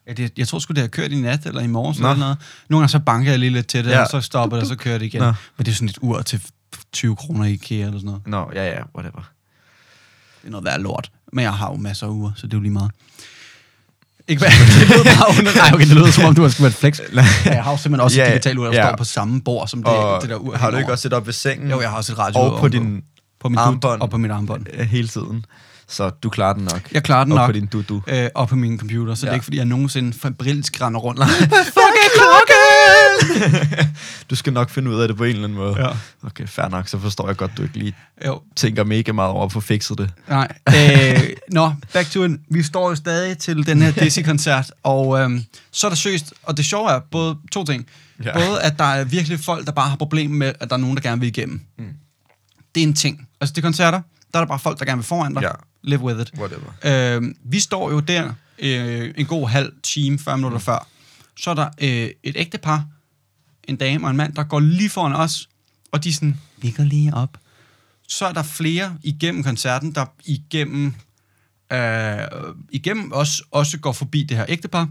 Ja, 0.07 0.13
det, 0.13 0.37
jeg 0.37 0.47
tror 0.47 0.59
sgu, 0.59 0.71
det 0.71 0.81
har 0.81 0.87
kørt 0.87 1.11
i 1.11 1.21
nat 1.21 1.45
eller 1.45 1.61
i 1.61 1.67
morgen. 1.67 1.95
Eller 1.95 2.15
noget. 2.15 2.37
Nogle 2.69 2.81
gange 2.81 2.89
så 2.89 2.99
banker 2.99 3.31
jeg 3.31 3.39
lige 3.39 3.49
lidt 3.49 3.67
til 3.67 3.85
det, 3.85 3.91
ja. 3.91 4.01
og 4.01 4.07
så 4.07 4.21
stopper 4.21 4.57
det, 4.57 4.61
og 4.61 4.67
så 4.67 4.75
kører 4.75 4.97
det 4.97 5.05
igen. 5.05 5.21
Nå. 5.21 5.33
Men 5.57 5.65
det 5.65 5.67
er 5.67 5.75
sådan 5.75 5.89
et 5.89 5.97
ur 6.01 6.21
til 6.21 6.41
20 6.91 7.15
kroner 7.15 7.45
i 7.45 7.53
IKEA 7.53 7.85
eller 7.85 7.99
sådan 7.99 8.05
noget. 8.05 8.27
Nå, 8.27 8.51
ja, 8.53 8.69
ja, 8.69 8.83
whatever. 8.95 9.31
Det 10.45 10.49
er 10.49 10.51
noget 10.51 10.65
værd 10.65 10.79
lort. 10.81 11.09
Men 11.33 11.43
jeg 11.43 11.53
har 11.53 11.71
jo 11.71 11.77
masser 11.77 12.07
af 12.07 12.11
uger, 12.11 12.31
så 12.35 12.47
det 12.47 12.53
er 12.53 12.57
jo 12.57 12.61
lige 12.61 12.71
meget. 12.73 12.91
Ikke 14.27 14.39
hvad? 14.39 14.49
det 14.79 14.87
lyder 14.89 15.03
bare 15.03 15.29
under... 15.39 15.55
Nej, 15.55 15.69
okay, 15.73 15.85
det 15.85 15.95
lyder 15.95 16.11
som 16.11 16.23
om, 16.25 16.35
du 16.35 16.41
har 16.41 16.49
skulle 16.49 16.63
være 16.63 16.69
et 16.69 16.75
flex. 16.75 16.99
Ja, 17.45 17.53
jeg 17.53 17.63
har 17.63 17.71
jo 17.71 17.77
simpelthen 17.77 17.99
også 18.03 18.17
Ja, 18.17 18.27
et 18.27 18.31
digitalt 18.33 18.57
ur, 18.59 18.65
der 18.65 18.73
ja. 18.73 18.87
står 18.89 18.95
på 18.97 19.03
samme 19.03 19.41
bord 19.41 19.67
som 19.67 19.83
det, 19.83 19.93
Og 19.93 20.21
det 20.21 20.29
der 20.29 20.35
ur. 20.35 20.55
har 20.55 20.71
du 20.71 20.77
ikke 20.77 20.91
også 20.91 21.01
set 21.01 21.13
op 21.13 21.25
ved 21.25 21.33
sengen? 21.33 21.69
Jo, 21.71 21.81
jeg 21.81 21.89
har 21.89 21.97
også 21.97 22.11
et 22.13 22.19
radio 22.19 22.39
Og 22.41 22.59
på 22.59 22.67
din 22.67 23.03
på 23.39 23.49
mit 23.49 23.59
armbånd. 23.59 24.01
og 24.01 24.09
på 24.09 24.17
mit 24.17 24.31
armbånd. 24.31 24.65
øh, 24.73 24.85
hele 24.87 25.07
tiden. 25.07 25.45
Så 25.87 26.09
du 26.09 26.29
klarer 26.29 26.53
den 26.53 26.63
nok. 26.63 26.81
Jeg 26.91 27.03
klarer 27.03 27.23
den 27.23 27.31
og 27.33 27.37
nok. 27.37 27.47
på 27.47 27.51
din 27.51 27.65
du-du. 27.65 28.01
øh, 28.07 28.29
og 28.35 28.47
på 28.47 28.55
min 28.55 28.79
computer, 28.79 29.15
så 29.15 29.25
ja. 29.25 29.29
det 29.29 29.31
er 29.31 29.35
ikke, 29.35 29.43
fordi 29.43 29.57
jeg 29.57 29.65
nogensinde 29.65 30.13
fabrilsk 30.21 30.81
render 30.81 30.99
rundt. 30.99 31.19
Fucking 31.19 32.11
klokken! 32.17 32.64
du 34.29 34.35
skal 34.35 34.53
nok 34.53 34.69
finde 34.69 34.91
ud 34.91 35.01
af 35.01 35.07
det 35.07 35.17
på 35.17 35.23
en 35.23 35.29
eller 35.29 35.43
anden 35.43 35.57
måde. 35.57 35.75
Ja. 35.85 35.89
Okay, 36.23 36.47
fair 36.47 36.67
nok. 36.67 36.87
Så 36.87 36.99
forstår 36.99 37.27
jeg 37.27 37.37
godt, 37.37 37.51
du 37.57 37.63
ikke 37.63 37.77
lige 37.77 37.95
jo, 38.25 38.41
tænker 38.55 38.83
mega 38.83 39.11
meget 39.11 39.31
over 39.31 39.45
at 39.45 39.51
få 39.51 39.59
fikset 39.59 39.97
det. 39.97 40.09
nej. 40.29 40.47
Øh, 40.69 41.29
Nå, 41.51 41.73
back 41.93 42.09
to 42.09 42.23
it. 42.23 42.31
Vi 42.49 42.63
står 42.63 42.89
jo 42.89 42.95
stadig 42.95 43.37
til 43.37 43.67
den 43.67 43.81
her 43.81 43.91
Dizzy-koncert, 43.91 44.71
og 44.83 45.19
øhm, 45.19 45.43
så 45.71 45.87
er 45.87 45.91
det 45.91 45.97
søst. 45.97 46.33
Og 46.43 46.57
det 46.57 46.65
sjove 46.65 46.91
er 46.91 46.99
både 47.11 47.37
to 47.51 47.63
ting. 47.65 47.85
Ja. 48.23 48.33
Både, 48.33 48.61
at 48.61 48.79
der 48.79 48.85
er 48.85 49.03
virkelig 49.03 49.39
folk, 49.39 49.65
der 49.65 49.71
bare 49.71 49.89
har 49.89 49.95
problemer 49.95 50.35
med, 50.35 50.53
at 50.59 50.69
der 50.69 50.75
er 50.75 50.79
nogen, 50.79 50.95
der 50.95 51.01
gerne 51.01 51.21
vil 51.21 51.27
igennem. 51.27 51.61
Mm. 51.77 51.85
Det 52.75 52.83
er 52.83 52.87
en 52.87 52.93
ting. 52.93 53.27
Altså, 53.41 53.53
det 53.53 53.57
er 53.57 53.61
koncerter, 53.65 54.01
der 54.33 54.39
er 54.39 54.43
der 54.43 54.47
bare 54.47 54.59
folk, 54.59 54.79
der 54.79 54.85
gerne 54.85 54.97
vil 54.97 55.05
foran 55.05 55.33
dig. 55.33 55.41
Ja. 55.41 55.49
Live 55.83 56.01
with 56.01 56.21
it. 56.21 56.31
Whatever. 56.37 57.17
Øh, 57.17 57.33
vi 57.43 57.59
står 57.59 57.91
jo 57.91 57.99
der 57.99 58.33
øh, 58.59 59.13
en 59.17 59.25
god 59.25 59.49
halv 59.49 59.73
time, 59.83 60.19
40 60.19 60.37
minutter 60.37 60.57
mm. 60.57 60.63
før. 60.63 60.87
Så 61.37 61.49
er 61.49 61.53
der 61.53 61.69
øh, 61.81 62.09
et 62.23 62.35
ægtepar, 62.35 62.83
en 63.67 63.75
dame 63.75 64.07
og 64.07 64.11
en 64.11 64.17
mand, 64.17 64.33
der 64.33 64.43
går 64.43 64.59
lige 64.59 64.89
foran 64.89 65.13
os, 65.13 65.49
og 65.91 66.03
de 66.03 66.13
sådan, 66.13 66.37
vi 66.57 66.71
går 66.71 66.83
lige 66.83 67.13
op. 67.13 67.37
Så 68.07 68.25
er 68.25 68.31
der 68.31 68.43
flere 68.43 68.97
igennem 69.03 69.43
koncerten, 69.43 69.91
der 69.95 70.05
igennem, 70.25 70.93
øh, 71.73 72.17
igennem 72.71 73.11
os 73.13 73.43
også 73.51 73.77
går 73.79 73.91
forbi 73.91 74.23
det 74.23 74.37
her 74.37 74.45
ægtepar. 74.49 74.89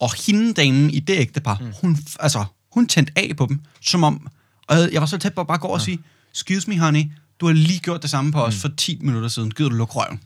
Og 0.00 0.10
hende 0.26 0.54
damen 0.54 0.90
i 0.90 1.00
det 1.00 1.16
ægtepar, 1.18 1.58
mm. 1.58 1.72
hun, 1.80 1.98
altså, 2.20 2.44
hun 2.72 2.86
tændte 2.86 3.12
af 3.16 3.32
på 3.36 3.46
dem, 3.46 3.60
som 3.80 4.04
om, 4.04 4.28
og 4.66 4.92
jeg 4.92 5.00
var 5.00 5.06
så 5.06 5.18
tæt 5.18 5.34
på 5.34 5.40
at 5.40 5.46
bare 5.46 5.58
gå 5.58 5.66
over 5.66 5.76
og 5.76 5.82
sige, 5.82 5.98
excuse 6.32 6.70
me 6.70 6.78
honey, 6.78 7.04
du 7.40 7.46
har 7.46 7.52
lige 7.52 7.78
gjort 7.80 8.02
det 8.02 8.10
samme 8.10 8.32
på 8.32 8.40
os 8.44 8.56
for 8.56 8.68
10 8.76 8.98
minutter 9.00 9.28
siden, 9.28 9.50
gider 9.50 9.70
du 9.70 9.76
lukke 9.76 9.94
røven? 9.94 10.20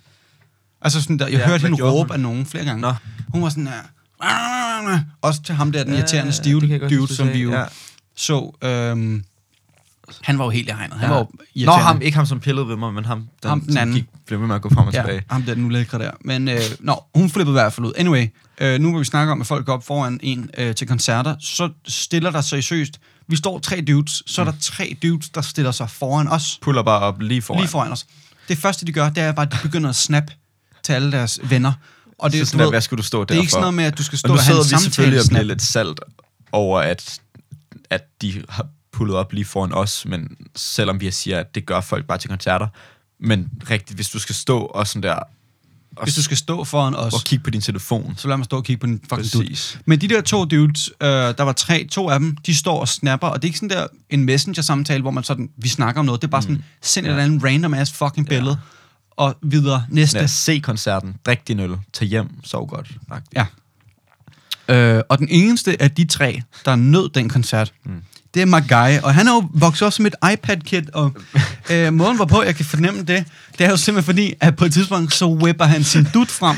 Altså 0.81 1.03
sådan 1.03 1.19
der, 1.19 1.27
jeg 1.27 1.33
Ja, 1.33 1.39
ja, 1.39 1.47
hørte 1.47 1.63
hende 1.63 1.83
råbe 1.83 2.13
af 2.13 2.21
nogen 2.21 2.47
flere 2.47 2.65
gange. 2.65 2.81
Nå. 2.81 2.95
Hun 3.29 3.43
var 3.43 3.49
sådan 3.49 3.67
der, 3.67 3.83
også 5.23 5.43
til 5.43 5.55
ham 5.55 5.73
der, 5.73 5.85
den 5.85 5.95
irriterende 5.95 6.33
stive 6.33 6.63
jeg 6.69 6.81
godt 6.81 6.93
dude, 6.93 7.15
som 7.15 7.29
vi 7.33 7.39
jo 7.43 7.51
ja. 7.53 7.65
så. 8.17 8.57
Øhm, 8.65 9.25
han 10.23 10.39
var 10.39 10.45
jo 10.45 10.51
helt 10.51 10.69
i 10.69 10.73
hegnet. 10.73 10.99
Han 10.99 11.09
Ja. 11.09 11.15
var 11.15 11.27
jo 11.57 11.67
Nå, 11.67 11.73
ham, 11.73 12.03
ikke 12.03 12.17
ham, 12.17 12.27
som 12.27 12.41
pillede 12.41 12.69
ved 12.69 12.77
mig, 12.77 12.95
men 12.95 13.05
ham, 13.05 13.19
den, 13.43 13.49
Ham, 13.49 13.61
den 13.61 13.77
anden. 13.77 13.97
gik, 13.97 14.05
blev 14.27 14.41
ved 14.41 14.47
med 14.47 14.55
at 14.55 14.63
gå 14.63 14.69
frem 14.69 14.87
og 14.87 14.93
Ja, 14.93 15.01
tilbage. 15.01 15.23
ham 15.31 15.43
der, 15.43 15.55
den 15.55 15.65
ulækre 15.65 15.99
der. 15.99 16.11
Men 16.25 16.49
øh, 16.49 16.61
nå, 16.81 17.05
hun 17.15 17.31
flippede 17.31 17.53
i 17.53 17.61
hvert 17.61 17.73
fald 17.73 17.87
ud. 17.87 17.93
Anyway, 17.97 18.27
øh, 18.61 18.81
nu 18.81 18.91
hvor 18.91 18.99
vi 18.99 19.05
snakker 19.05 19.33
om, 19.33 19.41
at 19.41 19.47
folk 19.47 19.67
går 19.67 19.73
op 19.73 19.87
foran 19.87 20.21
en 20.23 20.51
øh, 20.59 20.75
til 20.75 20.87
koncerter, 20.87 21.37
så 21.41 21.71
stiller 21.89 22.31
der 22.31 22.41
sig 22.41 22.65
seriøst. 22.65 23.01
Vi 23.29 23.37
står 23.37 23.59
tre 23.59 23.81
dudes, 23.81 24.23
så 24.27 24.41
er 24.41 24.45
der 24.45 24.53
tre 24.61 24.97
dudes, 25.03 25.29
der 25.29 25.41
stiller 25.41 25.73
sig 25.73 25.91
foran 25.91 26.29
os. 26.29 26.59
Puller 26.63 26.83
bare 26.83 27.01
op 27.01 27.21
lige 27.21 27.43
foran. 27.43 27.61
Lige 27.61 27.71
foran 27.71 27.93
os. 27.93 28.07
Det 28.49 28.59
første, 28.59 28.87
de 28.87 28.93
gør, 28.93 29.09
det 29.09 29.23
er 29.23 29.33
bare, 29.33 29.47
at 29.47 29.53
de 29.53 29.59
begynder 29.63 29.89
at 29.91 29.97
snap 29.97 30.25
til 30.83 30.93
alle 30.93 31.13
deres 31.13 31.41
venner. 31.43 31.73
Og 32.19 32.33
det, 32.33 32.39
så 32.39 32.45
du 32.45 32.47
sådan, 32.47 32.59
der, 32.59 32.65
ved, 32.65 32.73
hvad 32.73 32.81
skulle 32.81 32.99
du 32.99 33.07
stå 33.07 33.21
det 33.21 33.29
der 33.29 33.35
er 33.35 33.41
ikke 33.41 33.51
sådan 33.51 33.61
noget 33.61 33.75
med, 33.75 33.85
at 33.85 33.99
du 33.99 34.03
skal 34.03 34.17
Og 34.17 34.19
stå 34.19 34.29
nu 34.29 34.35
og 34.35 34.41
have 34.41 34.45
sidder 34.45 34.61
en 34.61 34.65
vi 34.65 34.69
samtale 34.69 34.85
selvfølgelig 34.85 35.21
og 35.21 35.27
bliver 35.29 35.41
snap. 35.41 35.47
lidt 35.47 35.63
salt 35.63 36.01
over, 36.53 36.81
at, 36.81 37.21
at 37.91 38.05
de 38.23 38.43
har 38.49 38.67
pullet 38.93 39.17
op 39.17 39.33
lige 39.33 39.45
foran 39.45 39.73
os, 39.73 40.07
men 40.07 40.37
selvom 40.57 41.01
vi 41.01 41.11
siger, 41.11 41.41
at 41.41 41.55
det 41.55 41.67
gør 41.67 41.81
folk 41.81 42.07
bare 42.07 42.19
til 42.19 42.31
koncerter. 42.31 42.67
Men 43.21 43.49
rigtigt, 43.71 43.97
hvis 43.97 44.09
du 44.09 44.19
skal 44.19 44.35
stå 44.35 44.61
og 44.61 44.87
sådan 44.87 45.03
der, 45.03 45.19
og, 45.97 46.05
Hvis 46.05 46.15
du 46.15 46.23
skal 46.23 46.37
stå 46.37 46.65
foran 46.65 46.95
os, 46.95 47.15
og 47.15 47.21
kigge 47.25 47.45
på 47.45 47.51
din 47.51 47.61
telefon, 47.61 48.15
så 48.17 48.29
lad 48.29 48.37
mig 48.37 48.45
stå 48.45 48.57
og 48.57 48.65
kigge 48.65 48.81
på 48.81 48.87
den 48.87 49.01
fucking 49.09 49.33
dude. 49.33 49.45
Præcis. 49.45 49.79
Men 49.85 50.01
de 50.01 50.09
der 50.09 50.21
to 50.21 50.45
dudes, 50.45 50.91
øh, 51.01 51.09
der 51.09 51.43
var 51.43 51.53
tre, 51.53 51.87
to 51.91 52.11
af 52.11 52.21
dem, 52.21 52.37
de 52.37 52.55
står 52.55 52.81
og 52.81 52.89
snapper, 52.89 53.29
og 53.29 53.43
det 53.43 53.49
er 53.49 53.49
ikke 53.49 53.59
sådan 53.59 53.79
der 53.79 53.87
en 54.11 54.25
messenger-samtale, 54.25 55.03
hvor 55.03 55.11
man 55.11 55.25
sådan, 55.25 55.51
vi 55.57 55.69
snakker 55.69 55.99
om 55.99 56.05
noget. 56.07 56.23
Det 56.23 56.27
er 56.27 56.31
bare 56.31 56.43
sådan, 56.43 56.65
send 56.83 57.07
et 57.07 57.11
eller 57.11 57.25
andet 57.25 57.45
random 57.45 57.75
ass 57.75 57.93
fucking 57.93 58.29
billede, 58.29 58.59
og 59.19 59.37
videre. 59.43 59.85
Næste. 59.89 60.21
os 60.21 60.31
se 60.31 60.61
koncerten, 60.61 61.15
drik 61.27 61.49
din 61.49 61.61
øl, 61.61 61.77
tag 61.93 62.09
hjem, 62.09 62.29
sov 62.45 62.69
godt. 62.69 62.91
agtigt. 63.11 63.37
Ja. 63.37 63.47
Øh, 64.75 65.03
og 65.09 65.19
den 65.19 65.29
eneste 65.31 65.83
af 65.83 65.91
de 65.91 66.05
tre, 66.05 66.43
der 66.65 66.77
nød 66.77 67.09
den 67.09 67.29
koncert, 67.29 67.73
mm. 67.85 68.03
det 68.35 68.43
er 68.43 68.47
Magai, 68.47 68.99
og 69.03 69.15
han 69.15 69.29
er 69.29 69.33
jo 69.33 69.49
vokset 69.55 69.87
op 69.87 69.93
som 69.93 70.07
et 70.07 70.15
iPad-kid, 70.33 70.83
og 70.95 71.17
øh, 71.73 71.93
måden 71.93 72.17
hvorpå 72.17 72.43
jeg 72.43 72.57
kan 72.57 72.65
fornemme 72.65 73.03
det, 73.03 73.25
det 73.59 73.67
er 73.67 73.71
jo 73.71 73.77
simpelthen 73.77 74.15
fordi, 74.15 74.35
at 74.41 74.57
på 74.57 74.65
et 74.65 74.73
tidspunkt, 74.73 75.15
så 75.15 75.27
whipper 75.27 75.65
han 75.65 75.85
sin 75.85 76.07
dut 76.15 76.29
frem, 76.29 76.57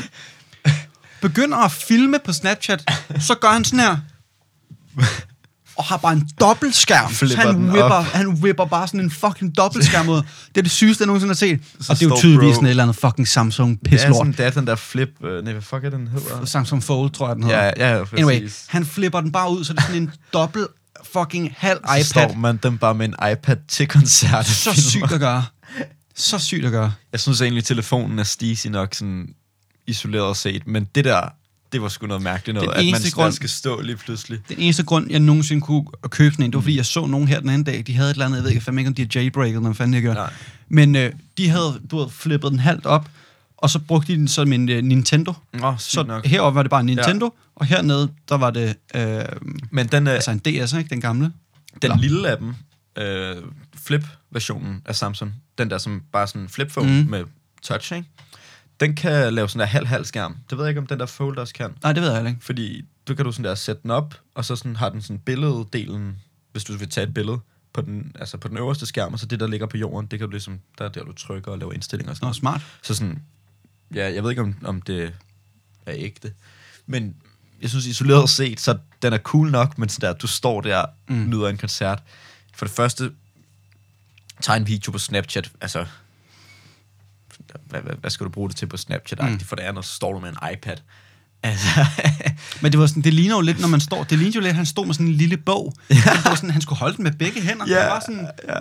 begynder 1.21 1.57
at 1.57 1.71
filme 1.71 2.19
på 2.25 2.33
Snapchat, 2.33 2.91
så 3.19 3.35
gør 3.35 3.49
han 3.49 3.63
sådan 3.63 3.79
her, 3.79 3.97
og 5.75 5.83
har 5.83 5.97
bare 5.97 6.13
en 6.13 6.29
dobbeltskærm. 6.39 7.13
Så 7.13 7.35
han 7.37 7.55
den 7.55 7.69
whipper, 7.71 8.01
han 8.01 8.27
whipper 8.27 8.65
bare 8.65 8.87
sådan 8.87 8.99
en 8.99 9.11
fucking 9.11 9.57
dobbeltskærm 9.57 10.09
ud. 10.09 10.15
Det 10.15 10.57
er 10.57 10.61
det 10.61 10.71
sygeste, 10.71 11.01
jeg 11.01 11.07
nogensinde 11.07 11.29
har 11.29 11.35
set. 11.35 11.59
Så 11.79 11.91
og 11.91 11.99
det 11.99 12.05
er 12.05 12.09
jo 12.09 12.15
tydeligvis 12.17 12.57
et 12.57 12.69
eller 12.69 12.83
andet 12.83 12.95
fucking 12.95 13.27
Samsung 13.27 13.79
pislort. 13.85 14.15
sådan, 14.15 14.31
det 14.31 14.39
er 14.45 14.49
den 14.49 14.67
der 14.67 14.75
flip, 14.75 15.09
øh, 15.23 15.43
nej, 15.43 15.53
hvad 15.53 15.61
fuck 15.61 15.83
er 15.83 15.89
den 15.89 16.07
hedder? 16.07 16.45
Samsung 16.45 16.83
Fold, 16.83 17.09
tror 17.11 17.27
jeg, 17.27 17.35
den 17.35 17.43
hedder. 17.43 17.63
Ja, 17.63 17.71
ja, 17.77 17.97
ja, 17.97 18.03
præcis. 18.03 18.17
Anyway, 18.19 18.49
han 18.67 18.85
flipper 18.85 19.21
den 19.21 19.31
bare 19.31 19.51
ud, 19.51 19.63
så 19.63 19.73
det 19.73 19.79
er 19.79 19.83
sådan 19.83 20.01
en 20.01 20.11
dobbelt 20.33 20.67
fucking 21.13 21.53
halv 21.57 21.79
Så 21.87 21.93
iPad. 21.93 22.03
står 22.03 22.33
man 22.37 22.57
dem 22.63 22.77
bare 22.77 22.95
med 22.95 23.05
en 23.05 23.15
iPad 23.31 23.55
til 23.67 23.87
koncert. 23.87 24.45
Så 24.45 24.81
sygt 24.91 25.11
at 25.11 25.19
gøre. 25.19 25.43
Så 26.15 26.39
sygt 26.39 26.65
at 26.65 26.71
gøre. 26.71 26.93
Jeg 27.11 27.19
synes 27.19 27.41
egentlig, 27.41 27.63
telefonen 27.65 28.19
er 28.19 28.23
steasy 28.23 28.67
nok 28.67 28.93
sådan 28.93 29.27
isoleret 29.87 30.37
set, 30.37 30.67
men 30.67 30.87
det 30.95 31.05
der, 31.05 31.21
det 31.71 31.81
var 31.81 31.87
sgu 31.87 32.07
noget 32.07 32.23
mærkeligt 32.23 32.53
noget, 32.55 32.69
Den 32.69 32.87
at 32.95 33.01
man 33.01 33.11
grund... 33.11 33.33
skal 33.33 33.49
stå 33.49 33.81
lige 33.81 33.95
pludselig. 33.95 34.39
Den 34.49 34.57
eneste 34.59 34.83
grund, 34.83 35.11
jeg 35.11 35.19
nogensinde 35.19 35.61
kunne 35.61 35.85
købe 36.09 36.33
sådan 36.33 36.45
en, 36.45 36.51
det 36.51 36.55
var 36.55 36.61
fordi, 36.61 36.77
jeg 36.77 36.85
så 36.85 37.05
nogen 37.05 37.27
her 37.27 37.39
den 37.39 37.49
anden 37.49 37.63
dag, 37.63 37.83
de 37.87 37.93
havde 37.95 38.09
et 38.09 38.13
eller 38.13 38.25
andet, 38.25 38.37
jeg 38.37 38.43
ved 38.43 38.51
ikke, 38.51 38.61
fandme 38.63 38.81
ikke, 38.81 38.87
om 38.89 38.93
de 38.93 39.01
har 39.01 39.09
jailbreaket, 39.15 39.49
eller 39.51 39.61
hvad 39.61 39.73
fanden 39.75 39.93
jeg 39.93 40.01
gør. 40.03 40.13
Nej. 40.13 40.33
Men 40.69 40.95
øh, 40.95 41.13
de 41.37 41.49
havde, 41.49 41.81
du 41.91 41.97
ved, 41.99 42.09
flippet 42.09 42.51
den 42.51 42.59
halvt 42.59 42.85
op, 42.85 43.09
og 43.57 43.69
så 43.69 43.79
brugte 43.79 44.13
de 44.13 44.17
den 44.17 44.27
som 44.27 44.53
en 44.53 44.69
øh, 44.69 44.83
Nintendo. 44.83 45.33
Nå, 45.53 45.75
Så 45.79 46.03
nok. 46.03 46.25
heroppe 46.25 46.55
var 46.55 46.63
det 46.63 46.69
bare 46.69 46.79
en 46.79 46.85
Nintendo, 46.85 47.25
ja. 47.25 47.29
og 47.55 47.65
hernede, 47.65 48.09
der 48.29 48.35
var 48.37 48.51
det 48.51 48.75
øh, 48.95 49.23
Men 49.71 49.87
den, 49.87 50.07
øh, 50.07 50.13
altså 50.13 50.31
en 50.31 50.39
DS, 50.39 50.73
ikke? 50.73 50.89
Den 50.89 51.01
gamle. 51.01 51.25
den 51.25 51.31
eller- 51.91 51.97
lille 51.97 52.29
af 52.29 52.37
dem, 52.37 52.53
øh, 52.97 53.35
flip-versionen 53.85 54.81
af 54.85 54.95
Samsung, 54.95 55.33
den 55.57 55.69
der 55.69 55.77
som 55.77 56.01
bare 56.13 56.27
sådan 56.27 56.49
flip 56.49 56.71
phone 56.71 56.91
Mhm. 56.91 57.01
mm. 57.03 57.09
med 57.11 57.23
touch, 57.63 57.93
ikke? 57.93 58.07
Den 58.81 58.95
kan 58.95 59.33
lave 59.33 59.49
sådan 59.49 59.59
der 59.59 59.65
halv-halv 59.65 60.05
skærm. 60.05 60.37
Det 60.49 60.57
ved 60.57 60.65
jeg 60.65 60.69
ikke, 60.69 60.81
om 60.81 60.87
den 60.87 60.99
der 60.99 61.05
Fold 61.05 61.37
også 61.37 61.53
kan. 61.53 61.73
Nej, 61.83 61.93
det 61.93 62.01
ved 62.01 62.09
jeg 62.09 62.17
heller 62.17 62.29
ikke. 62.29 62.45
Fordi 62.45 62.85
du 63.07 63.15
kan 63.15 63.25
du 63.25 63.31
sådan 63.31 63.45
der 63.45 63.55
sætte 63.55 63.81
den 63.83 63.91
op, 63.91 64.15
og 64.35 64.45
så 64.45 64.55
sådan 64.55 64.75
har 64.75 64.89
den 64.89 65.01
sådan 65.01 65.19
billeddelen, 65.19 66.17
hvis 66.51 66.63
du 66.63 66.77
vil 66.77 66.89
tage 66.89 67.07
et 67.07 67.13
billede, 67.13 67.39
på 67.73 67.81
den, 67.81 68.15
altså 68.19 68.37
på 68.37 68.47
den 68.47 68.57
øverste 68.57 68.85
skærm, 68.85 69.13
og 69.13 69.19
så 69.19 69.25
det, 69.25 69.39
der 69.39 69.47
ligger 69.47 69.67
på 69.67 69.77
jorden, 69.77 70.07
det 70.07 70.19
kan 70.19 70.27
du 70.27 70.31
ligesom, 70.31 70.59
der 70.77 70.85
er 70.85 70.89
der, 70.89 71.03
du 71.03 71.13
trykker 71.13 71.51
og 71.51 71.57
laver 71.57 71.73
indstillinger 71.73 72.11
og 72.11 72.15
sådan 72.15 72.25
Nå, 72.25 72.27
noget. 72.27 72.35
smart. 72.35 72.61
Så 72.81 72.95
sådan, 72.95 73.21
ja, 73.95 74.13
jeg 74.13 74.23
ved 74.23 74.29
ikke, 74.29 74.41
om, 74.41 74.55
om 74.63 74.81
det 74.81 75.13
er 75.85 75.93
ægte, 75.95 76.33
men 76.85 77.15
jeg 77.61 77.69
synes 77.69 77.85
isoleret 77.85 78.29
set, 78.29 78.59
så 78.59 78.77
den 79.01 79.13
er 79.13 79.17
cool 79.17 79.51
nok, 79.51 79.77
men 79.77 79.89
sådan 79.89 80.09
der, 80.09 80.17
du 80.17 80.27
står 80.27 80.61
der, 80.61 80.85
mm. 81.07 81.29
nyder 81.29 81.47
en 81.47 81.57
koncert. 81.57 82.03
For 82.53 82.65
det 82.65 82.75
første, 82.75 83.11
tager 84.41 84.57
en 84.57 84.67
video 84.67 84.91
på 84.91 84.97
Snapchat, 84.97 85.51
altså, 85.61 85.85
hvad, 87.69 87.81
hvad, 87.81 87.93
hvad 88.01 88.09
skal 88.09 88.25
du 88.25 88.29
bruge 88.29 88.49
det 88.49 88.57
til 88.57 88.65
på 88.65 88.77
Snapchat? 88.77 89.31
Mm. 89.31 89.39
For 89.39 89.55
det 89.55 89.63
andet, 89.63 89.85
så 89.85 89.93
står 89.93 90.13
du 90.13 90.19
med 90.19 90.29
en 90.29 90.37
iPad. 90.53 90.75
Altså, 91.43 91.85
Men 92.61 92.71
det 92.71 92.79
var 92.79 92.85
sådan, 92.87 93.03
det 93.03 93.13
ligner 93.13 93.35
jo 93.35 93.41
lidt, 93.41 93.59
når 93.59 93.67
man 93.67 93.79
står, 93.79 94.03
det 94.03 94.17
ligner 94.17 94.31
jo 94.35 94.39
lidt, 94.41 94.49
at 94.49 94.55
han 94.55 94.65
stod 94.65 94.85
med 94.85 94.93
sådan 94.93 95.07
en 95.07 95.13
lille 95.13 95.37
bog. 95.37 95.73
Ja. 95.89 95.95
Det 95.95 96.25
var 96.25 96.35
sådan, 96.35 96.49
han 96.51 96.61
skulle 96.61 96.79
holde 96.79 96.95
den 96.95 97.03
med 97.03 97.11
begge 97.11 97.41
hænder. 97.41 97.65
Det 97.65 97.75
var 97.75 97.99
sådan, 97.99 98.27
ja. 98.47 98.53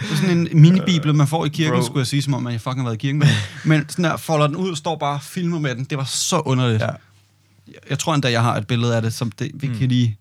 det 0.00 0.10
var 0.10 0.16
sådan 0.16 0.30
en 0.38 0.48
mini-bibel, 0.62 1.14
man 1.14 1.26
får 1.28 1.44
i 1.46 1.48
kirken, 1.48 1.74
Bro. 1.80 1.86
skulle 1.86 1.98
jeg 1.98 2.06
sige, 2.06 2.22
som 2.22 2.34
om 2.34 2.42
man 2.42 2.52
jeg 2.52 2.60
fucking 2.60 2.80
har 2.80 2.84
været 2.84 2.94
i 2.94 2.98
kirken 2.98 3.18
med. 3.18 3.26
Men 3.64 3.88
sådan 3.88 4.04
der, 4.04 4.16
folder 4.16 4.46
den 4.46 4.56
ud, 4.56 4.76
står 4.76 4.96
bare 4.96 5.14
og 5.14 5.22
filmer 5.22 5.58
med 5.58 5.74
den. 5.74 5.84
Det 5.84 5.98
var 5.98 6.04
så 6.04 6.38
underligt. 6.40 6.82
Ja. 6.82 6.88
Jeg, 7.90 7.98
tror 7.98 8.14
endda, 8.14 8.30
jeg 8.30 8.42
har 8.42 8.56
et 8.56 8.66
billede 8.66 8.96
af 8.96 9.02
det, 9.02 9.12
som 9.14 9.30
det, 9.30 9.50
vi 9.54 9.66
kan 9.66 9.88
lige 9.88 10.18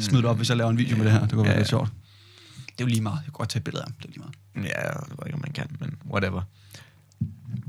smide 0.00 0.22
det 0.22 0.30
op, 0.30 0.36
hvis 0.36 0.48
jeg 0.48 0.56
laver 0.56 0.70
en 0.70 0.78
video 0.78 0.96
med 0.96 1.04
det 1.04 1.12
her. 1.12 1.20
Det 1.20 1.30
kunne 1.30 1.42
være 1.44 1.52
Ja, 1.52 1.58
lidt 1.58 1.66
ja. 1.66 1.70
sjovt. 1.70 1.88
Det 2.66 2.70
er 2.70 2.74
jo 2.80 2.86
lige 2.86 3.00
meget. 3.00 3.16
Jeg 3.16 3.24
kan 3.24 3.32
godt 3.32 3.48
tage 3.48 3.58
et 3.60 3.64
billede 3.64 3.82
af. 3.82 3.88
Det 3.98 4.04
er 4.04 4.08
lige 4.08 4.18
meget. 4.20 4.68
Ja, 4.70 4.80
jeg 4.86 4.94
ved 5.08 5.26
ikke, 5.26 5.34
om 5.34 5.40
man 5.46 5.52
kan, 5.52 5.66
men 5.80 5.94
whatever. 6.10 6.42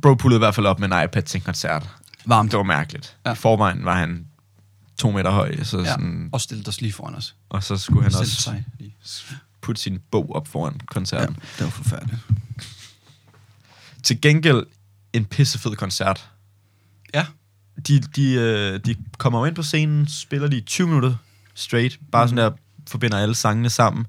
Bro 0.02 0.14
pullede 0.14 0.38
i 0.38 0.40
hvert 0.40 0.56
fald 0.56 0.66
op 0.66 0.80
med 0.80 0.92
en 0.92 1.04
iPad 1.04 1.22
til 1.24 1.38
en 1.38 1.42
koncert. 1.42 1.90
Varmt. 2.26 2.52
Det 2.52 2.58
var 2.58 2.64
mærkeligt. 2.64 3.18
Ja. 3.26 3.30
Ja. 3.30 3.34
I 3.34 3.38
forvejen 3.38 3.86
var 3.86 3.96
han 4.00 4.28
to 4.98 5.12
meter 5.12 5.32
høj, 5.32 5.64
så 5.64 5.80
Ja. 5.80 5.86
sådan, 5.86 6.30
Og 6.32 6.42
stillede 6.42 6.70
os 6.70 6.82
lige 6.82 6.94
foran 6.94 7.16
os. 7.16 7.36
og 7.50 7.64
så 7.64 7.78
skulle 7.78 8.02
han 8.04 8.12
Stillede 8.12 8.24
også 8.24 8.42
sig 8.42 8.66
lige. 8.80 8.96
putte 9.62 9.82
sin 9.82 10.00
bog 10.12 10.36
op 10.36 10.48
foran 10.48 10.74
Ja, 10.74 10.86
koncerten. 10.86 11.36
det 11.36 11.64
var 11.64 11.70
forfærdeligt. 11.70 12.20
Til 14.04 14.22
gengæld 14.22 14.66
en 15.14 15.26
pissefed 15.26 15.76
koncert. 15.76 16.30
Ja. 17.14 17.26
de, 17.88 18.00
de, 18.00 18.34
øh, 18.34 18.80
de 18.86 18.96
kommer 19.18 19.40
jo 19.40 19.46
ind 19.46 19.56
på 19.56 19.64
scenen, 19.64 20.08
spiller 20.08 20.48
de 20.48 20.58
i 20.58 20.62
20 20.62 20.88
minutter 20.88 21.16
straight, 21.54 22.00
bare 22.12 22.28
sådan 22.28 22.38
der, 22.38 22.52
forbinder 22.88 23.18
alle 23.18 23.36
sangene 23.36 23.70
sammen, 23.70 24.08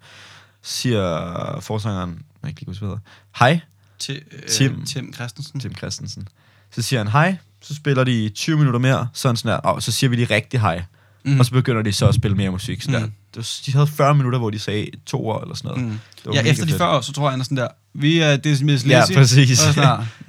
siger 0.63 1.61
forsangeren, 1.61 2.11
jeg 2.11 2.19
kan 2.43 2.49
ikke 2.49 2.61
lige 2.61 2.71
huske, 2.71 2.87
hvad 2.87 2.89
hedder, 2.97 3.03
hej, 3.39 3.61
Til, 4.03 4.23
øh, 4.33 4.49
Tim. 4.49 4.85
Tim 4.85 5.13
Christensen. 5.15 5.61
Tim 5.61 5.75
Christensen. 5.77 6.29
Så 6.75 6.83
siger 6.83 7.01
han 7.01 7.09
hej, 7.09 7.37
så 7.63 7.75
spiller 7.75 8.05
de 8.05 8.25
i 8.25 8.29
20 8.29 8.57
minutter 8.59 8.81
mere, 8.81 9.09
sådan 9.13 9.37
sådan 9.37 9.51
der, 9.51 9.57
og 9.57 9.83
så 9.83 9.93
siger 9.93 10.11
vi 10.11 10.17
lige 10.17 10.35
rigtig 10.35 10.61
hej. 10.61 10.83
Mm. 11.25 11.39
Og 11.41 11.47
så 11.47 11.53
begynder 11.53 11.83
de 11.83 11.93
så 11.93 12.09
at 12.09 12.15
spille 12.15 12.37
mere 12.37 12.51
musik. 12.51 12.83
Sådan 12.83 13.03
Mm. 13.03 13.07
der. 13.07 13.11
Det 13.35 13.37
var, 13.37 13.61
de 13.67 13.73
havde 13.73 13.87
40 13.87 14.15
minutter, 14.15 14.39
hvor 14.39 14.51
de 14.51 14.59
sagde 14.59 14.87
to 15.07 15.27
ord 15.27 15.43
eller 15.43 15.55
sådan 15.55 15.69
noget. 15.69 15.85
Mm. 15.85 15.99
Det 16.25 16.35
Ja, 16.35 16.43
efter 16.43 16.65
de 16.65 16.71
fedt. 16.71 16.79
40 16.79 16.97
år, 16.97 17.01
så 17.01 17.13
tror 17.13 17.25
jeg, 17.25 17.31
han 17.31 17.41
er 17.41 17.45
sådan 17.45 17.57
der, 17.57 17.69
vi 17.95 18.19
er 18.19 18.37
Dismiss 18.37 18.87
Ja, 18.87 19.01
Lizzy. 19.01 19.13
præcis. 19.19 19.67
Og 19.67 19.75
sådan 19.75 19.89
der, 19.91 19.97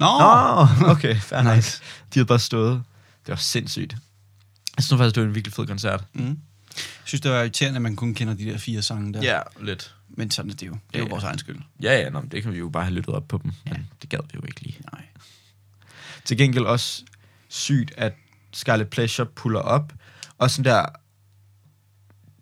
Nå, 0.80 0.86
Nå, 0.86 0.92
okay, 0.92 1.16
fair 1.20 1.42
Nice. 1.42 1.54
nice. 1.56 1.80
De 2.14 2.18
havde 2.18 2.26
bare 2.26 2.38
stået. 2.38 2.82
Det 3.26 3.28
var 3.28 3.36
sindssygt. 3.36 3.96
Jeg 4.76 4.84
synes 4.84 4.98
faktisk, 4.98 5.14
det 5.14 5.22
var 5.22 5.28
en 5.28 5.34
virkelig 5.34 5.54
fed 5.54 5.66
koncert. 5.66 6.04
Mm. 6.14 6.24
Jeg 6.26 6.34
synes, 7.04 7.20
det 7.20 7.30
var 7.30 7.38
irriterende, 7.40 7.76
at 7.76 7.82
man 7.82 7.96
kun 7.96 8.14
kender 8.14 8.34
de 8.34 8.44
der 8.44 8.58
fire 8.58 8.82
sange 8.82 9.12
der. 9.14 9.22
Ja, 9.22 9.40
lidt. 9.60 9.94
Men 10.16 10.30
sådan 10.30 10.50
er 10.50 10.54
det 10.54 10.66
jo. 10.66 10.72
Det 10.72 10.94
er 10.94 10.98
jo 10.98 11.04
Ja. 11.04 11.10
vores 11.10 11.24
egen 11.24 11.38
skyld. 11.38 11.58
Ja, 11.82 11.98
ja, 12.00 12.10
nå, 12.10 12.22
det 12.30 12.42
kan 12.42 12.52
vi 12.52 12.58
jo 12.58 12.68
bare 12.68 12.84
have 12.84 12.94
lyttet 12.94 13.14
op 13.14 13.28
på 13.28 13.40
dem. 13.42 13.52
Ja. 13.66 13.72
Men 13.72 13.88
det 14.02 14.10
gad 14.10 14.18
vi 14.18 14.30
jo 14.34 14.40
ikke 14.46 14.60
lige. 14.60 14.78
Nej. 14.92 15.04
Til 16.24 16.36
gengæld 16.36 16.64
også 16.64 17.04
sygt, 17.48 17.92
at 17.96 18.14
Scarlet 18.52 18.88
Pleasure 18.88 19.26
puller 19.26 19.60
op, 19.60 19.92
og 20.38 20.50
sådan 20.50 20.64
der... 20.64 20.86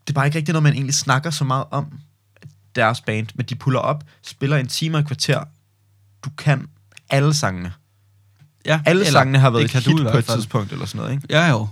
Det 0.07 0.11
er 0.11 0.15
bare 0.15 0.27
ikke 0.27 0.39
rigtig 0.39 0.53
noget, 0.53 0.63
man 0.63 0.73
egentlig 0.73 0.95
snakker 0.95 1.31
så 1.31 1.45
meget 1.45 1.65
om, 1.71 2.01
deres 2.75 3.01
band, 3.01 3.27
men 3.35 3.47
de 3.47 3.55
puller 3.55 3.81
op, 3.81 4.05
spiller 4.23 4.57
en 4.57 4.69
time 4.69 4.97
og 4.97 5.01
et 5.01 5.07
kvarter. 5.07 5.45
Du 6.25 6.31
kan 6.31 6.69
alle 7.11 7.35
sangene. 7.35 7.73
Ja, 8.65 8.81
Alle 8.87 9.07
sangene 9.07 9.39
har 9.39 9.51
været 9.51 9.65
et 9.65 9.73
hit 9.73 9.85
du 9.85 10.09
på 10.13 10.19
et 10.19 10.25
tidspunkt, 10.25 10.73
eller 10.73 10.87
sådan 10.87 10.99
noget, 10.99 11.13
ikke? 11.13 11.27
Ja, 11.31 11.49
jo. 11.51 11.69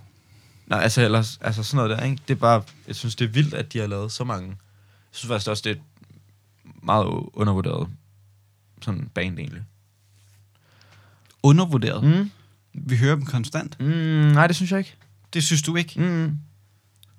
Nej, 0.67 0.81
altså, 0.81 1.03
ellers, 1.03 1.39
altså 1.41 1.63
sådan 1.63 1.77
noget 1.77 1.99
der, 1.99 2.05
ikke? 2.05 2.19
Det 2.29 2.35
er 2.35 2.39
bare, 2.39 2.63
jeg 2.87 2.97
synes, 2.97 3.17
det 3.17 3.25
er 3.25 3.29
vildt, 3.29 3.55
at 3.55 3.73
de 3.73 3.79
har 3.79 3.87
lavet 3.87 4.13
så 4.13 4.25
mange. 4.25 4.49
Jeg 4.49 4.57
synes 5.13 5.29
faktisk 5.29 5.51
også, 5.51 5.63
det 5.67 5.77
er 5.77 5.81
meget 6.83 7.07
undervurderet 7.33 7.89
sådan 8.83 9.11
band, 9.15 9.39
egentlig. 9.39 9.63
Undervurderet. 11.43 12.05
Mm. 12.05 12.31
Vi 12.75 12.97
hører 12.97 13.15
dem 13.15 13.25
konstant. 13.25 13.81
Mm, 13.81 13.87
nej, 13.87 14.47
det 14.47 14.57
synes 14.57 14.71
jeg 14.71 14.79
ikke. 14.79 14.97
Det 15.33 15.43
synes 15.45 15.63
du 15.63 15.77
ikke? 15.77 16.01
Mm. 16.01 16.07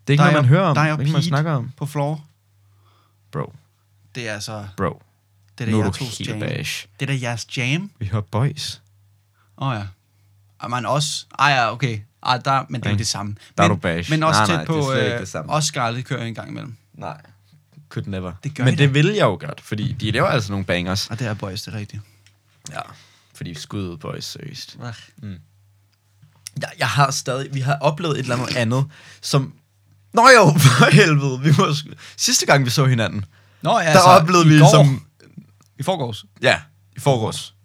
Det 0.07 0.09
er 0.09 0.11
ikke 0.13 0.21
Der 0.23 0.27
er 0.29 0.31
noget, 0.31 0.33
man 0.33 0.45
hører 0.45 0.61
om. 0.63 0.75
der 0.75 0.81
er 0.81 0.85
Det 0.85 0.95
er 0.95 0.99
ikke, 0.99 1.11
man 1.11 1.23
snakker 1.23 1.51
om. 1.51 1.71
På 1.77 1.85
floor. 1.85 2.25
Bro, 3.31 3.53
Det 4.15 4.29
er 4.29 4.33
altså... 4.33 4.67
bro. 4.77 5.01
Det 5.57 5.69
er 5.69 5.83
er 5.83 5.91
tos 5.91 6.17
helt 6.17 6.29
jam. 6.29 6.39
bash. 6.39 6.87
Det 6.99 7.09
er 7.09 7.13
da 7.13 7.19
jeres 7.21 7.57
jam. 7.57 7.91
Vi 7.99 8.05
hører 8.05 8.21
boys. 8.21 8.81
Åh 9.57 9.67
oh, 9.67 9.75
ja. 9.75 9.83
Ej, 10.61 10.67
men 10.67 10.85
også... 10.85 11.25
Ej 11.39 11.47
ja, 11.47 11.71
okay. 11.71 11.99
Ej, 12.23 12.37
der, 12.37 12.65
men 12.69 12.81
det 12.81 12.87
er 12.87 12.91
jo 12.91 12.97
det 12.97 13.07
samme. 13.07 13.35
Der 13.57 13.63
er 13.63 13.67
men, 13.67 13.77
du 13.77 13.81
bash. 13.81 14.09
Men 14.11 14.23
også 14.23 14.39
Nej, 14.39 14.45
tæt 14.45 14.55
nej, 14.55 14.65
på... 14.65 14.73
det 14.73 15.13
er 15.13 15.91
øh, 15.97 16.03
kører 16.03 16.25
en 16.25 16.35
gang 16.35 16.49
imellem. 16.49 16.75
Nej. 16.93 17.21
Could 17.91 18.07
never. 18.07 18.33
Det 18.43 18.55
gør 18.55 18.63
Men 18.65 18.73
I 18.73 18.77
det 18.77 18.89
da. 18.89 18.93
vil 18.93 19.05
jeg 19.05 19.23
jo 19.23 19.37
godt, 19.39 19.61
fordi 19.61 19.91
de 19.93 20.11
laver 20.11 20.27
altså 20.27 20.51
nogle 20.51 20.65
bangers. 20.65 21.07
Og 21.09 21.19
det 21.19 21.27
er 21.27 21.33
boys, 21.33 21.61
det 21.63 21.73
er 21.73 21.77
rigtigt. 21.77 22.01
Ja. 22.71 22.79
Fordi 23.33 23.53
skud 23.53 23.89
ud 23.89 23.97
boys, 23.97 24.25
seriøst. 24.25 24.77
Ach. 24.83 24.99
Jeg, 26.61 26.69
jeg 26.79 26.87
har 26.87 27.11
stadig, 27.11 27.53
vi 27.53 27.59
har 27.59 27.77
oplevet 27.81 28.19
et 28.19 28.23
eller 28.23 28.35
andet 28.35 28.55
andet, 28.55 28.85
som... 29.21 29.53
Nå 30.13 30.21
jo, 30.37 30.53
for 30.65 30.91
helvede. 30.91 31.39
Vi 31.41 31.49
må, 31.57 31.65
sidste 32.17 32.45
gang, 32.45 32.65
vi 32.65 32.69
så 32.69 32.85
hinanden, 32.85 33.25
Nå, 33.61 33.79
ja, 33.79 33.93
der 33.93 33.99
oplevede 33.99 34.45
vi 34.47 34.53
ligesom... 34.53 35.05
I 35.79 35.83
forgårs. 35.83 36.25
Ja, 36.41 36.59
i 36.95 36.99
forgårs. 36.99 37.55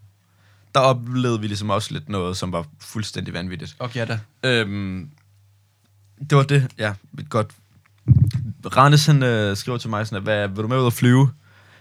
Der 0.75 0.81
oplevede 0.81 1.41
vi 1.41 1.47
ligesom 1.47 1.71
også 1.71 1.93
lidt 1.93 2.09
noget, 2.09 2.37
som 2.37 2.53
var 2.53 2.67
fuldstændig 2.81 3.35
vanvittigt. 3.35 3.77
Okay, 3.79 3.97
ja 3.97 4.05
da. 4.05 4.19
Øhm, 4.43 5.11
det 6.31 6.39
var 6.39 6.43
det, 6.43 6.73
ja, 6.79 6.95
et 7.19 7.31
godt. 7.31 7.51
Randes, 8.67 9.07
han 9.07 9.23
øh, 9.23 9.57
skriver 9.57 9.79
til 9.79 9.91
mig 9.91 10.07
sådan, 10.07 10.17
at, 10.17 10.23
hvad, 10.23 10.49
vil 10.49 10.57
du 10.57 10.69
med 10.69 10.79
ud 10.79 10.85
og 10.85 10.93
flyve? 10.93 11.31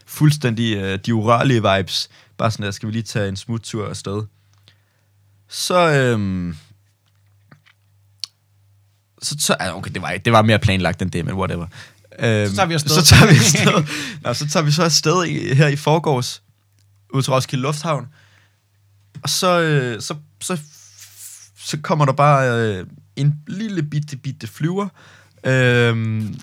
Fuldstændig 0.06 0.76
øh, 0.76 0.98
de 1.06 1.14
urørlige 1.14 1.62
vibes. 1.62 2.08
Bare 2.38 2.50
sådan 2.50 2.64
der, 2.64 2.70
skal 2.70 2.86
vi 2.86 2.92
lige 2.92 3.02
tage 3.02 3.28
en 3.28 3.36
smuttur 3.36 3.88
afsted? 3.88 4.22
Så, 5.48 5.90
øhm, 5.90 6.56
så, 9.22 9.36
så 9.38 9.56
ah, 9.60 9.76
okay, 9.76 9.90
det 9.94 10.02
var, 10.02 10.16
det 10.24 10.32
var 10.32 10.42
mere 10.42 10.58
planlagt 10.58 11.02
end 11.02 11.10
det, 11.10 11.24
men 11.24 11.34
whatever. 11.34 11.66
Øhm, 12.18 12.54
tager 12.54 12.66
vi 12.66 12.74
afsted. 12.74 12.90
Så 12.90 13.04
tager 13.04 13.26
vi 13.26 13.36
afsted. 13.36 13.84
Nå, 14.22 14.34
så 14.34 14.48
tager 14.48 14.64
vi 14.64 14.70
så 14.70 14.82
afsted 14.82 15.24
i, 15.24 15.54
her 15.54 15.68
i 15.68 15.76
forgårs, 15.76 16.42
ud 17.10 17.22
til 17.22 17.32
Roskilde 17.32 17.62
Lufthavn. 17.62 18.06
Og 19.22 19.28
så, 19.28 19.60
øh, 19.60 20.02
så, 20.02 20.14
så, 20.40 20.58
så 21.58 21.78
kommer 21.82 22.04
der 22.04 22.12
bare 22.12 22.60
øh, 22.60 22.86
en 23.16 23.34
lille 23.46 23.82
bitte, 23.82 24.16
bitte 24.16 24.46
flyver. 24.46 24.88
Øhm, 25.44 26.38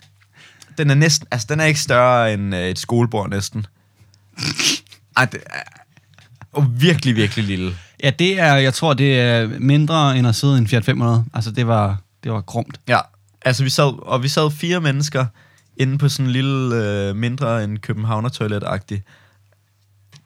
den 0.78 0.90
er 0.90 0.96
næsten, 0.96 1.28
altså 1.32 1.48
den 1.50 1.60
er 1.60 1.66
ikke 1.66 1.80
større 1.80 2.34
end 2.34 2.56
øh, 2.56 2.62
et 2.62 2.80
skolebord 2.80 3.30
næsten. 3.30 3.66
Ej, 5.18 5.26
det 5.26 5.40
er 5.46 5.60
og 6.54 6.82
virkelig, 6.82 7.16
virkelig 7.16 7.46
lille. 7.46 7.76
Ja, 8.04 8.10
det 8.10 8.40
er, 8.40 8.56
jeg 8.56 8.74
tror, 8.74 8.94
det 8.94 9.20
er 9.20 9.48
mindre 9.60 10.18
end 10.18 10.28
at 10.28 10.36
sidde 10.36 10.56
i 10.56 10.58
en 10.58 10.68
Fiat 10.68 10.86
500. 10.86 11.26
Altså, 11.34 11.52
det 11.52 11.68
var, 11.68 12.02
det 12.24 12.32
var 12.32 12.42
grumt. 12.42 12.80
Ja, 12.88 13.00
altså 13.46 13.64
vi 13.64 13.70
sad, 13.70 14.02
og 14.02 14.24
vi 14.24 14.28
sad 14.28 14.52
fire 14.52 14.82
mennesker 14.82 15.26
inde 15.78 15.98
på 15.98 16.10
sådan 16.10 16.26
en 16.26 16.32
lille, 16.32 16.76
øh, 16.76 17.16
mindre 17.16 17.64
end 17.64 17.78
Københavner 17.78 18.30
toilet. 18.30 18.64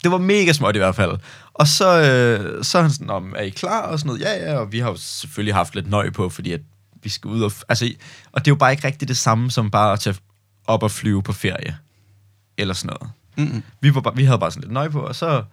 Det 0.03 0.11
var 0.11 0.17
mega 0.17 0.53
småt 0.53 0.75
i 0.75 0.79
hvert 0.79 0.95
fald. 0.95 1.11
Og 1.53 1.67
så, 1.67 2.01
øh, 2.01 2.63
så 2.63 2.77
er 2.77 2.81
han 2.81 2.91
sådan, 2.91 3.09
om, 3.09 3.33
er 3.37 3.41
I 3.41 3.49
klar? 3.49 3.81
Og 3.81 3.99
sådan 3.99 4.07
noget, 4.07 4.21
ja, 4.21 4.51
ja, 4.51 4.57
og 4.57 4.71
vi 4.71 4.79
har 4.79 4.89
jo 4.89 4.97
selvfølgelig 4.99 5.55
haft 5.55 5.75
lidt 5.75 5.89
nøje 5.89 6.11
på, 6.11 6.29
fordi 6.29 6.51
at 6.51 6.61
vi 7.03 7.09
skal 7.09 7.27
ud 7.27 7.41
og... 7.41 7.51
f- 7.55 7.61
Altså, 7.69 7.93
og 8.31 8.45
det 8.45 8.51
er 8.51 8.55
jo 8.55 8.57
bare 8.59 8.71
ikke 8.71 8.87
rigtig 8.87 9.07
det 9.07 9.17
samme, 9.17 9.51
som 9.51 9.71
bare 9.71 9.93
at 9.93 9.99
tage 9.99 10.15
op 10.67 10.83
og 10.83 10.91
flyve 10.91 11.23
på 11.23 11.33
ferie. 11.33 11.77
Eller 12.57 12.73
sådan 12.73 12.95
noget. 13.01 13.13
Mm-mm. 13.51 13.63
Vi, 13.81 13.95
var 13.95 14.01
bare, 14.01 14.15
vi 14.15 14.23
havde 14.23 14.39
bare 14.39 14.51
sådan 14.51 14.61
lidt 14.61 14.71
nøje 14.73 14.89
på, 14.89 14.99
og 14.99 15.15
så... 15.15 15.43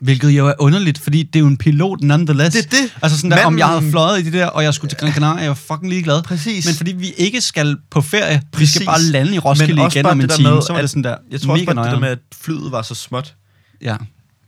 Hvilket 0.00 0.30
jo 0.30 0.48
er 0.48 0.54
underligt, 0.58 0.98
fordi 0.98 1.22
det 1.22 1.36
er 1.36 1.40
jo 1.40 1.46
en 1.46 1.56
pilot 1.56 2.00
nonetheless. 2.00 2.56
Det 2.56 2.64
er 2.66 2.68
det. 2.82 2.96
Altså 3.02 3.16
sådan 3.18 3.30
der, 3.30 3.44
om 3.44 3.52
Manden- 3.52 3.58
jeg 3.58 3.66
havde 3.68 3.90
fløjet 3.90 4.20
i 4.20 4.24
det 4.24 4.32
der, 4.32 4.46
og 4.46 4.62
jeg 4.64 4.74
skulle 4.74 4.88
til 4.88 4.98
Gran 4.98 5.12
Canaria, 5.12 5.40
jeg 5.40 5.48
var 5.48 5.54
fucking 5.54 5.88
ligeglad. 5.88 6.22
Præcis. 6.22 6.66
Men 6.66 6.74
fordi 6.74 6.92
vi 6.92 7.12
ikke 7.16 7.40
skal 7.40 7.76
på 7.90 8.00
ferie, 8.00 8.34
vi 8.38 8.46
Præcis. 8.52 8.74
skal 8.74 8.86
bare 8.86 9.00
lande 9.02 9.34
i 9.34 9.38
Roskilde 9.38 9.86
igen 9.92 10.06
om 10.06 10.20
en 10.20 10.28
time, 10.28 10.50
med, 10.50 10.62
så 10.62 10.72
var 10.72 10.78
at- 10.78 10.82
det 10.82 10.90
sådan 10.90 11.04
der 11.04 11.16
Jeg 11.30 11.40
tror 11.40 11.52
også 11.52 11.64
bare, 11.64 11.84
det 11.84 11.92
der 11.92 11.98
med, 12.00 12.08
at 12.08 12.18
flyet 12.34 12.72
var 12.72 12.82
så 12.82 12.94
småt, 12.94 13.34
Ja. 13.82 13.96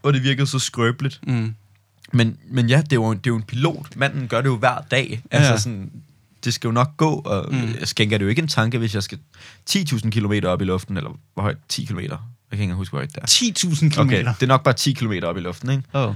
og 0.02 0.12
det 0.12 0.22
virkede 0.22 0.46
så 0.46 0.58
skrøbeligt. 0.58 1.20
Mm. 1.26 1.54
Men, 2.12 2.36
men 2.50 2.68
ja, 2.68 2.76
det 2.80 2.92
er, 2.92 2.96
jo, 2.96 3.12
det 3.12 3.18
er 3.18 3.30
jo 3.30 3.36
en 3.36 3.42
pilot. 3.42 3.96
Manden 3.96 4.28
gør 4.28 4.40
det 4.40 4.48
jo 4.48 4.56
hver 4.56 4.78
dag. 4.90 5.22
Altså 5.30 5.50
ja. 5.52 5.58
sådan, 5.58 5.90
det 6.44 6.54
skal 6.54 6.68
jo 6.68 6.72
nok 6.72 6.96
gå, 6.96 7.11
og 7.14 7.52
Mm. 7.52 7.74
jeg 7.80 7.88
skænker 7.88 8.18
det 8.18 8.24
jo 8.24 8.28
ikke 8.30 8.42
en 8.42 8.48
tanke, 8.48 8.78
hvis 8.78 8.94
jeg 8.94 9.02
skal 9.02 9.18
10.000 9.70 10.11
km 10.11 10.33
op 10.46 10.61
i 10.61 10.64
luften, 10.64 10.96
eller 10.96 11.11
hvor 11.35 11.42
højt? 11.42 11.57
10 11.68 11.85
km. 11.85 11.98
Jeg 11.98 12.09
kan 12.09 12.18
ikke 12.52 12.62
engang 12.62 12.76
huske, 12.78 12.92
hvor 12.92 12.98
højt 12.98 13.14
det 13.14 13.22
er. 13.22 13.26
10.000 13.26 13.88
km. 13.90 14.00
Okay, 14.00 14.24
det 14.24 14.42
er 14.42 14.46
nok 14.46 14.62
bare 14.62 14.74
10 14.74 14.92
km 14.92 15.12
op 15.22 15.37
i 15.37 15.40
luften, 15.40 15.70
ikke? 15.70 15.83
Oh. 15.92 16.14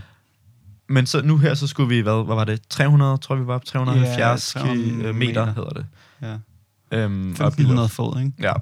Men 0.88 1.06
så 1.06 1.22
nu 1.22 1.38
her, 1.38 1.54
så 1.54 1.66
skulle 1.66 1.88
vi, 1.88 2.00
hvad, 2.00 2.24
hvad 2.24 2.34
var 2.34 2.44
det? 2.44 2.60
300, 2.70 3.18
tror 3.18 3.34
vi 3.36 3.46
var 3.46 3.54
op. 3.54 3.64
370 3.64 4.18
Ja, 4.18 4.28
yeah, 4.28 4.38
300 4.78 5.12
meter, 5.12 5.12
meter. 5.46 5.54
hedder 5.54 5.70
det. 5.70 5.86
Ja. 6.22 6.36
Øhm, 6.98 7.30
op 7.30 7.36
i 7.38 7.62
1500 7.62 7.76
luften. 7.84 7.94
fod, 7.96 8.20
ikke? 8.20 8.32
Ja. 8.40 8.52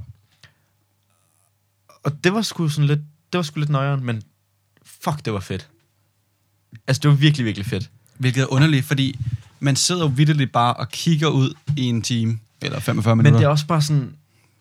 Og 2.05 2.25
det 2.25 2.33
var 2.33 2.43
sgu 2.43 2.69
sådan 2.69 2.87
lidt, 2.87 3.01
det 3.33 3.39
var 3.39 3.43
sgu 3.43 3.61
lidt 3.61 3.71
nøjeren, 3.71 4.05
men 4.05 4.23
fuck, 4.85 5.25
det 5.25 5.33
var 5.33 5.41
fedt. 5.41 5.69
Altså, 6.87 7.01
det 7.03 7.11
var 7.11 7.17
virkelig, 7.17 7.47
virkelig 7.47 7.67
fedt. 7.67 7.91
Hvilket 8.19 8.43
er 8.43 8.53
underligt, 8.53 8.85
fordi 8.85 9.19
man 9.67 9.77
sidder 9.77 10.01
jo 10.03 10.13
vidderligt 10.17 10.53
bare 10.53 10.75
og 10.75 10.89
kigger 10.89 11.29
ud 11.29 11.55
i 11.77 11.83
en 11.85 12.03
time, 12.03 12.39
eller 12.63 12.81
45 12.81 13.17
Men 13.17 13.23
minutter. 13.23 13.39
det 13.41 13.45
er 13.47 13.51
også 13.51 13.67
bare 13.67 13.83
sådan, 13.83 14.17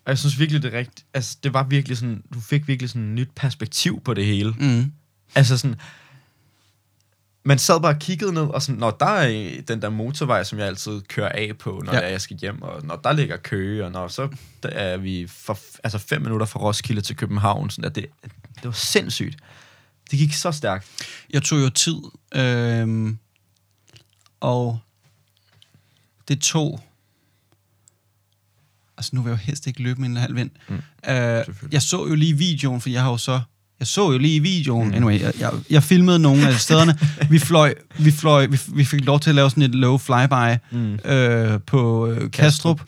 og 0.06 0.10
jeg 0.10 0.18
synes 0.18 0.40
virkelig, 0.40 0.64
det 0.64 0.74
er 0.74 0.78
rigtigt. 0.78 1.06
Altså, 1.14 1.38
det 1.44 1.54
var 1.54 1.64
virkelig 1.64 1.98
sådan, 1.98 2.24
du 2.34 2.40
fik 2.40 2.68
virkelig 2.68 2.90
sådan 2.90 3.04
et 3.10 3.10
nyt 3.16 3.30
perspektiv 3.36 4.02
på 4.06 4.14
det 4.14 4.26
hele. 4.26 4.56
Mm. 4.60 4.92
Altså 5.36 5.58
sådan, 5.58 5.76
man 7.46 7.60
sad 7.60 7.82
bare 7.82 7.94
og 7.94 8.00
kiggede 8.00 8.34
ned, 8.34 8.42
og 8.42 8.62
sådan, 8.62 8.80
når 8.80 8.92
der 8.92 9.06
er 9.06 9.62
den 9.68 9.82
der 9.82 9.90
motorvej, 9.90 10.44
som 10.44 10.60
jeg 10.60 10.68
altid 10.68 11.02
kører 11.02 11.30
af 11.30 11.52
på, 11.60 11.82
når 11.86 11.94
Ja. 11.94 12.12
jeg 12.12 12.22
skal 12.22 12.38
hjem, 12.38 12.62
og 12.62 12.86
når 12.86 12.96
der 12.96 13.14
ligger 13.14 13.38
kø, 13.38 13.84
og 13.86 13.92
når 13.92 14.08
så 14.08 14.30
er 14.64 14.98
vi 14.98 15.28
for, 15.28 15.58
altså 15.84 15.98
fem 15.98 16.22
minutter 16.22 16.46
fra 16.46 16.60
Roskilde 16.60 17.02
til 17.02 17.16
København, 17.16 17.70
sådan 17.70 17.86
at 17.86 17.96
det, 17.96 18.06
det 18.56 18.64
var 18.66 18.72
sindssygt. 18.72 19.38
Det 20.12 20.20
gik 20.20 20.34
så 20.34 20.52
stærkt. 20.52 20.88
Jeg 21.34 21.44
tog 21.44 21.60
jo 21.62 21.70
tid, 21.70 21.96
øhm, 22.36 23.18
og 24.40 24.80
det 26.28 26.40
tog... 26.42 26.82
Altså, 28.98 29.12
nu 29.14 29.22
vil 29.22 29.30
jeg 29.30 29.40
jo 29.40 29.44
helst 29.46 29.68
ikke 29.68 29.82
løbe 29.84 30.02
med 30.02 30.10
en 30.10 30.18
halv 30.18 30.36
vind. 30.36 30.50
Mm, 30.70 30.76
øh, 30.76 30.82
selvfølgelig. 31.06 31.74
jeg 31.74 31.82
så 31.82 32.08
jo 32.08 32.16
lige 32.16 32.38
videoen, 32.38 32.82
for 32.82 32.90
jeg 32.90 33.02
har 33.02 33.10
jo 33.10 33.18
så... 33.18 33.42
Jeg 33.80 33.88
så 33.88 34.12
jo 34.12 34.18
lige 34.18 34.40
videoen. 34.40 34.88
Mm. 34.88 34.94
Anyway, 34.94 35.22
jeg, 35.22 35.34
jeg, 35.40 35.52
jeg 35.70 35.84
filmede 35.84 36.20
nogle 36.20 36.48
af 36.48 36.60
stederne. 36.60 37.00
vi 37.34 37.40
fløj, 37.40 37.74
vi 38.00 38.12
fløj, 38.12 38.46
vi, 38.46 38.60
vi 38.76 38.86
fik 38.86 39.06
lov 39.06 39.20
til 39.20 39.30
at 39.30 39.36
lave 39.36 39.50
sådan 39.50 39.64
et 39.64 39.76
low 39.76 39.98
flyby 39.98 40.58
mm. 40.72 40.94
øh, 41.12 41.60
på 41.68 42.08
øh, 42.08 42.32
Kastrup, 42.32 42.82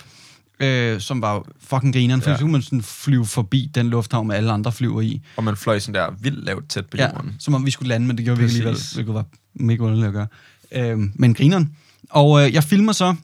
øh, 0.60 1.02
som 1.02 1.22
var 1.22 1.44
fucking 1.60 1.94
grineren, 1.94 2.22
for 2.22 2.30
Ja. 2.30 2.32
ja. 2.34 2.38
så 2.38 2.42
kunne 2.42 2.52
man 2.52 2.62
sådan 2.62 2.82
flyve 2.82 3.26
forbi 3.26 3.72
den 3.76 3.90
lufthavn, 3.90 4.28
med 4.28 4.36
alle 4.36 4.52
andre 4.52 4.72
flyver 4.72 5.02
i. 5.02 5.22
Og 5.36 5.44
man 5.44 5.58
fløj 5.58 5.80
sådan 5.80 5.94
der 5.94 6.12
vildt 6.22 6.46
lavt 6.46 6.70
tæt 6.70 6.86
på 6.86 6.98
Ja, 6.98 7.10
jorden. 7.10 7.36
som 7.40 7.54
om 7.54 7.66
vi 7.66 7.72
skulle 7.72 7.90
lande, 7.90 8.08
men 8.08 8.18
det 8.18 8.26
gjorde 8.26 8.38
vi 8.40 8.44
ikke 8.46 8.52
alligevel, 8.54 8.74
Præcis. 8.74 8.92
hvilket 8.92 9.14
var 9.14 9.26
mega 9.54 9.84
underligt 9.84 10.08
at 10.08 10.14
gøre. 10.14 10.28
Øhm, 10.72 11.12
men 11.16 11.34
grineren. 11.34 11.76
Og 12.10 12.46
øh, 12.46 12.54
jeg 12.54 12.64
filmer 12.64 12.92
så, 12.94 13.16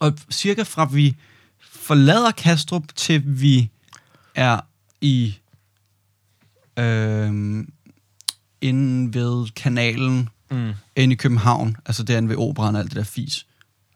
og 0.00 0.12
cirka 0.30 0.62
fra 0.62 0.84
vi 0.92 1.16
forlader 1.60 2.30
Kastrup, 2.30 2.82
til 2.96 3.22
vi 3.40 3.70
er 4.34 4.60
i 5.00 5.36
øh, 6.78 7.64
inde 8.60 9.14
ved 9.14 9.52
kanalen, 9.54 10.28
Mm. 10.50 10.72
inde 10.96 11.12
i 11.12 11.16
København, 11.16 11.76
altså 11.86 12.02
derinde 12.02 12.28
ved 12.28 12.36
operan 12.36 12.74
og 12.74 12.80
alt 12.80 12.90
det 12.90 12.96
der 12.96 13.04
fis. 13.04 13.46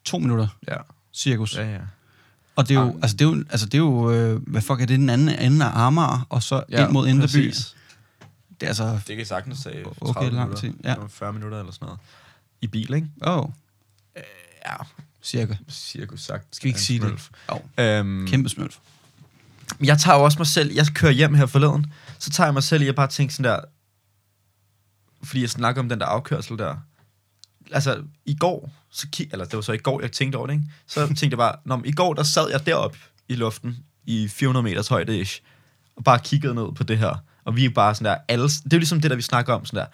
To 0.05 0.19
minutter, 0.19 0.49
Ja. 0.69 0.77
cirkus. 1.13 1.57
Ja, 1.57 1.73
ja. 1.73 1.79
Og 2.57 2.69
det 2.69 2.77
er 2.77 2.81
jo, 2.81 2.89
Ah. 2.89 2.95
altså 3.03 3.17
det 3.17 3.25
er 3.25 3.29
jo, 3.29 3.45
altså 3.51 3.67
det 3.67 3.75
er 3.75 3.79
jo 3.79 4.11
øh, 4.13 4.43
hvad 4.47 4.63
fuck 4.63 4.81
er 4.81 4.87
det, 4.87 4.99
den 4.99 5.11
anden 5.11 5.29
ende 5.29 5.65
af 5.65 5.71
Amager, 5.87 6.27
og 6.29 6.43
så 6.43 6.63
ja, 6.71 6.85
ind 6.85 6.93
mod 6.93 7.09
Indreby. 7.09 7.53
Det 8.61 8.63
er 8.63 8.67
altså, 8.67 9.01
Det 9.09 9.17
kan 9.17 9.27
sagtens 9.27 9.63
tage 9.63 9.87
Okay, 9.87 10.13
30 10.13 10.37
lang 10.37 10.49
minutter. 10.49 10.61
tid, 10.71 10.75
ja. 10.85 10.95
40 11.09 11.33
minutter 11.33 11.59
eller 11.59 11.73
sådan 11.73 11.87
noget. 11.87 12.01
I 12.61 12.67
bil, 12.67 12.95
ikke? 12.95 13.09
åh, 13.27 13.39
oh, 13.39 13.51
Ja, 14.67 14.75
cirka. 15.23 15.55
cirkus 15.71 16.21
sagt. 16.21 16.57
Skal 16.57 16.65
vi 16.65 16.69
ikke 16.69 16.81
sige 16.81 16.99
det? 17.01 17.09
smølf. 17.09 17.31
Jo, 17.79 17.83
Øhm, 17.85 18.27
kæmpe 18.27 18.49
smølf. 18.49 18.77
jeg 19.81 19.99
tager 19.99 20.19
jo 20.19 20.25
også 20.25 20.39
mig 20.39 20.47
selv, 20.47 20.73
jeg 20.73 20.87
kører 20.95 21.13
hjem 21.13 21.35
her 21.35 21.47
forleden, 21.47 21.93
så 22.19 22.31
tager 22.31 22.47
jeg 22.47 22.55
mig 22.55 22.63
selv 22.63 22.83
i 22.83 22.87
at 22.89 22.95
bare 22.95 23.07
tænke 23.07 23.35
sådan 23.35 23.53
der, 23.53 23.61
fordi 25.23 25.41
jeg 25.41 25.51
snakker 25.51 25.83
om 25.83 25.89
den 25.89 26.01
der 26.01 26.07
afkørsel 26.07 26.59
der. 26.59 26.77
Altså, 27.73 28.03
i 28.25 28.35
går, 28.37 28.73
så 28.91 29.07
ki- 29.17 29.29
eller 29.33 29.45
det 29.45 29.55
var 29.55 29.61
så 29.61 29.73
i 29.73 29.79
går, 29.79 30.01
jeg 30.01 30.13
tænkte 30.13 30.37
over 30.37 30.47
det, 30.47 30.55
ikke? 30.55 30.65
Så 30.87 31.07
tænkte 31.07 31.27
jeg 31.31 31.37
bare, 31.39 31.57
Nå, 31.65 31.83
i 31.85 31.93
går, 31.93 32.15
der 32.15 32.23
sad 32.23 32.51
jeg 32.51 32.67
deroppe 32.67 32.99
i 33.29 33.35
luften, 33.35 33.77
i 34.07 34.29
400 34.29 34.63
meters 34.65 34.89
højde 34.89 35.19
ish, 35.21 35.41
og 35.97 36.05
bare 36.05 36.19
kiggede 36.25 36.55
ned 36.55 36.73
på 36.75 36.83
det 36.83 36.99
her. 36.99 37.17
Og 37.45 37.57
vi 37.57 37.65
er 37.65 37.71
bare 37.71 37.95
sådan 37.95 38.05
der, 38.05 38.17
alle, 38.29 38.45
det 38.49 38.57
er 38.65 38.69
jo 38.73 38.79
ligesom 38.79 39.01
det, 39.01 39.11
der 39.11 39.17
vi 39.17 39.23
snakker 39.23 39.55
om, 39.55 39.65
sådan 39.65 39.79
der, 39.81 39.87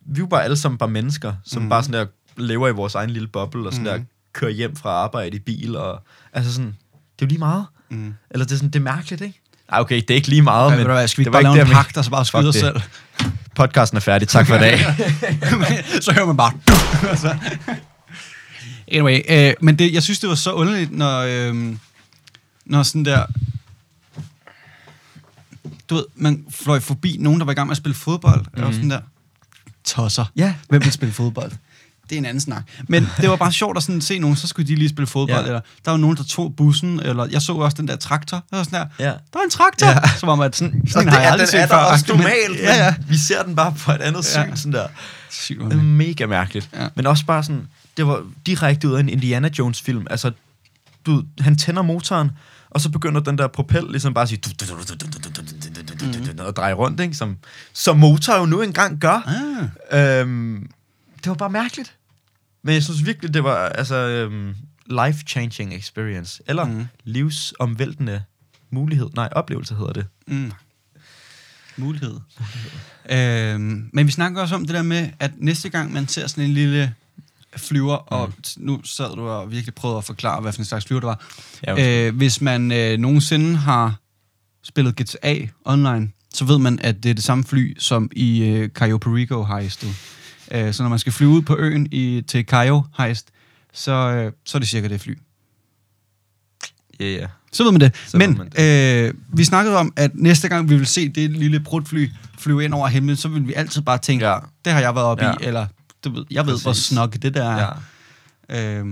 vi 0.00 0.18
er 0.18 0.22
jo 0.22 0.26
bare 0.26 0.44
alle 0.44 0.56
sammen 0.56 0.78
bare 0.78 0.88
mennesker, 0.90 1.34
som 1.44 1.62
mm. 1.62 1.68
bare 1.68 1.82
sådan 1.82 2.00
der 2.00 2.06
lever 2.38 2.68
i 2.68 2.72
vores 2.72 2.94
egen 2.94 3.10
lille 3.10 3.28
boble, 3.28 3.66
og 3.66 3.72
sådan 3.72 3.92
mm. 3.92 3.98
der 3.98 4.04
kører 4.32 4.50
hjem 4.50 4.76
fra 4.76 4.90
arbejde 4.90 5.36
i 5.36 5.40
bil, 5.40 5.76
og 5.76 6.02
altså 6.32 6.52
sådan, 6.52 6.66
det 6.66 7.22
er 7.22 7.26
jo 7.26 7.26
lige 7.26 7.38
meget. 7.38 7.66
Mm. 7.90 8.14
Eller 8.30 8.46
det 8.46 8.52
er 8.52 8.56
sådan, 8.56 8.70
det 8.70 8.78
er 8.78 8.82
mærkeligt, 8.82 9.22
ikke? 9.22 9.40
Ej, 9.72 9.80
okay, 9.80 9.96
det 9.96 10.10
er 10.10 10.14
ikke 10.14 10.28
lige 10.28 10.42
meget, 10.42 10.70
Ja, 10.70 10.76
men 10.76 10.86
hvad, 10.86 11.08
skal 11.08 11.18
vi 11.18 11.24
det 11.24 11.32
bare 11.32 11.42
lave 11.42 11.60
en 11.60 11.66
pagt, 11.66 11.96
og 11.96 12.04
så 12.04 12.10
bare 12.10 12.24
skyde 12.24 12.48
os 12.48 12.54
det. 12.54 12.60
selv? 12.60 12.80
Podcasten 13.54 13.96
er 13.96 14.00
færdig. 14.00 14.28
Tak 14.28 14.46
for 14.46 14.54
i 14.54 14.58
dag. 14.58 14.78
så 16.04 16.12
hører 16.12 16.26
man 16.26 16.36
bare... 16.36 16.52
Anyway, 18.92 19.20
øh, 19.28 19.54
men 19.60 19.78
det, 19.78 19.92
jeg 19.94 20.02
synes, 20.02 20.18
det 20.18 20.28
var 20.28 20.34
så 20.34 20.52
underligt, 20.52 20.92
når, 20.92 21.20
øh, 21.20 21.76
når 22.66 22.82
sådan 22.82 23.04
der... 23.04 23.26
Du 25.90 25.94
ved, 25.94 26.04
man 26.14 26.44
fløj 26.50 26.80
forbi 26.80 27.16
nogen, 27.20 27.40
der 27.40 27.44
var 27.44 27.52
i 27.52 27.54
gang 27.54 27.66
med 27.66 27.72
at 27.72 27.76
spille 27.76 27.94
fodbold, 27.94 28.44
mm. 28.56 28.62
og 28.62 28.74
sådan 28.74 28.90
der... 28.90 29.00
Tosser. 29.84 30.24
Ja. 30.36 30.54
Hvem 30.68 30.84
vil 30.84 30.92
spille 30.92 31.12
fodbold? 31.14 31.52
Det 32.08 32.14
er 32.14 32.18
en 32.18 32.24
anden 32.24 32.40
snak. 32.40 32.62
Men 32.88 33.08
det 33.20 33.30
var 33.30 33.36
bare 33.36 33.52
sjovt 33.52 33.76
at 33.76 33.82
sådan 33.82 34.00
se 34.00 34.18
nogen, 34.18 34.36
så 34.36 34.46
skulle 34.46 34.68
de 34.68 34.74
lige 34.74 34.88
spille 34.88 35.06
fodbold. 35.06 35.28
Ja. 35.30 35.40
Ja. 35.40 35.46
Eller 35.46 35.60
der 35.84 35.90
var 35.90 35.98
nogen, 35.98 36.16
der 36.16 36.22
tog 36.24 36.54
bussen, 36.56 37.00
eller 37.00 37.26
jeg 37.30 37.42
så 37.42 37.52
også 37.52 37.74
den 37.74 37.88
der 37.88 37.96
traktor. 37.96 38.44
Var 38.50 38.62
sådan 38.62 38.80
der, 38.80 38.86
Ja. 38.98 39.04
der 39.04 39.38
er 39.38 39.44
en 39.44 39.50
traktor! 39.50 39.86
Ja. 39.86 39.92
Ja. 39.92 40.08
Så 40.18 40.26
var 40.26 40.34
man 40.34 40.52
sådan, 40.52 40.80
Og 40.82 40.88
sådan 40.90 41.06
det 41.06 41.14
har 41.14 41.20
jeg 41.20 41.30
aldrig 41.32 41.46
den 41.46 41.52
set 41.52 41.60
er 41.60 41.66
før. 41.66 41.76
også 41.76 42.04
Men- 42.08 42.16
normalt, 42.16 42.58
Ja, 42.62 42.84
ja. 42.84 42.94
men 42.98 43.06
vi 43.10 43.16
ser 43.16 43.42
den 43.42 43.56
bare 43.56 43.74
på 43.78 43.92
et 43.92 44.00
andet 44.00 44.24
syn, 44.24 44.40
Ja. 44.40 44.56
sådan 44.56 44.72
der. 44.72 44.86
Sygt, 45.30 45.60
Det 45.60 45.72
er 45.72 45.76
mega 45.82 46.26
mærkeligt. 46.26 46.68
Ja. 46.76 46.88
Men 46.94 47.06
også 47.06 47.24
bare 47.26 47.42
sådan, 47.42 47.68
det 47.96 48.06
var 48.06 48.22
direkte 48.46 48.88
ud 48.88 48.94
af 48.94 49.00
en 49.00 49.08
Indiana 49.08 49.50
Jones 49.58 49.80
film. 49.82 50.06
Altså, 50.10 50.30
du, 51.06 51.22
han 51.40 51.56
tænder 51.58 51.82
motoren, 51.82 52.30
og 52.70 52.80
så 52.80 52.88
begynder 52.90 53.20
den 53.20 53.38
der 53.38 53.46
propel 53.48 53.84
ligesom 53.90 54.14
bare 54.14 54.22
at 54.22 54.28
sige, 54.28 54.40
og 56.38 56.56
dreje 56.56 56.72
rundt, 56.72 57.00
ikke? 57.00 57.14
Som, 57.14 57.36
som 57.72 57.96
motor 57.98 58.36
jo 58.38 58.46
nu 58.46 58.60
engang 58.62 58.98
gør. 59.00 59.32
Ah. 59.92 60.20
Øhm, 60.20 60.70
det 61.24 61.26
var 61.28 61.34
bare 61.34 61.50
mærkeligt. 61.50 61.94
Men 62.68 62.74
jeg 62.74 62.82
synes 62.82 63.06
virkelig, 63.06 63.34
det 63.34 63.44
var 63.44 63.56
altså 63.68 63.94
øhm, 63.96 64.54
life-changing 64.90 65.74
experience. 65.74 66.42
Eller 66.46 66.64
mm. 66.64 66.70
Mm. 66.72 66.84
livsomvæltende 67.04 68.22
mulighed. 68.70 69.08
Nej, 69.14 69.28
oplevelse 69.32 69.74
hedder 69.74 69.92
det. 69.92 70.06
Mm. 70.26 70.52
Mulighed. 71.76 72.14
Øhm, 73.10 73.90
men 73.92 74.06
vi 74.06 74.12
snakker 74.12 74.40
også 74.42 74.54
om 74.54 74.66
det 74.66 74.74
der 74.74 74.82
med, 74.82 75.08
at 75.18 75.30
næste 75.36 75.68
gang 75.68 75.92
man 75.92 76.08
ser 76.08 76.26
sådan 76.26 76.44
en 76.44 76.50
lille 76.50 76.94
flyver, 77.56 77.94
og 77.94 78.32
t- 78.46 78.54
nu 78.56 78.80
sad 78.84 79.16
du 79.16 79.28
og 79.28 79.50
virkelig 79.50 79.74
prøvede 79.74 79.98
at 79.98 80.04
forklare, 80.04 80.40
hvad 80.40 80.52
for 80.52 80.58
en 80.60 80.64
slags 80.64 80.84
flyver 80.86 81.00
det 81.00 81.06
var. 81.06 81.24
Ja, 81.66 82.06
Øh, 82.08 82.16
hvis 82.16 82.40
man 82.40 82.72
øh, 82.72 82.98
nogensinde 82.98 83.56
har 83.56 83.94
spillet 84.62 84.96
GTA 84.96 85.34
online, 85.64 86.10
så 86.34 86.44
ved 86.44 86.58
man, 86.58 86.78
at 86.82 87.02
det 87.02 87.10
er 87.10 87.14
det 87.14 87.24
samme 87.24 87.44
fly, 87.44 87.76
som 87.78 88.10
i 88.12 88.42
øh, 88.44 88.68
Cayo 88.68 88.98
Perico 88.98 89.44
heistet. 89.44 90.17
Øh, 90.50 90.72
så 90.74 90.82
når 90.82 90.90
man 90.90 90.98
skal 90.98 91.12
flyve 91.12 91.30
ud 91.30 91.42
på 91.42 91.56
øen 91.58 91.88
i, 91.92 92.22
til 92.28 92.44
Cayo 92.44 92.82
heist, 92.98 93.30
så, 93.72 93.92
øh, 93.92 94.32
så 94.44 94.58
er 94.58 94.60
det 94.60 94.68
cirka 94.68 94.88
det 94.88 95.00
fly. 95.00 95.18
Ja, 97.00 97.06
ja. 97.06 97.26
Så 97.52 97.64
ved 97.64 97.72
man 97.72 97.80
det. 97.80 97.96
Så 98.06 98.18
Men 98.18 98.38
man 98.38 98.52
Øh, 98.58 99.14
vi 99.32 99.44
snakkede 99.44 99.76
om, 99.76 99.92
at 99.96 100.10
næste 100.14 100.48
gang 100.48 100.68
vi 100.70 100.76
vil 100.76 100.86
se 100.86 101.08
det 101.08 101.30
lille 101.30 101.60
brudfly 101.60 102.08
flyve 102.38 102.64
ind 102.64 102.74
over 102.74 102.88
himlen, 102.88 103.16
så 103.16 103.28
vil 103.28 103.48
vi 103.48 103.52
altid 103.54 103.82
bare 103.82 103.98
tænke, 103.98 104.24
Ja. 104.24 104.32
ja. 104.32 104.38
det 104.64 104.72
har 104.72 104.80
jeg 104.80 104.94
været 104.94 105.06
oppe 105.06 105.24
Ja. 105.24 105.32
i, 105.32 105.36
eller 105.40 105.66
du 106.04 106.10
ved, 106.10 106.24
jeg 106.30 106.46
ved, 106.46 106.62
hvor 106.62 106.70
Præcis. 106.70 106.84
snok 106.84 107.12
det 107.12 107.34
der 107.34 107.52
ja. 107.52 107.70
er. 108.48 108.80
Øh, 108.80 108.86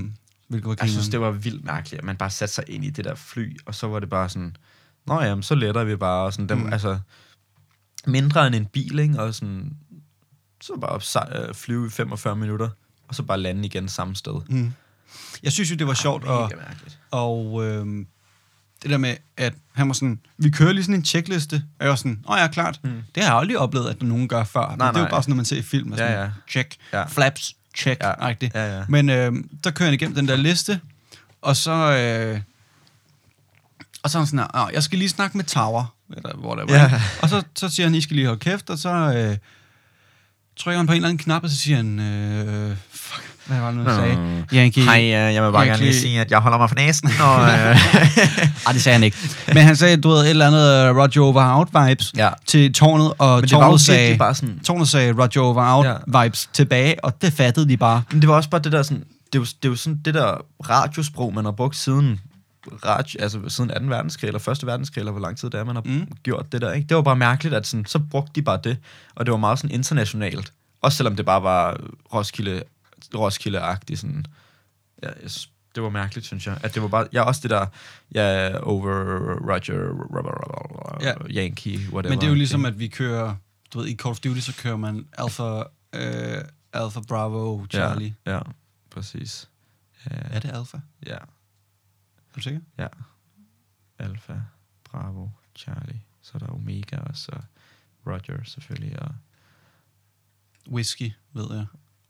hvilket 0.48 0.68
var 0.68 0.76
Jeg 0.80 0.90
synes, 0.90 1.08
det 1.08 1.20
var 1.20 1.30
vildt 1.30 1.64
mærkeligt, 1.64 1.98
at 1.98 2.04
man 2.04 2.16
bare 2.16 2.30
satte 2.30 2.54
sig 2.54 2.64
ind 2.68 2.84
i 2.84 2.90
det 2.90 3.04
der 3.04 3.14
fly, 3.14 3.56
og 3.66 3.74
så 3.74 3.86
var 3.86 4.00
det 4.00 4.08
bare 4.10 4.28
sådan, 4.28 4.56
nå 5.06 5.22
jamen, 5.22 5.42
så 5.42 5.54
letter 5.54 5.84
vi 5.84 5.96
bare, 5.96 6.24
og 6.24 6.32
sådan, 6.32 6.48
dem. 6.48 6.58
Mm. 6.58 6.72
altså, 6.72 6.98
mindre 8.06 8.46
end 8.46 8.54
en 8.54 8.66
bil, 8.66 8.98
ikke? 8.98 9.20
og 9.20 9.34
sådan, 9.34 9.72
så 10.60 10.76
bare 10.80 10.90
op, 10.90 11.02
øh, 11.48 11.54
flyve 11.54 11.86
i 11.86 11.90
45 11.90 12.36
minutter, 12.36 12.68
og 13.08 13.14
så 13.14 13.22
bare 13.22 13.38
lande 13.40 13.66
igen 13.66 13.88
samme 13.88 14.16
sted. 14.16 14.34
Mm. 14.48 14.72
Jeg 15.42 15.52
synes 15.52 15.70
jo, 15.70 15.76
det 15.76 15.86
var 15.86 15.94
sjovt, 15.94 16.24
og, 16.24 16.42
Mega 16.42 16.56
mærkeligt. 16.68 16.98
og 17.10 17.64
øh, 17.64 17.86
det 18.82 18.90
der 18.90 18.96
med, 18.96 19.16
at 19.36 19.54
han 19.72 19.86
var 19.88 19.94
sådan, 19.94 20.20
vi 20.38 20.50
kører 20.50 20.72
lige 20.72 20.84
sådan 20.84 20.94
en 20.94 21.04
checkliste, 21.04 21.64
og 21.78 21.84
jeg 21.84 21.88
var 21.90 21.96
sådan, 21.96 22.24
åh 22.28 22.36
ja, 22.38 22.46
klart, 22.48 22.80
Mm. 22.84 22.90
det 23.14 23.22
har 23.24 23.30
jeg 23.30 23.38
aldrig 23.40 23.58
oplevet, 23.58 23.88
at 23.90 24.02
nogen 24.02 24.28
gør 24.28 24.44
før. 24.44 24.60
Nej, 24.60 24.70
men 24.86 24.94
det 24.94 24.96
er 24.96 25.00
jo 25.04 25.10
bare 25.10 25.22
sådan, 25.22 25.30
når 25.32 25.36
man 25.36 25.44
ser 25.44 25.56
i 25.56 25.62
film, 25.62 25.92
og 25.92 25.98
Ja, 25.98 26.04
sådan, 26.08 26.20
ja. 26.24 26.30
check, 26.48 26.76
Ja. 26.92 27.04
flaps, 27.06 27.56
check, 27.76 28.02
Ja. 28.02 28.08
ja. 28.08 28.26
rigtigt. 28.28 28.54
Ja, 28.54 28.76
ja. 28.78 28.84
Men 28.88 29.08
øh, 29.10 29.32
der 29.64 29.70
kører 29.70 29.86
han 29.86 29.94
igennem 29.94 30.14
den 30.14 30.28
der 30.28 30.36
liste, 30.36 30.80
og 31.42 31.56
så... 31.56 31.72
Øh, 31.72 32.40
og 34.02 34.10
så 34.10 34.18
er 34.18 34.20
han 34.20 34.26
sådan 34.26 34.38
her, 34.38 34.64
"Åh, 34.66 34.72
jeg 34.72 34.82
skal 34.82 34.98
lige 34.98 35.08
snakke 35.08 35.36
med 35.36 35.44
Tower, 35.44 35.94
eller 36.16 36.36
hvor 36.36 36.54
det 36.54 36.68
var. 36.68 36.74
Ja. 36.74 37.02
Og 37.22 37.28
så, 37.28 37.42
så 37.54 37.68
siger 37.68 37.86
han, 37.86 37.94
I 37.94 38.00
skal 38.00 38.16
lige 38.16 38.26
holde 38.26 38.40
kæft, 38.40 38.70
og 38.70 38.78
så 38.78 38.88
øh, 38.90 39.36
trykker 40.60 40.76
han 40.78 40.86
på 40.86 40.92
en 40.92 40.96
eller 40.96 41.08
anden 41.08 41.18
knap, 41.18 41.44
og 41.44 41.50
så 41.50 41.56
siger 41.56 41.76
han, 41.76 42.00
øh, 42.00 42.76
fuck, 42.92 43.22
hvad 43.46 43.58
var 43.60 43.66
det 43.66 43.76
nu, 43.76 43.84
han 43.84 43.94
sagde? 43.94 44.44
Yankee. 44.54 44.82
Hej, 44.84 45.02
øh, 45.04 45.10
jeg 45.34 45.44
vil 45.44 45.52
bare 45.52 45.64
Virkelig- 45.64 45.68
gerne 45.68 45.84
lige 45.84 46.00
sige, 46.00 46.20
at 46.20 46.30
jeg 46.30 46.38
holder 46.38 46.58
mig 46.58 46.68
for 46.68 46.76
næsen, 46.76 47.10
og... 47.20 47.42
Øh, 47.42 47.48
Ej, 48.66 48.72
det 48.72 48.82
sagde 48.82 48.94
han 48.94 49.02
ikke. 49.02 49.16
Men 49.48 49.56
han 49.62 49.76
sagde, 49.76 49.96
du 49.96 50.08
ved, 50.08 50.20
et 50.24 50.30
eller 50.30 50.46
andet 50.46 50.90
uh, 50.90 50.96
Roger 50.96 51.20
Over 51.20 51.56
Out 51.58 51.68
vibes 51.88 52.12
Ja. 52.16 52.28
til 52.46 52.72
tårnet, 52.72 53.12
og 53.18 53.40
Men 53.40 53.48
tårnet 53.48 53.80
sagde, 53.80 54.18
bare 54.18 54.34
sådan- 54.34 54.60
tårnet 54.64 54.88
sagde 54.88 55.12
Roger 55.12 55.40
Over 55.40 55.76
Out 55.76 55.86
Ja. 55.86 56.22
vibes 56.22 56.48
tilbage, 56.52 57.04
og 57.04 57.22
det 57.22 57.32
fattede 57.32 57.68
de 57.68 57.76
bare. 57.76 58.02
Men 58.12 58.20
det 58.20 58.28
var 58.28 58.34
også 58.34 58.50
bare 58.50 58.60
det 58.62 58.72
der 58.72 58.82
sådan, 58.82 59.04
det 59.32 59.34
er, 59.34 59.38
jo, 59.38 59.44
det 59.44 59.64
er 59.64 59.68
jo 59.68 59.76
sådan 59.76 59.98
det 60.04 60.14
der 60.14 60.34
radiosprog, 60.70 61.34
man 61.34 61.44
har 61.44 61.52
brugt 61.52 61.76
siden 61.76 62.20
radio, 62.84 63.20
altså 63.22 63.48
siden 63.48 63.70
2. 63.70 63.74
verdenskrig, 63.86 64.28
eller 64.28 64.48
1. 64.48 64.66
verdenskrig, 64.66 65.00
eller 65.00 65.12
hvor 65.12 65.20
lang 65.20 65.38
tid 65.38 65.50
det 65.50 65.60
er, 65.60 65.64
man 65.64 65.76
har 65.76 65.82
mm. 65.82 66.06
Gjort 66.22 66.52
det 66.52 66.60
der, 66.60 66.72
ikke? 66.72 66.88
Det 66.88 66.96
var 66.96 67.02
bare 67.02 67.16
mærkeligt, 67.16 67.54
at 67.54 67.66
sådan, 67.66 67.86
så 67.86 67.98
brugte 67.98 68.32
de 68.34 68.42
bare 68.42 68.60
det, 68.64 68.78
og 69.14 69.26
det 69.26 69.32
var 69.32 69.38
meget 69.38 69.58
sådan 69.58 69.74
internationalt. 69.74 70.52
Også 70.80 70.96
selvom 70.96 71.16
det 71.16 71.26
bare 71.26 71.42
var 71.42 71.80
Roskilde, 72.14 72.62
Roskilde-agtigt, 73.14 74.00
sådan. 74.00 74.26
Ja, 75.02 75.08
det 75.74 75.82
var 75.82 75.90
mærkeligt, 75.90 76.26
synes 76.26 76.46
jeg. 76.46 76.58
At 76.62 76.74
det 76.74 76.82
var 76.82 76.88
bare, 76.88 77.06
ja, 77.12 77.22
også 77.22 77.40
det 77.42 77.50
der, 77.50 77.66
ja, 78.14 78.58
over 78.58 78.90
Roger, 79.50 80.98
Ja. 81.02 81.42
Yankee, 81.42 81.78
whatever. 81.92 82.08
Men 82.08 82.18
det 82.18 82.24
er 82.24 82.28
jo 82.28 82.34
ligesom, 82.34 82.64
at 82.64 82.78
vi 82.78 82.88
kører, 82.88 83.34
du 83.72 83.78
ved, 83.78 83.86
i 83.86 83.96
Call 83.96 84.10
of 84.10 84.18
Duty, 84.18 84.40
så 84.40 84.52
kører 84.62 84.76
man 84.76 85.06
Alpha, 85.18 85.62
øh, 85.94 86.44
Alpha 86.72 87.00
Bravo 87.08 87.66
Charlie. 87.70 88.14
Ja, 88.26 88.34
ja 88.34 88.40
præcis. 88.90 89.48
Ja, 90.10 90.16
Er 90.30 90.40
det 90.40 90.50
Alpha? 90.54 90.78
ja. 91.06 91.16
Du 92.36 92.40
sikker? 92.40 92.60
Ja. 92.78 92.86
Alpha, 93.98 94.34
Bravo, 94.84 95.28
Charlie. 95.56 96.02
Så 96.22 96.30
er 96.34 96.38
der 96.38 96.46
Omega 96.46 96.96
også, 96.98 97.32
og 97.32 97.42
Roger 98.06 98.44
selvfølgelig. 98.44 99.02
Og 99.02 99.14
Whisky, 100.70 101.12
ved 101.32 101.46
jeg. 101.56 101.66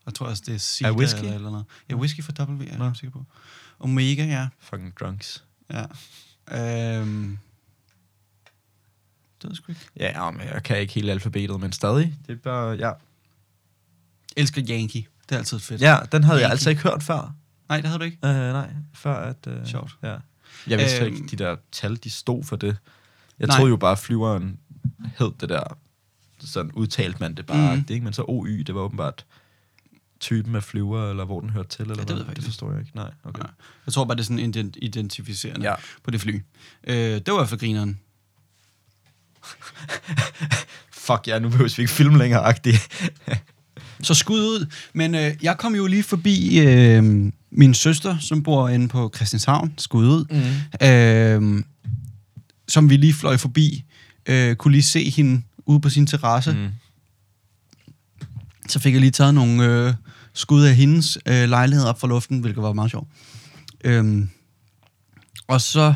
Jeg 0.06 0.14
tror 0.14 0.26
også, 0.26 0.42
det 0.46 0.54
er 0.54 0.58
Sida 0.58 0.88
Er 0.88 0.92
whisky? 0.92 1.18
eller, 1.18 1.34
eller 1.34 1.50
noget. 1.50 1.64
Ja, 1.90 1.94
whisky 1.94 2.20
for 2.22 2.32
W, 2.44 2.62
er 2.62 2.84
jeg 2.84 2.96
sikker 2.96 3.10
på. 3.18 3.24
Omega, 3.78 4.24
ja. 4.24 4.48
fucking 4.58 4.98
drunks. 5.00 5.44
ja. 5.72 5.84
Øhm. 6.50 7.38
Det 9.42 9.44
ved 9.44 9.50
jeg 9.50 9.56
sgu 9.56 9.72
ikke. 9.72 9.86
Ja, 9.96 10.30
men 10.30 10.40
jeg 10.40 10.62
kan 10.62 10.78
ikke 10.78 10.94
hele 10.94 11.12
alfabetet, 11.12 11.60
men 11.60 11.72
stadig. 11.72 12.18
Det 12.26 12.32
er 12.32 12.36
bare, 12.36 12.70
ja. 12.76 12.92
Elsker 14.36 14.62
Yankee. 14.70 15.06
Det 15.28 15.34
er 15.34 15.38
altid 15.38 15.58
fedt. 15.58 15.80
Ja, 15.82 15.98
den 16.12 16.24
havde 16.24 16.38
jeg 16.38 16.42
Yankee. 16.44 16.52
altså 16.52 16.70
ikke 16.70 16.82
hørt 16.82 17.02
før. 17.02 17.34
Nej, 17.68 17.80
det 17.80 17.86
havde 17.86 17.98
du 17.98 18.04
ikke. 18.04 18.18
Uh, 18.22 18.28
nej, 18.30 18.70
før 18.94 19.14
at... 19.14 19.46
Uh, 19.46 19.66
Sjovt. 19.66 19.96
Ja. 20.02 20.16
Jeg 20.66 20.78
vidste 20.78 21.04
Øhm. 21.04 21.14
ikke, 21.14 21.26
de 21.26 21.36
der 21.36 21.56
tal, 21.72 21.96
de 21.96 22.10
stod 22.10 22.44
for 22.44 22.56
det. 22.56 22.76
Jeg 23.38 23.46
Nej. 23.46 23.56
troede 23.56 23.70
jo 23.70 23.76
bare, 23.76 23.92
at 23.92 23.98
flyveren 23.98 24.58
hed 25.18 25.30
det 25.40 25.48
der. 25.48 25.78
Sådan 26.40 26.72
udtalte 26.72 27.18
man 27.20 27.34
det 27.34 27.46
bare. 27.46 27.76
Mm. 27.76 27.82
Det, 27.84 27.94
ikke? 27.94 28.04
Men 28.04 28.12
så 28.12 28.24
OY, 28.28 28.50
det 28.58 28.74
var 28.74 28.80
åbenbart 28.80 29.24
typen 30.20 30.54
af 30.54 30.62
flyver, 30.62 31.10
eller 31.10 31.24
hvor 31.24 31.40
den 31.40 31.50
hørte 31.50 31.68
til, 31.68 31.82
eller 31.82 31.94
det 31.94 32.04
hvad? 32.04 32.14
ved 32.14 32.20
jeg 32.22 32.26
faktisk 32.26 32.46
det 32.46 32.52
forstår 32.52 32.70
jeg 32.70 32.80
ikke. 32.80 32.92
Nej, 32.96 33.10
okay. 33.24 33.42
Nej. 33.42 33.50
Jeg 33.86 33.92
tror 33.94 34.04
bare, 34.04 34.14
det 34.16 34.20
er 34.22 34.24
sådan 34.24 34.54
ident- 34.54 34.76
identificerende 34.82 35.68
Ja. 35.68 35.74
på 36.02 36.10
det 36.10 36.20
fly. 36.20 36.42
Øh, 36.84 36.96
det 36.96 37.26
var 37.26 37.32
i 37.32 37.38
hvert 37.38 37.48
fald 37.48 37.60
grineren. 37.60 38.00
Fuck 41.06 41.28
ja, 41.28 41.38
nu 41.38 41.48
behøver 41.48 41.74
vi 41.76 41.82
ikke 41.82 41.92
filme 41.92 42.18
længere, 42.18 42.40
agtigt. 42.40 43.10
Så 44.02 44.14
skud 44.14 44.40
ud. 44.40 44.66
Men 44.92 45.14
øh, 45.14 45.34
jeg 45.42 45.58
kom 45.58 45.74
jo 45.74 45.86
lige 45.86 46.02
forbi 46.02 46.58
øh, 46.58 47.32
min 47.50 47.74
søster, 47.74 48.18
som 48.18 48.42
bor 48.42 48.68
inde 48.68 48.88
på 48.88 49.12
Christianshavn. 49.16 49.72
Skud 49.78 50.06
ud. 50.06 50.24
Mm. 50.30 50.86
Øh, 50.86 51.64
som 52.68 52.90
vi 52.90 52.96
lige 52.96 53.14
fløj 53.14 53.36
forbi. 53.36 53.84
Øh, 54.26 54.56
kunne 54.56 54.72
lige 54.72 54.82
se 54.82 55.10
hende 55.10 55.42
ude 55.66 55.80
på 55.80 55.90
sin 55.90 56.06
terrasse. 56.06 56.52
Mm. 56.52 56.68
Så 58.68 58.78
fik 58.78 58.92
jeg 58.92 59.00
lige 59.00 59.10
taget 59.10 59.34
nogle 59.34 59.64
øh, 59.64 59.94
skud 60.32 60.62
af 60.64 60.74
hendes 60.74 61.18
øh, 61.26 61.48
lejlighed 61.48 61.86
op 61.86 62.00
fra 62.00 62.08
luften, 62.08 62.38
hvilket 62.38 62.62
var 62.62 62.72
meget 62.72 62.90
sjovt. 62.90 63.08
Øhm, 63.84 64.28
og 65.48 65.60
så 65.60 65.94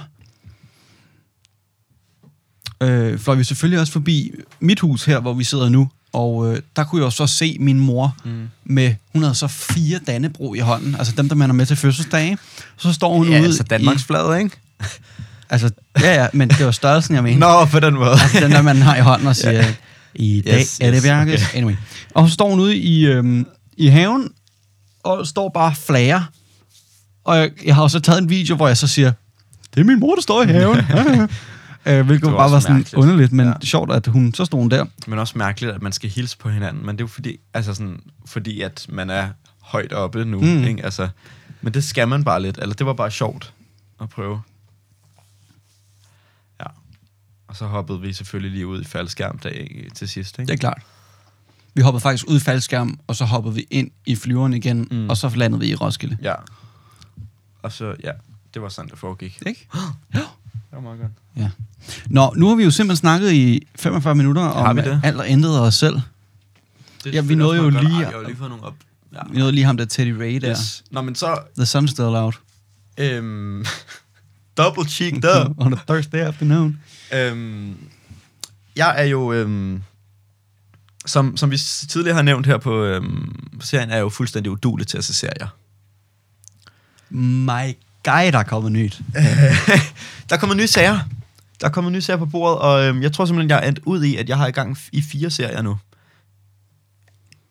øh, 2.83 3.19
fløj 3.19 3.35
vi 3.35 3.45
selvfølgelig 3.45 3.81
også 3.81 3.93
forbi 3.93 4.33
mit 4.61 4.81
hus 4.81 5.05
her, 5.05 5.21
hvor 5.21 5.35
vi 5.35 5.45
sidder 5.45 5.69
nu. 5.69 5.89
Og 6.13 6.53
øh, 6.53 6.63
der 6.77 6.85
kunne 6.85 7.01
jeg 7.01 7.05
jo 7.05 7.11
så 7.11 7.27
se 7.27 7.57
min 7.61 7.81
mor 7.81 8.17
mm. 8.25 8.49
med, 8.65 8.95
hun 9.13 9.23
havde 9.23 9.35
så 9.35 9.47
fire 9.49 10.01
dannebro 10.07 10.55
i 10.55 10.59
hånden, 10.59 10.95
altså 10.95 11.15
dem, 11.17 11.29
der 11.29 11.35
man 11.37 11.51
er 11.51 11.55
med 11.55 11.67
til 11.67 11.77
fødselsdage. 11.77 12.39
Så 12.77 12.93
står 12.93 13.15
hun 13.17 13.29
Ja, 13.29 13.39
ude 13.39 13.47
altså 13.47 13.63
Danmarks 13.63 14.03
i, 14.03 14.05
flaget, 14.05 14.39
ikke? 14.39 14.57
Altså, 15.51 15.71
ja, 16.01 16.23
ja, 16.23 16.27
men 16.33 16.49
det 16.49 16.67
var 16.67 16.71
størrelsen, 16.73 17.15
jeg 17.15 17.23
mente. 17.23 17.39
Nå, 17.39 17.65
på 17.65 17.81
den 17.81 17.95
måde. 17.95 18.11
Altså, 18.11 18.41
den 18.41 18.51
der, 18.51 18.63
man 18.63 18.77
har 18.83 18.97
i 18.97 19.01
hånden 19.01 19.27
og 19.29 19.37
siger, 19.37 19.53
ja. 19.53 19.75
i 20.15 20.43
dag 20.47 20.55
Yes, 20.61 20.61
yes, 20.61 20.79
er 20.81 20.87
det 20.87 20.97
yes, 20.97 21.03
Bjarkes. 21.03 21.43
okay. 21.43 21.57
Anyway. 21.59 21.75
Og 22.15 22.29
så 22.29 22.35
står 22.35 22.51
hun 22.51 22.61
ude 22.61 22.77
i, 22.77 23.07
øhm, 23.07 23.47
i 23.77 23.87
haven, 23.87 24.29
og 25.03 25.27
står 25.27 25.49
bare 25.49 25.75
flager. 25.75 26.23
Og 27.25 27.37
jeg, 27.37 27.51
jeg 27.65 27.75
har 27.75 27.83
jo 27.83 27.89
så 27.89 28.01
taget 28.01 28.23
en 28.23 28.29
video, 28.31 28.57
hvor 28.57 28.67
jeg 28.69 28.77
så 28.77 28.87
siger, 28.87 29.13
det 29.75 29.81
er 29.81 29.85
min 29.85 30.01
mor, 30.01 30.15
der 30.15 30.23
står 30.23 30.43
i 30.43 30.47
haven. 30.47 30.77
øh, 31.87 32.07
hvilket 32.07 32.31
var 32.33 32.37
bare 32.37 32.51
var 32.51 32.61
sådan 32.61 32.77
mærkeligt. 32.77 32.95
underligt, 33.03 33.33
men 33.33 33.47
Ja. 33.47 33.53
ja. 33.53 33.67
sjovt, 33.67 33.93
at 33.93 34.07
hun 34.07 34.35
så 34.35 34.45
stod 34.45 34.61
hun 34.61 34.71
der. 34.71 34.87
Men 35.07 35.19
også 35.19 35.39
mærkeligt, 35.39 35.73
at 35.75 35.83
man 35.83 35.93
skal 35.93 36.11
hilse 36.11 36.39
på 36.39 36.49
hinanden. 36.51 36.87
Men 36.87 36.97
det 36.97 37.01
er 37.01 37.05
jo 37.05 37.09
fordi, 37.09 37.37
altså 37.55 37.75
sådan, 37.75 38.01
fordi 38.27 38.61
at 38.61 38.87
man 38.89 39.11
er 39.11 39.29
højt 39.61 39.93
oppe 39.93 40.25
nu. 40.25 40.41
Mm. 40.41 40.65
Ikke? 40.65 40.85
Altså, 40.85 41.09
men 41.61 41.75
det 41.75 41.85
skal 41.85 42.09
man 42.09 42.25
bare 42.25 42.43
lidt. 42.43 42.59
Eller 42.59 42.75
det 42.75 42.87
var 42.87 42.93
bare 42.93 43.11
sjovt 43.11 43.53
at 44.01 44.09
prøve. 44.09 44.41
Ja. 46.61 46.67
Og 47.49 47.57
så 47.57 47.67
hoppede 47.67 48.01
vi 48.01 48.13
selvfølgelig 48.13 48.53
lige 48.53 48.67
ud 48.67 48.81
i 48.81 48.85
faldskærmdag 48.85 49.87
til 49.95 50.09
sidst. 50.09 50.39
Ikke? 50.39 50.49
Det 50.49 50.55
er 50.55 50.59
klart. 50.59 50.83
Vi 51.75 51.83
hoppede 51.83 52.01
faktisk 52.01 52.25
ud 52.29 52.37
i 52.37 52.41
faldskærm, 52.41 52.99
og 53.07 53.17
så 53.17 53.25
hoppede 53.25 53.55
vi 53.55 53.67
ind 53.71 53.91
i 54.07 54.17
flyveren 54.17 54.53
igen, 54.55 54.89
Mm. 54.91 55.11
og 55.11 55.17
så 55.17 55.29
landede 55.37 55.61
vi 55.61 55.67
i 55.67 55.75
Roskilde. 55.75 56.17
Ja. 56.23 56.35
Og 57.63 57.73
så, 57.73 57.95
ja, 58.05 58.13
det 58.55 58.63
var 58.63 58.69
sådan, 58.69 58.91
det 58.91 58.99
foregik. 58.99 59.39
Ikke? 59.47 59.69
Det 60.71 60.77
var 60.77 60.81
meget 60.81 61.01
godt. 61.01 61.13
Ja. 61.37 61.51
Nå, 62.07 62.33
nu 62.37 62.49
har 62.49 62.55
vi 62.55 62.65
jo 62.65 62.71
simpelthen 62.71 62.97
snakket 62.97 63.33
i 63.33 63.67
45 63.77 64.15
minutter 64.15 64.43
om 64.43 64.77
vi 64.77 64.83
det? 64.83 65.01
alt 65.05 65.17
og 65.17 65.29
intet 65.29 65.61
os 65.61 65.75
selv. 65.75 66.01
Det 67.05 67.15
Ja, 67.15 67.21
vi 67.21 67.35
nåede 67.35 67.57
jo 67.63 67.69
lige- 67.71 67.99
Jeg 67.99 68.09
har 68.09 68.23
lige 68.27 68.37
fået 68.37 68.51
nogle 68.51 68.65
op. 68.65 68.75
Ja. 69.13 69.19
Vi 69.31 69.39
nåede 69.39 69.53
lige 69.53 69.65
ham 69.65 69.77
der 69.77 69.85
Teddy 69.85 70.09
Ray 70.11 70.37
der. 70.41 70.51
Yes. 70.51 70.85
Nå, 70.91 71.03
men 71.03 71.15
så... 71.15 71.39
The 71.59 71.79
sun's 71.79 71.87
still 71.87 72.07
out. 72.07 72.41
Øhm, 72.99 73.65
double 74.59 74.85
cheeked 74.89 75.25
up. 75.41 75.57
On 75.67 75.73
a 75.73 75.77
Thursday 75.89 76.19
afternoon. 76.19 76.81
Øhm, 77.15 77.75
jeg 78.77 78.95
er 78.99 79.05
jo, 79.05 79.33
øhm, 79.33 79.83
som, 81.07 81.37
som 81.37 81.51
vi 81.51 81.59
tidligere 81.89 82.15
har 82.15 82.23
nævnt 82.23 82.47
her 82.47 82.59
på, 82.59 82.85
øhm, 82.85 83.49
på 83.61 83.67
serien, 83.67 83.91
er 83.91 83.95
jeg 83.95 84.03
jo 84.03 84.09
fuldstændig 84.09 84.53
udulig 84.53 84.87
til 84.87 84.99
at 84.99 85.05
se 85.05 85.15
serier. 85.15 85.49
My 87.11 87.77
guy, 88.05 88.33
der 88.33 88.39
er 88.39 88.43
kommet 88.43 88.73
nyt. 88.73 89.01
der 90.31 90.37
kommer 90.37 90.57
nye 90.57 90.67
sager. 90.67 90.99
Der 91.61 91.67
er 91.67 91.71
kommet 91.71 91.93
nye 91.93 92.01
sager 92.01 92.17
på 92.17 92.27
bordet, 92.27 92.59
og 92.59 92.85
øhm, 92.85 93.03
jeg 93.03 93.13
tror 93.13 93.25
simpelthen, 93.25 93.51
jeg 93.51 93.65
er 93.65 93.69
endt 93.69 93.81
ud 93.85 94.05
i, 94.05 94.17
at 94.17 94.29
jeg 94.29 94.37
har 94.37 94.47
i 94.47 94.51
gang 94.51 94.79
i 94.93 95.03
fire 95.03 95.31
serier 95.31 95.63
nu. 95.63 95.79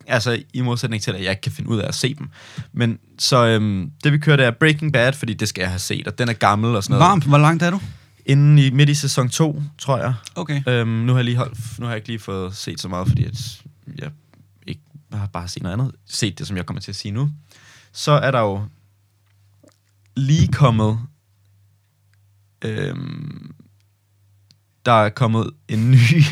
Altså, 0.08 0.44
i 0.54 0.62
modsætning 0.62 1.04
til, 1.04 1.12
at 1.12 1.24
jeg 1.24 1.30
ikke 1.30 1.42
kan 1.42 1.52
finde 1.52 1.70
ud 1.70 1.80
af 1.80 1.88
at 1.88 1.96
se 1.96 2.16
dem. 2.16 2.30
Men 2.74 3.00
så 3.20 3.46
øhm, 3.46 3.92
det 4.04 4.12
vi 4.14 4.18
kører, 4.18 4.36
det 4.36 4.46
er 4.46 4.52
Breaking 4.52 4.94
Bad, 4.94 5.14
fordi 5.14 5.34
det 5.34 5.50
skal 5.50 5.62
jeg 5.62 5.70
have 5.70 5.80
set, 5.80 6.08
og 6.08 6.18
den 6.18 6.30
er 6.30 6.34
gammel 6.34 6.76
og 6.76 6.84
sådan 6.84 6.94
noget. 6.94 7.10
Varmt, 7.10 7.24
hvor 7.24 7.38
langt 7.38 7.64
er 7.64 7.70
du? 7.70 7.80
Inden 8.26 8.60
i 8.60 8.70
midt 8.70 8.90
i 8.90 8.94
sæson 8.94 9.30
2, 9.30 9.64
tror 9.78 9.98
jeg. 9.98 10.14
Okay. 10.36 10.62
Øhm, 10.68 10.90
nu, 10.90 11.12
har 11.12 11.20
jeg 11.20 11.26
lige 11.26 11.38
holdt, 11.38 11.80
nu 11.80 11.86
har 11.86 11.94
jeg 11.94 11.98
ikke 11.98 12.08
lige 12.08 12.20
fået 12.20 12.56
set 12.56 12.82
så 12.82 12.88
meget, 12.88 13.08
fordi 13.08 13.26
at 13.26 13.62
jeg 13.98 14.10
ikke 14.68 14.82
jeg 15.12 15.20
har 15.20 15.28
bare 15.28 15.48
set 15.48 15.64
noget 15.64 15.74
andet. 15.74 15.92
Set 16.10 16.40
det, 16.40 16.48
som 16.48 16.58
jeg 16.58 16.66
kommer 16.66 16.82
til 16.82 16.92
at 16.92 16.96
sige 16.96 17.12
nu. 17.12 17.30
Så 17.92 18.12
er 18.12 18.32
der 18.32 18.40
jo 18.40 18.62
lige 20.20 20.48
kommet... 20.48 21.00
Øhm, 22.66 23.52
der 24.86 24.92
er 24.92 25.10
kommet 25.10 25.50
en 25.68 25.92
ny 25.92 25.96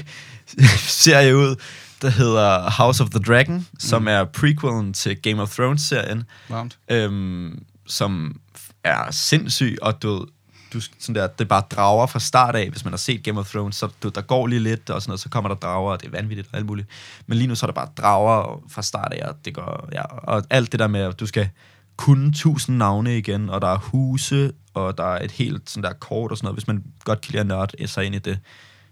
serie 1.04 1.38
ud, 1.38 1.56
der 2.02 2.10
hedder 2.10 2.70
House 2.72 3.04
of 3.04 3.10
the 3.10 3.20
Dragon, 3.20 3.68
som 3.80 4.02
Mm. 4.02 4.08
er 4.08 4.24
prequelen 4.24 4.94
til 4.94 5.22
Game 5.22 5.42
of 5.42 5.50
Thrones-serien 5.60 6.24
Varmt. 6.50 6.78
øhm, 6.92 7.64
som 7.88 8.40
er 8.84 9.12
sindssyg, 9.12 9.78
og 9.82 10.02
du, 10.02 10.26
du 10.74 10.80
sådan 11.00 11.16
der, 11.16 11.28
det 11.28 11.42
er 11.42 11.50
bare 11.50 11.64
drager 11.72 12.08
fra 12.08 12.20
start 12.20 12.56
af, 12.56 12.70
hvis 12.70 12.84
man 12.84 12.94
har 12.94 12.98
set 12.98 13.24
Game 13.24 13.40
of 13.40 13.50
Thrones, 13.50 13.76
så 13.76 13.90
du, 14.04 14.10
der 14.10 14.22
går 14.22 14.48
lige 14.48 14.60
lidt, 14.60 14.90
og 14.90 15.02
sådan 15.02 15.10
noget, 15.10 15.20
så 15.20 15.30
kommer 15.30 15.48
der 15.50 15.56
drager, 15.56 15.92
og 15.92 16.02
det 16.02 16.08
er 16.08 16.12
vanvittigt 16.12 16.48
og 16.52 16.58
alt 16.58 16.66
muligt. 16.66 16.88
Men 17.28 17.38
lige 17.38 17.48
nu 17.48 17.56
så 17.56 17.66
er 17.66 17.68
der 17.68 17.76
bare 17.76 17.90
drager 17.98 18.64
fra 18.70 18.82
start 18.82 19.14
af, 19.14 19.28
og 19.30 19.36
det 19.46 19.54
går, 19.54 19.90
ja, 19.94 20.02
og 20.04 20.44
alt 20.50 20.72
det 20.72 20.80
der 20.80 20.88
med, 20.88 21.00
at 21.02 21.20
du 21.20 21.26
skal 21.26 21.50
kun 21.98 22.34
tusind 22.34 22.78
navne 22.78 23.18
igen, 23.18 23.50
og 23.50 23.62
der 23.62 23.68
er 23.68 23.78
huse, 23.78 24.52
og 24.74 24.98
der 24.98 25.04
er 25.04 25.26
et 25.26 25.32
helt 25.32 25.70
sådan 25.70 25.84
der 25.84 25.94
kort 25.94 26.32
og 26.32 26.38
sådan 26.38 26.46
noget, 26.46 26.56
hvis 26.56 26.68
man 26.68 26.84
godt 27.04 27.22
kan 27.22 27.32
lide 27.32 27.40
at 27.40 27.48
nørde 27.48 27.88
sig 27.88 28.06
ind 28.06 28.16
i 28.16 28.20
det, 28.20 28.40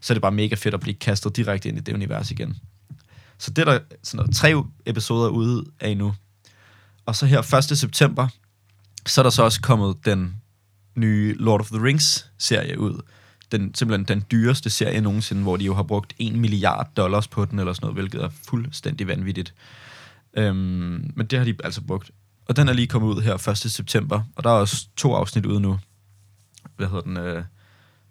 så 0.01 0.13
er 0.13 0.15
det 0.15 0.21
bare 0.21 0.31
mega 0.31 0.55
fedt 0.55 0.73
at 0.73 0.79
blive 0.79 0.95
kastet 0.95 1.35
direkte 1.35 1.69
ind 1.69 1.77
i 1.77 1.81
det 1.81 1.93
univers 1.93 2.31
igen. 2.31 2.57
Så 3.37 3.51
det 3.51 3.67
er 3.67 3.71
der 3.71 3.79
sådan 4.03 4.17
noget, 4.17 4.35
tre 4.35 4.63
episoder 4.85 5.29
ude 5.29 5.65
af 5.79 5.97
nu. 5.97 6.13
Og 7.05 7.15
så 7.15 7.25
her 7.25 7.55
1. 7.71 7.77
september, 7.77 8.27
så 9.05 9.21
er 9.21 9.23
der 9.23 9.29
så 9.29 9.43
også 9.43 9.61
kommet 9.61 9.95
den 10.05 10.41
nye 10.95 11.35
Lord 11.39 11.59
of 11.59 11.67
the 11.67 11.83
Rings 11.83 12.31
serie 12.37 12.79
ud. 12.79 13.01
Den, 13.51 13.75
simpelthen 13.75 14.17
den 14.17 14.25
dyreste 14.31 14.69
serie 14.69 15.01
nogensinde, 15.01 15.41
hvor 15.41 15.57
de 15.57 15.65
jo 15.65 15.73
har 15.73 15.83
brugt 15.83 16.13
1 16.19 16.35
milliard 16.35 16.89
dollars 16.97 17.27
på 17.27 17.45
den, 17.45 17.59
eller 17.59 17.73
sådan 17.73 17.85
noget, 17.85 17.95
hvilket 17.95 18.23
er 18.23 18.29
fuldstændig 18.29 19.07
vanvittigt. 19.07 19.53
Øhm, 20.37 21.11
men 21.15 21.25
det 21.29 21.39
har 21.39 21.45
de 21.45 21.55
altså 21.63 21.81
brugt. 21.81 22.11
Og 22.45 22.55
den 22.55 22.67
er 22.67 22.73
lige 22.73 22.87
kommet 22.87 23.15
ud 23.15 23.21
her 23.21 23.47
1. 23.49 23.57
september, 23.57 24.23
og 24.35 24.43
der 24.43 24.49
er 24.49 24.53
også 24.53 24.87
to 24.95 25.13
afsnit 25.13 25.45
ude 25.45 25.59
nu. 25.59 25.79
Hvad 26.75 26.87
hedder 26.87 27.01
den? 27.01 27.17
Uh, 27.17 27.43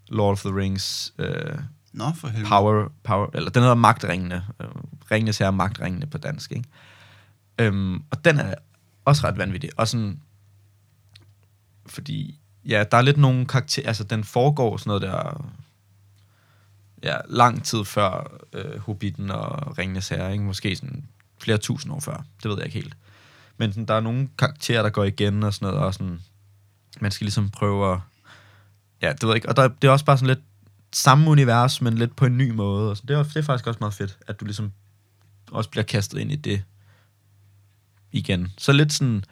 Lord 0.09 0.33
of 0.33 0.41
the 0.41 0.57
Rings 0.57 1.15
uh, 1.19 1.59
Nå, 1.95 2.05
for 2.15 2.29
helvede. 2.29 2.49
Power, 2.49 2.89
power, 3.03 3.27
eller 3.35 3.51
den 3.51 3.63
hedder 3.63 3.75
Magtringene. 3.75 4.47
Øh, 4.61 4.69
Ringenes 5.11 5.39
Herre 5.39 5.53
Magtringene 5.53 6.07
på 6.07 6.19
dansk, 6.19 6.53
ikke? 6.53 6.69
Øhm, 7.59 8.03
og 8.11 8.25
den 8.25 8.39
er 8.39 8.55
også 9.05 9.27
ret 9.27 9.39
vanvittig. 9.39 9.71
Og 9.77 9.89
sådan, 9.89 10.21
fordi, 11.87 12.41
ja, 12.65 12.85
der 12.91 12.97
er 12.97 13.03
lidt 13.03 13.17
nogle 13.17 13.47
karakterer, 13.47 13.87
altså 13.87 14.05
den 14.05 14.25
foregår 14.25 14.77
sådan 14.77 14.89
noget 14.89 15.03
der, 15.03 15.51
ja, 17.03 17.17
lang 17.29 17.65
tid 17.65 17.85
før 17.85 18.39
øh, 18.53 18.79
Hobbiten 18.79 19.31
og 19.31 19.79
Ringenes 19.79 20.09
Herre, 20.09 20.33
ikke? 20.33 20.45
Måske 20.45 20.77
sådan 20.77 21.05
flere 21.39 21.59
tusind 21.59 21.93
år 21.93 22.01
før. 22.01 22.25
Det 22.43 22.51
ved 22.51 22.57
jeg 22.57 22.67
ikke 22.67 22.79
helt. 22.79 22.97
Men 23.57 23.73
sådan, 23.73 23.87
der 23.87 23.95
er 23.95 24.01
nogle 24.01 24.29
karakterer, 24.39 24.83
der 24.83 24.91
går 24.91 25.05
igen 25.05 25.43
og 25.43 25.55
sådan 25.55 25.67
noget, 25.67 25.85
og 25.85 25.95
sådan, 25.95 26.21
man 27.01 27.11
skal 27.11 27.25
ligesom 27.25 27.51
prøve 27.51 27.93
at, 27.93 27.99
ja, 29.03 29.13
det 29.13 29.23
ved 29.23 29.29
jeg 29.29 29.37
ikke, 29.37 29.49
og 29.49 29.57
der, 29.57 29.69
det 29.69 29.89
er 29.89 29.93
også 29.93 30.05
bare 30.05 30.19
sådan 30.19 30.29
lidt 30.29 30.45
samme 30.93 31.31
univers, 31.31 31.81
men 31.81 31.99
lidt 31.99 32.17
på 32.17 32.27
en 32.27 32.39
ny 32.39 32.51
måde. 32.51 32.91
Og 32.91 32.97
så 32.97 33.03
det, 33.09 33.17
er, 33.17 33.23
det 33.23 33.37
er 33.37 33.43
faktisk 33.43 33.67
også 33.67 33.79
meget 33.81 33.95
fedt, 33.95 34.19
at 34.27 34.41
du 34.41 34.45
ligesom 34.45 34.73
også 35.51 35.71
bliver 35.71 35.85
kastet 35.85 36.19
ind 36.19 36.33
i 36.33 36.37
det 36.37 36.63
igen. 38.13 38.53
Så 38.59 38.73
lidt 38.73 38.93
sådan, 38.93 39.25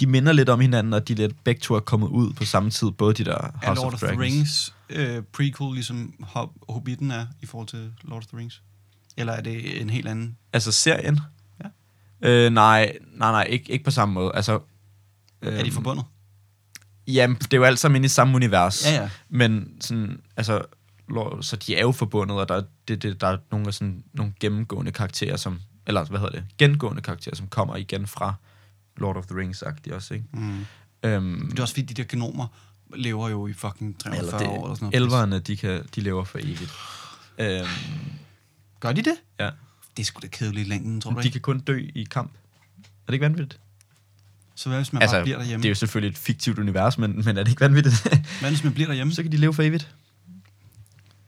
de 0.00 0.06
minder 0.06 0.32
lidt 0.32 0.48
om 0.48 0.60
hinanden, 0.60 0.92
og 0.92 1.08
de 1.08 1.14
lidt 1.14 1.44
begge 1.44 1.60
to 1.60 1.74
er 1.74 1.80
kommet 1.80 2.08
ud 2.08 2.32
på 2.32 2.44
samme 2.44 2.70
tid, 2.70 2.90
både 2.90 3.14
de 3.14 3.24
der 3.24 3.34
Er 3.34 3.66
House 3.66 3.82
Lord 3.82 3.86
of 3.86 3.92
of 3.92 3.98
the 3.98 4.06
Dragons. 4.08 4.22
Rings 4.22 4.74
øh, 4.90 5.22
prequel, 5.22 5.74
ligesom 5.74 6.14
Hob- 6.22 6.72
Hobbiten 6.72 7.10
er 7.10 7.26
i 7.40 7.46
forhold 7.46 7.68
til 7.68 7.92
Lord 8.02 8.18
of 8.18 8.26
the 8.26 8.38
Rings? 8.38 8.62
Eller 9.16 9.32
er 9.32 9.40
det 9.40 9.80
en 9.80 9.90
helt 9.90 10.08
anden? 10.08 10.36
Altså 10.52 10.72
serien? 10.72 11.20
Øh, 12.22 12.52
nej, 12.52 12.98
nej, 13.16 13.30
nej, 13.32 13.42
ikke, 13.42 13.72
ikke 13.72 13.84
på 13.84 13.90
samme 13.90 14.14
måde. 14.14 14.32
Altså, 14.34 14.60
Øh, 15.42 15.54
er 15.58 15.64
de 15.64 15.72
forbundet? 15.72 16.04
Jamen, 17.06 17.36
det 17.36 17.52
er 17.52 17.56
jo 17.56 17.64
alt 17.64 17.78
sammen 17.78 17.96
inde 17.96 18.06
i 18.06 18.08
samme 18.08 18.34
univers. 18.36 18.86
Ja, 18.86 18.94
ja. 19.02 19.10
Men 19.28 19.76
sådan, 19.80 20.20
altså, 20.36 20.62
så 21.40 21.56
de 21.66 21.76
er 21.76 21.80
jo 21.80 21.92
forbundet, 21.92 22.36
og 22.36 22.48
der, 22.48 22.54
er- 22.54 22.62
det, 22.88 23.02
det, 23.02 23.20
der 23.20 23.26
er 23.26 23.36
nogle, 23.50 23.72
sådan, 23.72 24.04
nogle 24.14 24.32
gennemgående 24.40 24.92
karakterer, 24.92 25.36
som, 25.36 25.60
eller 25.86 26.04
hvad 26.04 26.20
hedder 26.20 26.32
det, 26.32 26.44
gengående 26.58 27.02
karakterer, 27.02 27.34
som 27.36 27.48
kommer 27.48 27.76
igen 27.76 28.06
fra 28.06 28.34
Lord 28.96 29.16
of 29.16 29.26
the 29.26 29.36
Rings-agtigt 29.40 29.94
også, 29.94 30.14
ikke? 30.14 30.26
Mm. 30.32 30.66
Øhm, 31.02 31.50
Det 31.50 31.58
er 31.58 31.62
også 31.62 31.74
fordi, 31.74 31.86
de 31.86 31.94
der 31.94 32.04
genomer 32.08 32.46
lever 32.94 33.28
jo 33.28 33.46
i 33.46 33.52
fucking 33.52 34.00
340 34.00 34.40
eller 34.42 34.52
år 34.58 34.64
eller 34.64 34.74
sådan 34.74 34.84
noget. 34.86 35.02
elverne, 35.02 35.38
de, 35.38 35.56
kan, 35.56 35.86
de 35.94 36.00
lever 36.00 36.24
for 36.24 36.38
evigt. 36.38 36.72
Øhm, 37.38 37.66
Gør 38.80 38.92
de 38.92 39.02
det? 39.02 39.14
ja. 39.40 39.50
Det 39.96 40.02
er 40.02 40.04
sgu 40.06 40.18
da 40.22 40.26
kedeligt 40.26 40.66
i 40.66 40.70
længden, 40.70 41.00
tror 41.00 41.10
du 41.10 41.20
De 41.20 41.24
ikke? 41.24 41.32
kan 41.32 41.40
kun 41.40 41.60
dø 41.60 41.80
i 41.94 42.04
kamp. 42.10 42.32
det 43.06 43.12
ikke 43.14 43.22
vanvittigt? 43.24 43.60
Så 44.54 44.68
hvad 44.68 44.78
hvis 44.78 44.92
man 44.92 45.02
altså, 45.02 45.16
bare 45.16 45.22
bliver 45.24 45.38
derhjemme? 45.38 45.62
det 45.62 45.68
er 45.68 45.70
jo 45.70 45.74
selvfølgelig 45.74 46.10
et 46.10 46.18
fiktivt 46.18 46.58
univers, 46.58 46.98
men, 46.98 47.24
men 47.24 47.36
er 47.36 47.42
det 47.42 47.48
ikke 47.50 47.60
vanvittigt? 47.60 48.02
Hvad 48.40 48.50
hvis 48.50 48.64
man 48.64 48.72
bliver 48.74 48.86
derhjemme? 48.86 49.12
så 49.14 49.22
kan 49.22 49.32
de 49.32 49.36
leve 49.36 49.54
for 49.54 49.62
evigt. 49.62 49.88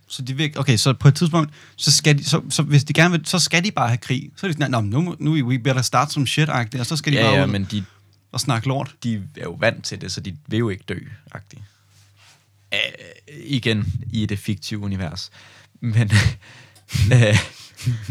Så 0.09 0.23
de 0.23 0.37
vil, 0.37 0.59
okay, 0.59 0.77
så 0.77 0.93
på 0.93 1.09
et 1.09 1.15
tidspunkt, 1.15 1.51
så 1.77 1.93
skal 1.93 2.19
de, 2.19 2.25
så, 2.25 2.43
så 2.51 2.63
hvis 2.63 2.85
de 2.85 2.93
gerne 2.93 3.11
vil, 3.19 3.27
så 3.27 3.39
skal 3.39 3.65
de 3.65 3.71
bare 3.71 3.89
have 3.89 3.99
krig. 3.99 4.31
Så 4.37 4.47
er 4.47 4.51
de 4.53 4.57
sådan, 4.59 4.71
"Nå, 4.71 4.81
nu, 4.81 5.17
nu 5.19 5.37
er 5.37 5.43
we 5.43 5.59
better 5.59 5.83
start 5.83 6.13
some 6.13 6.27
shit 6.27 6.49
-agtigt, 6.49 6.81
og 6.81 6.87
så 6.87 6.97
skal 6.97 7.13
de 7.13 7.19
Ja, 7.19 7.25
bare 7.25 7.35
ja, 7.35 7.45
ud 7.45 7.51
men 7.51 7.65
de, 7.71 7.85
og 8.33 8.41
snakke 8.41 8.69
lort. 8.69 8.95
de 9.03 9.15
er 9.37 9.43
jo 9.43 9.53
vant 9.53 9.85
til 9.85 10.01
det, 10.01 10.13
så 10.13 10.21
de 10.21 10.37
vil 10.47 10.59
jo 10.59 10.69
ikke 10.69 10.85
dø, 10.89 10.99
agtigt. 11.33 11.63
Øh, 12.75 12.79
igen, 13.45 13.93
i 14.13 14.27
det 14.27 14.39
fiktive 14.39 14.81
univers. 14.81 15.31
Men, 15.81 16.11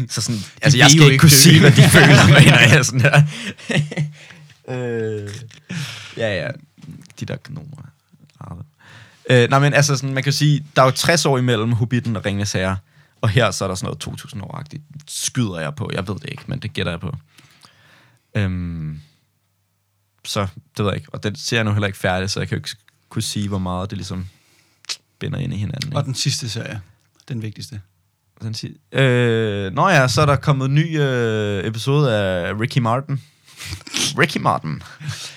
så 0.08 0.20
sådan, 0.20 0.40
altså 0.62 0.78
jeg 0.78 0.90
skal 0.90 1.02
ikke 1.02 1.18
kunne 1.18 1.30
sige, 1.30 1.60
hvad 1.60 1.70
de 1.70 1.82
føler, 1.96 2.26
mener 2.26 2.60
jeg 2.60 2.84
sådan 2.84 3.00
der. 3.00 3.22
øh, 4.68 5.30
ja, 6.16 6.42
ja, 6.42 6.50
de 7.20 7.26
der. 7.26 7.36
Arve. 8.40 8.62
Øh, 9.30 9.50
nej, 9.50 9.58
men 9.58 9.74
altså, 9.74 9.96
sådan, 9.96 10.14
man 10.14 10.22
kan 10.22 10.32
sige, 10.32 10.66
der 10.76 10.82
er 10.82 10.86
jo 10.86 10.92
60 10.92 11.26
år 11.26 11.38
imellem 11.38 11.72
Hobbiten 11.72 12.16
og 12.16 12.24
Ringenes 12.24 12.52
Herre, 12.52 12.76
og 13.20 13.28
her 13.28 13.50
så 13.50 13.64
er 13.64 13.68
der 13.68 13.74
sådan 13.74 13.86
noget 13.86 13.98
2000 13.98 14.42
år 14.42 14.60
-agtigt. 14.60 14.82
Skyder 15.08 15.60
jeg 15.60 15.74
på, 15.74 15.90
jeg 15.94 16.08
ved 16.08 16.14
det 16.14 16.30
ikke, 16.30 16.42
men 16.46 16.58
det 16.58 16.72
gætter 16.72 16.92
jeg 16.92 17.00
på. 17.00 17.16
Øhm, 18.34 19.00
så 20.24 20.46
det 20.76 20.84
ved 20.84 20.86
jeg 20.86 20.96
ikke, 20.96 21.08
og 21.12 21.22
den 21.22 21.36
ser 21.36 21.56
jeg 21.56 21.64
nu 21.64 21.72
heller 21.72 21.86
ikke 21.86 21.98
færdig, 21.98 22.30
så 22.30 22.40
jeg 22.40 22.48
kan 22.48 22.56
jo 22.56 22.58
ikke 22.58 22.76
kunne 23.08 23.22
sige, 23.22 23.48
hvor 23.48 23.58
meget 23.58 23.90
det 23.90 23.98
ligesom 23.98 24.26
binder 25.18 25.38
ind 25.38 25.54
i 25.54 25.56
hinanden. 25.56 25.92
Og 25.92 26.00
Ikke? 26.00 26.06
den 26.06 26.14
sidste 26.14 26.48
serie, 26.48 26.80
den 27.28 27.42
vigtigste. 27.42 27.80
Den 28.42 28.54
siger, 28.54 28.74
øh, 28.92 29.72
nå 29.72 29.88
ja, 29.88 30.08
så 30.08 30.22
er 30.22 30.26
der 30.26 30.36
kommet 30.36 30.64
en 30.68 30.74
ny 30.74 31.00
øh, 31.00 31.64
episode 31.66 32.16
af 32.16 32.52
Ricky 32.60 32.78
Martin. 32.78 33.20
Ricky 34.18 34.38
Martin. 34.38 34.82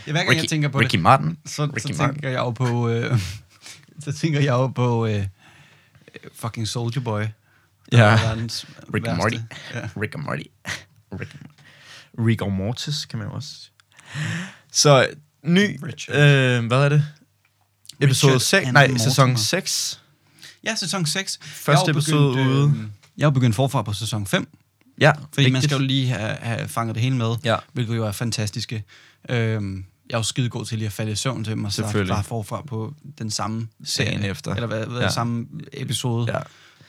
Ja, 0.07 0.11
hver 0.11 0.23
gang 0.23 0.37
jeg 0.37 0.47
tænker 0.49 0.69
på 0.69 0.79
Ricky 0.79 0.91
det, 0.91 0.99
Martin. 0.99 1.37
så, 1.45 1.51
så 1.55 1.63
Ricky 1.63 1.87
tænker 1.87 2.05
Martin. 2.07 2.23
jeg 2.23 2.33
jo 2.33 2.51
på, 2.51 2.89
øh, 2.89 3.19
så 4.03 4.13
tænker 4.13 4.39
jeg 4.39 4.51
jo 4.51 4.67
på 4.67 5.05
øh, 5.07 5.25
fucking 6.35 6.67
Soldier 6.67 7.03
Boy. 7.03 7.23
Ja. 7.91 8.19
Rick 8.93 9.07
and. 9.07 9.17
Morty. 9.17 9.37
Ja. 9.73 9.89
Rick 10.01 10.15
and 10.15 10.23
Morty. 10.23 10.43
Rick, 11.19 11.35
Rick 12.19 12.41
og 12.41 12.51
Mortis, 12.51 13.05
kan 13.05 13.19
man 13.19 13.27
jo 13.27 13.33
også. 13.33 13.49
Så, 14.71 15.07
ny, 15.43 15.79
Richard. 15.83 16.17
øh, 16.17 16.65
hvad 16.67 16.77
er 16.77 16.89
det? 16.89 17.05
Episode 18.01 18.33
Richard 18.33 18.39
6, 18.39 18.65
and 18.67 18.73
nej, 18.73 18.97
sæson 18.97 19.37
6. 19.37 20.01
ja, 20.65 20.75
sæson 20.75 21.05
6. 21.05 21.39
Første 21.41 21.91
episode 21.91 22.31
ude. 22.31 22.73
Øh, 22.77 22.83
jeg 23.17 23.25
jo 23.25 23.29
begyndt 23.29 23.55
forfra 23.55 23.81
på 23.81 23.93
sæson 23.93 24.27
5, 24.27 24.47
Ja, 25.01 25.11
fordi 25.33 25.49
man 25.51 25.61
skal 25.61 25.75
jo 25.77 25.81
lige 25.83 26.07
have, 26.07 26.35
have 26.35 26.67
fanget 26.67 26.95
det 26.95 27.03
hele 27.03 27.15
med, 27.15 27.35
Ja. 27.43 27.55
hvilket 27.73 27.95
jo 27.95 28.05
er 28.05 28.11
fantastiske. 28.11 28.83
Øhm, 29.29 29.85
jeg 30.09 30.15
er 30.15 30.19
jo 30.19 30.23
skide 30.23 30.49
god 30.49 30.65
til 30.65 30.77
lige 30.77 30.85
at 30.85 30.91
falde 30.93 31.11
i 31.11 31.15
søvn 31.15 31.43
til 31.43 31.57
mig, 31.57 31.71
så 31.71 31.75
Selvfølgelig. 31.75 32.13
bare 32.13 32.23
forfra 32.23 32.61
på 32.61 32.93
den 33.17 33.31
samme 33.31 33.67
serie, 33.83 34.27
efter. 34.29 34.53
eller 34.53 34.67
hvad, 34.67 34.85
hvad 34.85 35.01
Ja. 35.01 35.09
samme 35.09 35.47
episode, 35.73 36.31
Ja. 36.31 36.37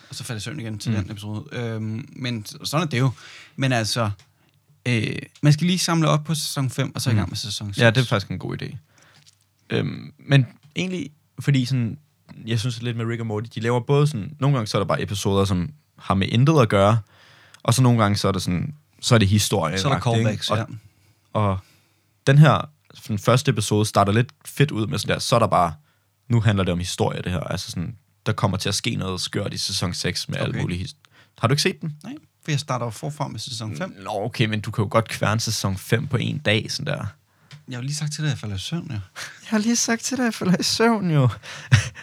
og 0.09 0.15
så 0.15 0.25
falder 0.25 0.37
jeg 0.39 0.41
i 0.41 0.45
søvn 0.45 0.61
igen 0.61 0.79
til 0.79 0.91
Mm. 0.91 0.97
mm. 0.97 1.03
den 1.03 1.13
episode. 1.13 1.45
Øhm, 1.53 2.09
men 2.17 2.47
sådan 2.65 2.87
er 2.87 2.91
det 2.91 2.99
jo. 2.99 3.11
Men 3.57 3.73
altså, 3.73 4.11
øh, 4.89 5.17
man 5.43 5.53
skal 5.53 5.67
lige 5.67 5.79
samle 5.79 6.09
op 6.09 6.25
på 6.25 6.35
sæson 6.35 6.71
5, 6.71 6.95
og 6.95 7.01
så 7.03 7.11
i 7.11 7.13
Mm. 7.13 7.17
gang 7.19 7.29
med 7.31 7.37
sæson 7.37 7.69
6. 7.75 7.79
Ja, 7.79 7.91
det 7.91 8.01
er 8.01 8.05
faktisk 8.05 8.31
en 8.31 8.39
god 8.39 8.63
idé. 8.63 8.77
Øhm, 9.71 10.13
men 10.19 10.47
egentlig, 10.77 11.11
fordi 11.41 11.65
sådan, 11.65 11.99
jeg 12.47 12.61
synes 12.61 12.83
lidt 12.83 12.97
med 12.97 13.05
Rick 13.07 13.21
og 13.21 13.27
Morty, 13.27 13.49
de 13.55 13.61
laver 13.61 13.81
både 13.81 14.07
sådan, 14.07 14.37
nogle 14.41 14.57
gange 14.57 14.67
så 14.67 14.77
er 14.77 14.81
der 14.81 14.87
bare 14.87 15.03
episoder, 15.03 15.45
som 15.45 15.71
har 15.99 16.15
med 16.15 16.29
intet 16.29 16.61
at 16.61 16.69
gøre, 16.69 16.99
og 17.63 17.75
så 17.75 17.83
nogle 17.83 18.03
gange 18.03 18.17
så 18.17 18.29
er 18.29 18.33
det 18.33 18.43
sådan, 18.43 18.75
så 19.01 19.15
er 19.15 19.19
det 19.19 19.29
historie. 19.29 19.79
Så 19.79 19.89
er 19.89 19.93
der 19.93 20.01
callbacks, 20.01 20.51
og, 20.51 20.57
ja. 20.59 20.65
og 21.33 21.59
den 22.27 22.39
her 22.39 22.71
den 23.09 23.19
første 23.19 23.51
episode 23.51 23.87
starter 23.87 24.13
lidt 24.13 24.29
fedt 24.45 24.71
ud 24.71 24.87
med 24.87 24.99
sådan 24.99 25.15
der, 25.15 25.21
så 25.21 25.35
er 25.35 25.39
der 25.39 25.47
bare, 25.47 25.75
nu 26.29 26.41
handler 26.41 26.65
det 26.65 26.73
om 26.73 26.79
historie, 26.79 27.23
det 27.23 27.33
her. 27.33 27.41
Altså 27.41 27.71
sådan, 27.71 27.97
der 28.27 28.33
kommer 28.33 28.57
til 28.57 28.69
at 28.69 28.75
ske 28.75 28.95
noget 28.97 29.21
skørt 29.21 29.55
i 29.55 29.57
sæson 29.59 29.95
6 29.95 30.29
med 30.29 30.37
okay. 30.37 30.49
Okay. 30.49 30.55
alt 30.59 30.63
muligt. 30.63 30.81
his- 30.91 30.97
Har 31.39 31.49
du 31.49 31.53
ikke 31.53 31.63
set 31.63 31.81
den? 31.81 31.97
Nej, 32.05 32.15
for 32.45 32.51
jeg 32.51 32.61
starter 32.61 32.87
jo 32.87 32.91
forfra 32.91 33.29
med 33.29 33.41
sæson 33.41 33.77
5. 33.77 33.97
Nå, 34.05 34.11
okay, 34.11 34.47
men 34.47 34.61
du 34.61 34.71
kan 34.71 34.83
jo 34.85 34.89
godt 34.91 35.09
kværne 35.09 35.41
sæson 35.41 35.77
5 35.77 36.07
på 36.07 36.17
en 36.17 36.39
dag, 36.39 36.67
sådan 36.73 36.87
der. 36.99 37.05
Jeg 37.69 37.77
har 37.77 37.83
jo 37.83 37.87
lige 37.87 37.95
sagt 37.95 38.13
til 38.13 38.23
dig, 38.25 38.29
at 38.29 38.31
jeg 38.31 38.39
falder 38.39 38.57
i 38.57 38.59
søvn, 38.59 38.87
ja. 38.91 38.93
Jeg 38.95 39.01
har 39.45 39.59
lige 39.59 39.77
sagt 39.77 40.03
til 40.03 40.17
dig, 40.17 40.23
at 40.23 40.27
jeg 40.27 40.35
falder 40.35 40.57
i 40.61 40.63
søvn, 40.63 41.11
jo. 41.11 41.29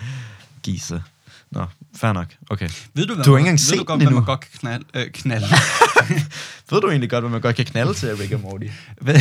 Gise. 0.64 1.04
Nå, 1.52 1.66
fair 1.96 2.14
nok. 2.14 2.28
Okay. 2.50 2.70
Ved 2.94 3.06
du, 3.06 3.14
hvad 3.16 3.26
Du 3.26 3.32
har 3.32 3.40
man, 3.40 3.40
ikke 3.40 3.50
engang 3.50 3.54
ved 3.54 3.58
set 3.60 3.78
du 3.80 3.84
godt, 3.84 4.00
den 4.00 4.08
hvad 4.08 4.14
man 4.14 4.22
endnu. 4.22 4.26
godt 4.26 4.40
kan 4.40 4.50
knalde? 4.60 4.86
Øh, 4.94 5.12
knalde. 5.12 5.48
Ved 6.70 6.82
du 6.82 6.90
egentlig 6.90 7.10
godt, 7.10 7.24
hvad 7.24 7.32
man 7.32 7.42
godt 7.42 7.56
kan 7.56 7.66
knalde 7.66 7.94
til 7.94 8.16
Rick 8.18 8.32
og 8.34 8.40
Morty? 8.40 8.66
ved, 9.02 9.14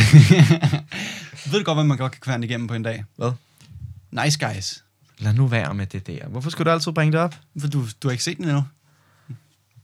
ved 1.51 1.59
du 1.59 1.63
godt, 1.63 1.75
hvad 1.75 1.83
man 1.83 1.97
godt 1.97 2.11
kan 2.11 2.21
kværne 2.21 2.45
igennem 2.45 2.67
på 2.67 2.73
en 2.73 2.83
dag? 2.83 3.03
Hvad? 3.15 3.31
Nice 4.11 4.47
guys. 4.47 4.83
Lad 5.19 5.33
nu 5.33 5.47
være 5.47 5.73
med 5.73 5.85
det 5.87 6.07
der. 6.07 6.27
Hvorfor 6.27 6.49
skulle 6.49 6.65
du 6.69 6.73
altid 6.73 6.91
bringe 6.91 7.11
det 7.11 7.19
op? 7.19 7.35
For 7.59 7.67
du, 7.67 7.87
du 8.03 8.07
har 8.07 8.11
ikke 8.11 8.23
set 8.23 8.37
den 8.37 8.45
endnu. 8.45 8.63
Jeg 9.29 9.35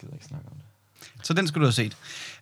gider 0.02 0.14
ikke 0.14 0.26
snakke 0.26 0.48
om 0.48 0.54
det. 0.58 1.26
Så 1.28 1.34
den 1.34 1.48
skulle 1.48 1.62
du 1.62 1.68
have 1.68 1.74
set. 1.74 1.98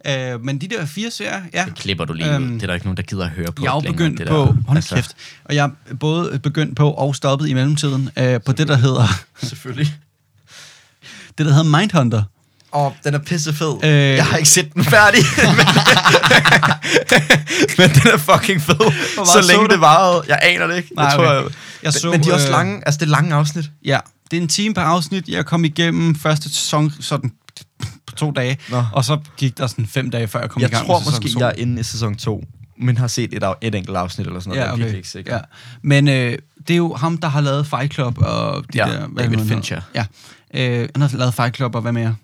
Øh, 0.07 0.41
men 0.43 0.61
de 0.61 0.67
der 0.67 0.85
fire 0.85 1.11
serier, 1.11 1.41
ja. 1.53 1.65
Det 1.65 1.75
klipper 1.75 2.05
du 2.05 2.13
lige 2.13 2.35
Øhm, 2.35 2.43
ud. 2.43 2.53
Det 2.53 2.63
er 2.63 2.67
der 2.67 2.73
ikke 2.73 2.85
nogen, 2.85 2.97
der 2.97 3.03
gider 3.03 3.23
at 3.23 3.29
høre 3.29 3.51
på. 3.51 3.63
Jeg 3.63 3.69
er 3.69 3.73
jo 3.73 3.79
længere, 3.79 3.93
begyndt 3.97 4.19
det 4.19 4.27
på, 4.27 4.35
der. 4.35 4.43
hold 4.67 4.77
altså, 4.77 4.95
kæft, 4.95 5.11
og 5.45 5.55
jeg 5.55 5.65
er 5.89 5.95
både 5.95 6.39
begyndt 6.39 6.75
på 6.75 6.91
og 6.91 7.15
stoppet 7.15 7.47
i 7.49 7.53
mellemtiden 7.53 8.09
øh, 8.17 8.41
på 8.45 8.51
det, 8.51 8.67
der 8.67 8.77
hedder, 8.77 9.07
Selvfølgelig. 9.43 9.93
det, 11.37 11.45
der 11.45 11.53
hedder 11.53 11.77
Mindhunter. 11.79 12.23
Åh, 12.73 12.85
oh, 12.85 12.91
den 13.03 13.13
er 13.13 13.19
pissefed. 13.19 13.83
Øh, 13.83 13.89
jeg 13.91 14.25
har 14.25 14.37
ikke 14.37 14.49
set 14.49 14.73
den 14.73 14.83
færdig. 14.83 15.19
men 17.77 17.89
den 17.89 18.11
er 18.13 18.17
fucking 18.17 18.61
fed. 18.61 18.91
Så 19.25 19.45
længe 19.47 19.67
du? 19.67 19.73
det 19.73 19.81
varede. 19.81 20.23
Jeg 20.27 20.39
aner 20.41 20.67
det 20.67 20.77
ikke. 20.77 20.89
Nej, 20.95 21.05
jeg 21.05 21.13
tror, 21.15 21.23
okay. 21.25 21.33
jeg, 21.33 21.43
Jeg 21.43 21.51
men, 21.83 21.91
så, 21.91 22.11
men 22.11 22.23
de 22.23 22.29
er 22.29 22.33
også 22.33 22.47
øh, 22.47 22.51
lange. 22.51 22.81
Altså, 22.85 22.97
det 22.99 23.05
er 23.05 23.09
lange 23.09 23.35
afsnit. 23.35 23.65
Ja, 23.85 23.99
det 24.31 24.37
er 24.37 24.41
en 24.41 24.47
time 24.47 24.73
per 24.73 24.81
afsnit. 24.81 25.27
Jeg 25.29 25.45
kom 25.45 25.65
igennem 25.65 26.15
første 26.15 26.49
sæson 26.49 26.93
sådan 26.99 27.31
to 28.17 28.31
dage, 28.31 28.57
Nå. 28.69 28.83
og 28.93 29.05
så 29.05 29.19
gik 29.37 29.57
der 29.57 29.67
sådan 29.67 29.87
fem 29.87 30.09
dage, 30.11 30.27
før 30.27 30.39
jeg 30.39 30.49
kom 30.49 30.61
Jeg 30.61 30.69
i 30.69 30.73
gang 30.73 30.85
tror 30.85 30.99
med 30.99 31.05
måske, 31.05 31.29
to. 31.29 31.39
jeg 31.39 31.47
er 31.47 31.53
inde 31.53 31.79
i 31.79 31.83
sæson 31.83 32.15
2, 32.15 32.43
men 32.79 32.97
har 32.97 33.07
set 33.07 33.33
et, 33.33 33.43
af- 33.43 33.53
et 33.61 33.75
enkelt 33.75 33.97
afsnit 33.97 34.27
eller 34.27 34.39
sådan 34.39 34.49
noget. 34.49 34.59
Ja, 34.59 34.63
Jeg 34.63 34.69
er 34.69 34.73
okay. 34.73 34.81
virkelig 34.81 34.97
ikke 34.97 35.09
sikker. 35.09 35.35
Ja. 35.35 35.41
Men 35.81 36.07
øh, 36.07 36.37
det 36.67 36.73
er 36.73 36.77
jo 36.77 36.93
ham, 36.95 37.17
der 37.17 37.27
har 37.27 37.41
lavet 37.41 37.67
Fight 37.67 37.93
Club 37.93 38.17
og 38.17 38.63
de 38.73 38.77
Ja, 38.87 38.91
der... 38.91 39.07
hvad 39.07 39.23
David? 39.23 39.45
Fincher. 39.47 39.81
Ja, 39.95 40.05
øh, 40.53 40.89
han 40.95 41.01
har 41.01 41.17
lavet 41.17 41.33
Fight 41.33 41.55
Club 41.55 41.75
og 41.75 41.81
hvad 41.81 41.91
mere? 41.91 42.15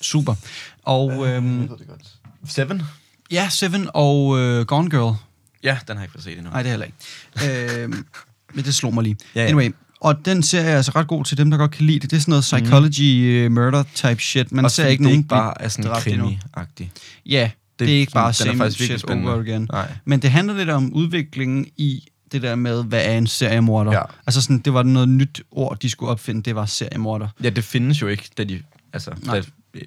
Super. 0.00 0.34
Og 0.82 1.26
øhm, 1.28 1.68
det 1.78 1.86
godt. 1.88 2.00
Seven? 2.48 2.82
ja, 3.30 3.48
Seven 3.48 3.88
og 3.94 4.38
øh, 4.38 4.66
Gone 4.66 4.90
Girl. 4.90 5.16
Ja, 5.64 5.78
den 5.88 5.96
har 5.96 6.02
jeg 6.02 6.04
ikke 6.04 6.12
fået 6.12 6.24
set 6.24 6.36
endnu. 6.38 6.50
Nej, 6.50 6.62
det 6.62 6.68
er 6.68 6.72
heller 6.72 6.86
ikke. 6.86 7.82
øh, 7.82 7.88
men 8.54 8.64
det 8.64 8.74
slog 8.74 8.94
mig 8.94 9.02
lige. 9.02 9.16
Ja, 9.34 9.40
ja. 9.42 9.46
Anyway, 9.48 9.70
og 10.00 10.24
den 10.24 10.42
ser 10.42 10.60
jeg 10.62 10.76
altså 10.76 10.92
ret 10.96 11.06
god 11.06 11.24
til 11.24 11.38
dem, 11.38 11.50
der 11.50 11.58
godt 11.58 11.70
kan 11.70 11.86
lide 11.86 11.98
det. 11.98 12.10
Det 12.10 12.16
er 12.16 12.20
sådan 12.20 12.30
noget 12.32 12.42
psychology, 12.42 13.46
mm. 13.48 13.54
murder 13.54 13.84
type 13.94 14.22
shit. 14.22 14.52
Man 14.52 14.64
Også 14.64 14.74
ser 14.76 14.86
ikke 14.86 15.02
nogen 15.02 15.18
ikke 15.18 15.28
bare 15.28 15.62
er 15.62 15.68
sådan 15.68 15.90
krimi-agtig. 15.92 16.90
Ja, 17.26 17.50
det, 17.78 17.86
det 17.88 17.94
er 17.94 17.98
ikke 18.00 18.12
bare 18.12 18.32
sådan- 18.32 18.54
er 18.54 18.58
same 18.58 18.70
shit 18.70 19.00
spændende. 19.00 19.32
over 19.32 19.40
again. 19.40 19.68
Nej. 19.72 19.92
Men 20.04 20.20
det 20.22 20.30
handler 20.30 20.54
lidt 20.54 20.70
om 20.70 20.92
udviklingen 20.92 21.66
i 21.76 22.08
det 22.32 22.42
der 22.42 22.54
med, 22.54 22.84
hvad 22.84 23.04
er 23.04 23.18
en 23.18 23.26
seriemorder? 23.26 23.92
Ja. 23.92 24.02
Altså 24.26 24.42
sådan, 24.42 24.58
det 24.58 24.72
var 24.74 24.82
noget 24.82 25.08
nyt 25.08 25.42
ord, 25.50 25.78
de 25.82 25.90
skulle 25.90 26.10
opfinde, 26.10 26.42
det 26.42 26.54
var 26.54 26.66
seriemorder. 26.66 27.28
Ja, 27.42 27.50
det 27.50 27.64
findes 27.64 28.02
jo 28.02 28.06
ikke, 28.06 28.30
da 28.38 28.44
de... 28.44 28.62
Altså, 28.92 29.10
Nej. 29.22 29.34
da 29.34 29.42
øh, 29.74 29.82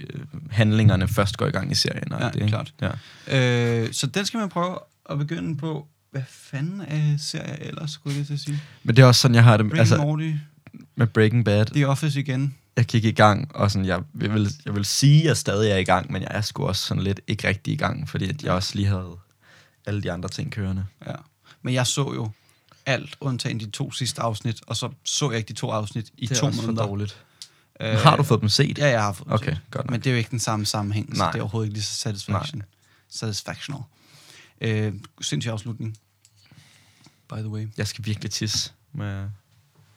handlingerne 0.51 1.07
først 1.07 1.37
går 1.37 1.47
i 1.47 1.51
gang 1.51 1.71
i 1.71 1.75
serien. 1.75 2.03
Ja, 2.19 2.29
det, 2.29 2.47
klart. 2.47 2.73
Ja. 3.29 3.81
Øh, 3.83 3.93
så 3.93 4.07
den 4.07 4.25
skal 4.25 4.37
man 4.37 4.49
prøve 4.49 4.77
at 5.09 5.17
begynde 5.17 5.57
på. 5.57 5.87
Hvad 6.11 6.21
fanden 6.29 6.81
er 6.81 7.17
serier 7.17 7.55
ellers, 7.59 7.91
skulle 7.91 8.17
jeg 8.17 8.25
til 8.25 8.33
at 8.33 8.39
sige? 8.39 8.61
Men 8.83 8.95
det 8.95 9.01
er 9.01 9.05
også 9.05 9.21
sådan, 9.21 9.35
jeg 9.35 9.43
har 9.43 9.57
det 9.57 9.65
Rick 9.65 9.77
altså, 9.77 9.97
Morty, 9.97 10.31
med 10.95 11.07
Breaking 11.07 11.45
Bad. 11.45 11.65
The 11.65 11.87
Office 11.87 12.19
igen. 12.19 12.55
Jeg 12.75 12.85
gik 12.85 13.05
i 13.05 13.11
gang, 13.11 13.55
og 13.55 13.71
sådan, 13.71 13.85
jeg, 13.85 14.01
jeg, 14.21 14.33
vil, 14.33 14.49
jeg 14.65 14.75
vil 14.75 14.85
sige, 14.85 15.19
at 15.21 15.25
jeg 15.27 15.37
stadig 15.37 15.71
er 15.71 15.77
i 15.77 15.83
gang, 15.83 16.11
men 16.11 16.21
jeg 16.21 16.31
er 16.31 16.41
sgu 16.41 16.65
også 16.67 16.85
sådan 16.87 17.03
lidt 17.03 17.19
ikke 17.27 17.47
rigtig 17.47 17.73
i 17.73 17.77
gang, 17.77 18.09
fordi 18.09 18.29
at 18.29 18.43
jeg 18.43 18.53
også 18.53 18.75
lige 18.75 18.87
havde 18.87 19.17
alle 19.85 20.03
de 20.03 20.11
andre 20.11 20.29
ting 20.29 20.51
kørende. 20.51 20.85
Ja. 21.07 21.13
Men 21.61 21.73
jeg 21.73 21.87
så 21.87 22.13
jo 22.13 22.29
alt, 22.85 23.15
undtagen 23.19 23.59
de 23.59 23.69
to 23.69 23.91
sidste 23.91 24.21
afsnit, 24.21 24.61
og 24.67 24.75
så 24.77 24.89
så 25.03 25.29
jeg 25.31 25.37
ikke 25.37 25.47
de 25.47 25.53
to 25.53 25.69
afsnit 25.71 26.09
i 26.17 26.27
to 26.27 26.49
måneder. 26.49 26.85
dårligt. 26.85 27.17
Øh, 27.81 27.93
Har 27.97 28.15
du 28.17 28.23
fået 28.23 28.41
dem 28.41 28.49
set? 28.49 28.77
Ja, 28.77 28.87
jeg 28.89 29.01
har 29.01 29.13
fået 29.13 29.25
dem 29.27 29.33
Okay, 29.33 29.51
set. 29.51 29.59
godt 29.71 29.85
nok. 29.85 29.91
Men 29.91 29.99
det 29.99 30.07
er 30.07 30.11
jo 30.11 30.17
ikke 30.17 30.31
den 30.31 30.39
samme 30.39 30.65
sammenhæng, 30.65 31.15
så 31.15 31.21
Nej. 31.23 31.31
det 31.31 31.37
er 31.37 31.41
overhovedet 31.43 31.67
ikke 31.67 31.73
lige 31.75 31.83
så 31.83 31.93
satisfaction. 31.95 32.63
satisfactional. 33.09 33.81
Øh, 34.61 34.93
sindssyg 35.21 35.51
afslutning. 35.51 35.97
By 37.29 37.35
the 37.35 37.49
way. 37.49 37.67
Jeg 37.77 37.87
skal 37.87 38.05
virkelig 38.05 38.31
tisse. 38.31 38.71
Med... 38.93 39.25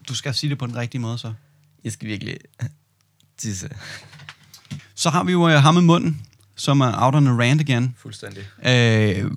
Du 0.09 0.15
skal 0.15 0.35
sige 0.35 0.51
det 0.51 0.59
på 0.59 0.67
den 0.67 0.77
rigtige 0.77 1.01
måde, 1.01 1.19
så. 1.19 1.33
Jeg 1.85 1.93
skal 1.93 2.09
virkelig 2.09 2.37
tisse. 3.39 3.69
Så 4.95 5.11
har 5.11 5.25
vi 5.25 5.33
jo 5.33 5.45
uh, 5.47 5.51
ham 5.51 5.75
med 5.75 5.83
munden, 5.83 6.23
som 6.57 6.81
er 6.81 7.05
out 7.05 7.15
on 7.15 7.27
a 7.27 7.31
rant 7.31 7.61
igen. 7.61 7.95
Fuldstændig. 7.99 8.43
Øh, 8.67 9.31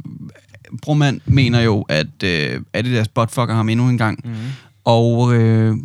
Broman 0.81 1.21
mener 1.25 1.61
jo, 1.61 1.81
at 1.81 2.23
øh, 2.23 2.61
Adidas 2.73 3.07
botfucker 3.07 3.55
ham 3.55 3.69
endnu 3.69 3.89
en 3.89 3.97
gang. 3.97 4.19
Mm. 4.23 4.35
Og 4.83 5.33
øh, 5.33 5.77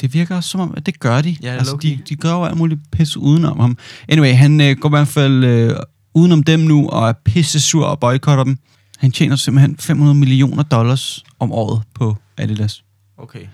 det 0.00 0.14
virker 0.14 0.36
også 0.36 0.50
som 0.50 0.60
om, 0.60 0.74
at 0.76 0.86
det 0.86 1.00
gør 1.00 1.20
de. 1.20 1.36
Ja, 1.42 1.52
altså, 1.52 1.72
low-key. 1.72 1.88
de, 1.88 2.02
de 2.08 2.16
gør 2.16 2.32
jo 2.32 2.44
alt 2.44 2.56
muligt 2.56 2.80
pis 2.90 3.16
udenom 3.16 3.60
ham. 3.60 3.78
Anyway, 4.08 4.34
han 4.34 4.60
øh, 4.60 4.76
går 4.76 4.88
i 4.88 4.90
hvert 4.90 5.08
fald 5.08 5.44
øh, 5.44 5.76
udenom 6.18 6.42
dem 6.42 6.60
nu, 6.60 6.88
og 6.88 7.08
er 7.08 7.12
pisse 7.12 7.60
sur 7.60 7.86
og 7.86 8.00
boykotter 8.00 8.44
dem. 8.44 8.58
Han 8.98 9.12
tjener 9.12 9.36
simpelthen 9.36 9.76
500 9.76 10.18
millioner 10.18 10.62
dollars 10.62 11.24
om 11.38 11.52
året 11.52 11.82
på 11.94 12.16
Adidas. 12.36 12.84
Okay. 13.16 13.46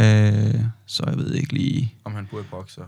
Øh, 0.00 0.54
så 0.86 1.02
jeg 1.06 1.16
ved 1.16 1.34
ikke 1.34 1.52
lige... 1.52 1.94
Om 2.04 2.14
han 2.14 2.28
i 2.32 2.36
bokser. 2.50 2.82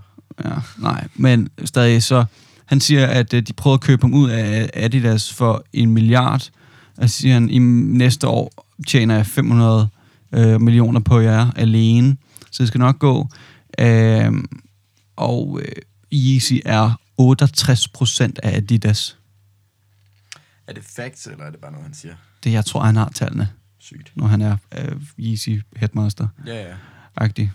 Ja, 0.45 0.55
nej, 0.79 1.09
men 1.15 1.49
stadig 1.65 2.03
så... 2.03 2.25
Han 2.67 2.81
siger, 2.81 3.07
at 3.07 3.35
øh, 3.35 3.43
de 3.43 3.53
prøver 3.53 3.75
at 3.75 3.81
købe 3.81 4.03
ham 4.03 4.15
ud 4.15 4.31
af 4.31 4.71
Adidas 4.75 5.33
for 5.35 5.65
en 5.73 5.91
milliard. 5.91 6.51
Og 6.97 7.11
siger 7.11 7.35
han, 7.35 7.51
i 7.51 7.59
næste 7.59 8.29
år 8.29 8.53
tjener 8.87 9.15
jeg 9.15 9.27
500 9.27 9.89
øh, 10.33 10.61
millioner 10.61 11.01
på 11.01 11.21
jer 11.21 11.51
alene. 11.57 12.17
Så 12.51 12.63
det 12.63 12.69
skal 12.69 12.79
nok 12.79 12.99
gå. 12.99 13.29
Øh, 13.79 14.33
og 15.17 15.61
øh, 15.63 15.83
Yeezy 16.13 16.55
er 16.65 17.01
68 17.19 17.89
procent 17.89 18.39
af 18.43 18.57
Adidas. 18.57 19.19
Er 20.67 20.73
det 20.73 20.85
facts, 20.85 21.27
eller 21.27 21.45
er 21.45 21.51
det 21.51 21.61
bare 21.61 21.71
noget, 21.73 21.85
han 21.85 21.95
siger? 21.95 22.15
Det 22.45 22.53
jeg 22.53 22.65
tror, 22.65 22.83
han 22.83 22.97
har 22.97 23.09
tallene, 23.09 23.49
Sygt. 23.79 24.13
når 24.15 24.27
han 24.27 24.41
er 24.41 24.57
øh, 24.79 25.01
Yeezy 25.19 25.51
headmaster. 25.77 26.29
Ja, 26.47 26.69
ja. 26.69 26.75
agtig. 27.17 27.53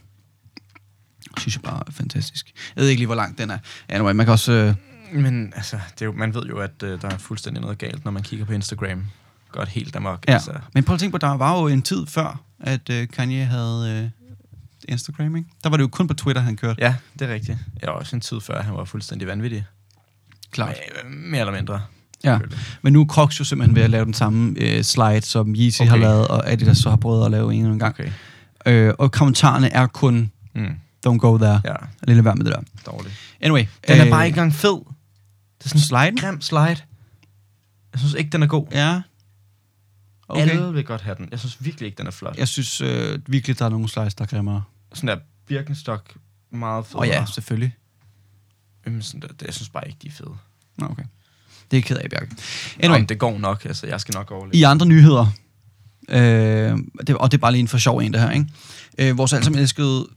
Synes 1.37 1.55
jeg 1.55 1.61
bare 1.61 1.83
er 1.87 1.91
fantastisk. 1.91 2.51
Jeg 2.75 2.81
ved 2.81 2.89
ikke 2.89 2.99
lige, 2.99 3.05
hvor 3.07 3.15
langt 3.15 3.37
den 3.37 3.49
er. 3.49 3.57
Anyway, 3.89 4.11
man 4.13 4.25
kan 4.25 4.31
også... 4.33 4.51
Øh, 4.51 4.75
Men 5.21 5.53
altså, 5.55 5.79
det 5.93 6.01
er 6.01 6.05
jo, 6.05 6.11
man 6.11 6.33
ved 6.33 6.43
jo, 6.45 6.57
at 6.57 6.83
øh, 6.83 7.01
der 7.01 7.07
er 7.09 7.17
fuldstændig 7.17 7.61
noget 7.61 7.77
galt, 7.77 8.03
når 8.05 8.11
man 8.11 8.23
kigger 8.23 8.45
på 8.45 8.53
Instagram. 8.53 9.05
Godt 9.51 9.69
helt 9.69 9.95
amok. 9.95 10.25
ja. 10.27 10.33
Altså. 10.33 10.59
Men 10.73 10.83
prøv 10.83 10.93
at 10.93 10.99
tænke 10.99 11.11
på, 11.11 11.17
der 11.17 11.27
var 11.37 11.59
jo 11.61 11.67
en 11.67 11.81
tid 11.81 12.05
før, 12.05 12.43
at 12.59 12.89
øh, 12.89 13.07
Kanye 13.07 13.45
havde 13.45 14.11
Instagram, 14.89 15.35
ikke? 15.35 15.49
Der 15.63 15.69
var 15.69 15.77
det 15.77 15.81
jo 15.83 15.87
kun 15.87 16.07
på 16.07 16.13
Twitter, 16.13 16.41
han 16.41 16.55
kørte. 16.57 16.81
Ja, 16.85 16.95
det 17.19 17.29
er 17.29 17.33
rigtigt. 17.33 17.57
Jeg 17.81 17.87
var 17.89 17.95
også 17.95 18.15
en 18.15 18.21
tid 18.21 18.41
før, 18.41 18.61
han 18.61 18.73
var 18.75 18.85
fuldstændig 18.85 19.27
vanvittig. 19.27 19.65
Klart. 20.51 20.75
Øh, 21.05 21.11
Mere 21.11 21.39
eller 21.39 21.53
mindre. 21.53 21.81
Ja. 22.23 22.39
Men 22.81 22.93
nu 22.93 23.01
er 23.01 23.05
Crocs 23.05 23.39
jo 23.39 23.45
simpelthen 23.45 23.75
ved 23.75 23.83
at 23.83 23.89
lave 23.89 24.05
den 24.05 24.13
samme 24.13 24.55
øh, 24.59 24.83
slide, 24.83 25.21
som 25.21 25.55
Yeezy 25.55 25.81
okay. 25.81 25.89
har 25.89 25.97
lavet, 25.97 26.27
og 26.27 26.51
Adidas 26.51 26.77
så 26.77 26.89
har 26.89 26.97
prøvet 26.97 27.25
at 27.25 27.31
lave 27.31 27.53
en 27.53 27.79
gang. 27.79 27.95
Okay. 27.99 28.11
Øh, 28.65 28.93
og 28.99 29.11
kommentarerne 29.11 29.69
er 29.69 29.87
kun, 29.87 30.31
Mm. 30.55 30.75
don't 31.07 31.17
go 31.17 31.37
there. 31.37 31.61
Ja, 31.65 31.73
Lad 32.03 32.15
lige 32.15 32.25
være 32.25 32.35
med 32.35 32.45
det 32.45 32.53
der. 32.53 32.61
dårligt. 32.91 33.15
Anyway. 33.41 33.65
Den 33.87 33.99
er 34.01 34.09
bare 34.09 34.25
ikke 34.25 34.35
engang 34.37 34.53
fed. 34.53 34.79
Det 35.63 35.73
er 35.73 35.77
sådan 35.79 36.13
en 36.13 36.17
grim 36.19 36.41
slide. 36.41 36.59
Jeg 37.93 37.97
synes 37.99 38.13
ikke, 38.13 38.29
den 38.29 38.43
er 38.43 38.47
god. 38.47 38.67
Ja. 38.71 39.01
Okay. 40.27 40.41
Alle 40.41 40.73
vil 40.73 40.83
godt 40.85 41.01
have 41.01 41.15
den. 41.15 41.27
Jeg 41.31 41.39
synes 41.39 41.57
virkelig 41.65 41.85
ikke, 41.85 41.97
den 41.97 42.07
er 42.07 42.11
flot. 42.11 42.37
Jeg 42.37 42.47
synes 42.47 42.81
øh, 42.81 43.19
virkelig, 43.27 43.59
der 43.59 43.65
er 43.65 43.69
nogle 43.69 43.89
slides, 43.89 44.15
der 44.15 44.23
er 44.23 44.27
grimmere. 44.27 44.63
Sådan 44.93 45.07
der 45.07 45.23
Birkenstock, 45.47 46.15
meget 46.51 46.85
fed. 46.85 46.95
Og 46.95 47.07
ja, 47.07 47.25
selvfølgelig. 47.25 47.75
Jamen, 48.85 49.01
sådan 49.01 49.21
der, 49.21 49.27
det, 49.27 49.41
jeg 49.45 49.53
synes 49.53 49.69
bare 49.69 49.87
ikke, 49.87 49.99
de 50.01 50.07
er 50.07 50.11
fede. 50.11 50.35
Nå, 50.77 50.85
okay. 50.85 51.03
Det 51.71 51.77
er 51.77 51.81
ked 51.81 51.97
af, 51.97 52.09
Bjarke. 52.09 52.35
Anyway. 52.79 52.99
Nå, 52.99 53.05
det 53.05 53.19
går 53.19 53.37
nok. 53.37 53.65
Altså, 53.65 53.87
jeg 53.87 54.01
skal 54.01 54.13
nok 54.15 54.31
overleve. 54.31 54.55
i 54.55 54.63
andre 54.63 54.85
nyheder, 54.85 55.27
øh, 56.09 56.77
det, 57.07 57.17
og 57.17 57.31
det 57.31 57.37
er 57.37 57.41
bare 57.41 57.51
lige 57.51 57.59
en 57.61 57.67
for 57.67 57.77
sjov 57.77 57.97
en, 57.97 58.13
det 58.13 58.21
her, 58.21 58.31
ikke? 58.31 58.45
Øh, 58.97 59.17
vores 59.17 59.33
alle 59.33 59.43
sammen 59.43 59.61
elskede 59.61 60.07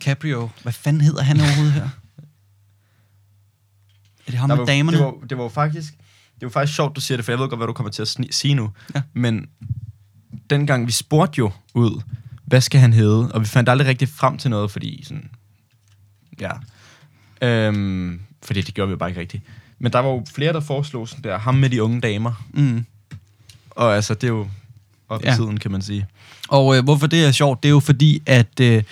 Caprio. 0.00 0.50
Hvad 0.62 0.72
fanden 0.72 1.00
hedder 1.02 1.22
han 1.22 1.40
overhovedet 1.40 1.72
her? 1.72 1.88
Er 4.26 4.30
det 4.30 4.34
ham 4.34 4.48
Der 4.48 4.56
med 4.56 4.60
var, 4.60 4.66
damerne? 4.66 4.98
Det 4.98 5.06
var, 5.06 5.14
det 5.30 5.36
var 5.38 5.42
jo 5.42 5.48
faktisk, 5.48 5.94
det 6.34 6.42
var 6.42 6.48
faktisk 6.50 6.76
sjovt, 6.76 6.96
du 6.96 7.00
siger 7.00 7.18
det, 7.18 7.24
for 7.24 7.32
jeg 7.32 7.38
ved 7.38 7.48
godt, 7.48 7.58
hvad 7.58 7.66
du 7.66 7.72
kommer 7.72 7.90
til 7.90 8.02
at 8.02 8.08
sni- 8.08 8.30
sige 8.30 8.54
nu. 8.54 8.70
Ja. 8.94 9.02
Men 9.12 9.46
dengang 10.50 10.86
vi 10.86 10.92
spurgte 10.92 11.38
jo 11.38 11.52
ud, 11.74 12.02
hvad 12.50 12.60
skal 12.60 12.80
han 12.80 12.92
hedde? 12.92 13.32
Og 13.32 13.40
vi 13.40 13.46
fandt 13.46 13.68
aldrig 13.68 13.88
rigtig 13.88 14.08
frem 14.08 14.38
til 14.38 14.50
noget, 14.50 14.70
fordi 14.70 15.04
sådan, 15.04 15.30
ja. 16.40 16.50
Øhm, 17.42 18.20
fordi 18.42 18.60
det 18.62 18.74
gjorde 18.74 18.88
vi 18.88 18.90
jo 18.92 18.96
bare 18.98 19.08
ikke 19.08 19.20
rigtigt. 19.20 19.42
Men 19.78 19.92
der 19.92 19.98
var 19.98 20.08
jo 20.08 20.24
flere, 20.34 20.52
der 20.52 20.60
foreslog 20.60 21.08
sådan 21.08 21.24
der, 21.24 21.38
ham 21.38 21.54
med 21.54 21.70
de 21.70 21.82
unge 21.82 22.00
damer. 22.00 22.44
Mm. 22.54 22.84
Og 23.70 23.94
altså, 23.96 24.14
det 24.14 24.24
er 24.24 24.28
jo 24.28 24.48
op 25.08 25.20
i 25.22 25.26
Ja. 25.26 25.34
tiden, 25.34 25.58
kan 25.60 25.70
man 25.70 25.82
sige. 25.82 26.06
Og 26.48 26.76
øh, 26.76 26.84
hvorfor 26.84 27.06
det 27.06 27.24
er 27.24 27.30
sjovt, 27.32 27.62
det 27.62 27.68
er 27.68 27.72
jo 27.72 27.80
fordi, 27.80 28.22
at, 28.26 28.60
øh, 28.60 28.82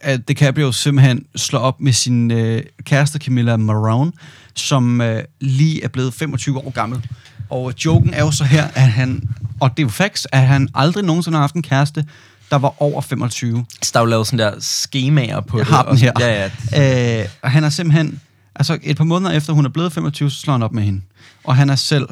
at 0.00 0.28
DiCaprio 0.28 0.72
simpelthen 0.72 1.26
slår 1.36 1.60
op 1.60 1.80
med 1.80 1.92
sin 1.92 2.30
øh, 2.30 2.62
kæreste 2.84 3.18
Camilla 3.18 3.56
Marone, 3.56 4.12
som 4.54 5.00
øh, 5.00 5.24
lige 5.40 5.84
er 5.84 5.88
blevet 5.88 6.14
25 6.14 6.58
år 6.58 6.70
gammel. 6.70 7.06
Og 7.50 7.74
joken 7.84 8.14
er 8.14 8.20
jo 8.24 8.30
så 8.30 8.44
her, 8.44 8.64
at 8.64 8.88
han, 8.92 9.28
og 9.60 9.70
det 9.70 9.78
er 9.78 9.82
jo 9.86 9.88
facts, 9.90 10.26
at 10.32 10.46
han 10.46 10.68
aldrig 10.74 11.04
nogensinde 11.04 11.36
har 11.36 11.40
haft 11.42 11.54
en 11.54 11.62
kæreste, 11.62 12.04
der 12.50 12.56
var 12.58 12.82
over 12.82 13.00
25. 13.00 13.66
Så 13.82 13.90
der 13.94 14.00
er 14.00 14.04
jo 14.04 14.10
lavet 14.10 14.26
sådan 14.26 14.38
der 14.38 14.60
skemaer 14.60 15.40
på 15.40 15.58
Jeg 15.58 15.66
det. 15.66 15.74
har 15.74 15.82
den 15.82 15.96
her. 15.98 16.12
Ja, 16.20 16.50
ja. 16.72 17.20
Øh, 17.22 17.28
og 17.42 17.50
han 17.50 17.64
er 17.64 17.68
simpelthen, 17.70 18.20
altså 18.54 18.78
et 18.82 18.96
par 18.96 19.04
måneder 19.04 19.32
efter 19.32 19.52
hun 19.52 19.64
er 19.64 19.68
blevet 19.68 19.92
25, 19.92 20.30
så 20.30 20.40
slår 20.40 20.52
han 20.54 20.62
op 20.62 20.72
med 20.72 20.82
hende. 20.82 21.00
Og 21.44 21.56
han 21.56 21.70
er 21.70 21.76
selv 21.76 22.08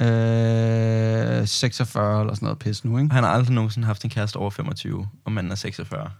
øh, 0.00 1.48
46 1.48 2.20
eller 2.20 2.34
sådan 2.34 2.46
noget 2.46 2.58
pis 2.58 2.84
nu, 2.84 2.98
ikke? 2.98 3.12
Han 3.14 3.24
har 3.24 3.30
aldrig 3.30 3.54
nogensinde 3.54 3.86
haft 3.86 4.04
en 4.04 4.10
kæreste 4.10 4.36
over 4.36 4.50
25, 4.50 5.06
og 5.26 5.32
manden 5.32 5.52
er 5.52 5.56
46. 5.56 6.10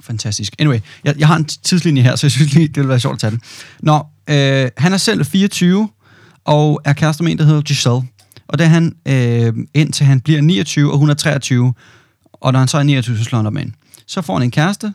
Fantastisk. 0.00 0.54
Anyway, 0.58 0.80
jeg, 1.04 1.14
jeg 1.18 1.26
har 1.28 1.36
en 1.36 1.44
tidslinje 1.44 2.02
her, 2.02 2.16
så 2.16 2.26
jeg 2.26 2.32
synes 2.32 2.54
lige, 2.54 2.68
det 2.68 2.76
vil 2.76 2.88
være 2.88 3.00
sjovt 3.00 3.14
at 3.14 3.20
tage 3.20 3.30
den. 3.30 3.40
Nå, 3.80 4.06
øh, 4.30 4.70
han 4.76 4.92
er 4.92 4.96
selv 4.96 5.24
24, 5.26 5.88
og 6.44 6.80
er 6.84 6.92
kærester 6.92 7.24
med 7.24 7.32
en, 7.32 7.38
der 7.38 7.44
hedder 7.44 7.60
Giselle. 7.60 8.02
Og 8.48 8.58
det 8.58 8.64
er 8.64 8.68
han, 8.68 8.96
øh, 9.06 9.54
indtil 9.74 10.06
han 10.06 10.20
bliver 10.20 10.40
29, 10.40 10.92
og 10.92 10.98
hun 10.98 11.10
er 11.10 11.14
23. 11.14 11.74
Og 12.32 12.52
når 12.52 12.58
han 12.58 12.68
så 12.68 12.78
er 12.78 12.82
29, 12.82 13.18
så 13.18 13.24
slår 13.24 13.38
han 13.38 13.46
op 13.46 13.52
med 13.52 13.62
hende. 13.62 13.76
Så 14.06 14.22
får 14.22 14.34
han 14.34 14.42
en 14.42 14.50
kæreste, 14.50 14.94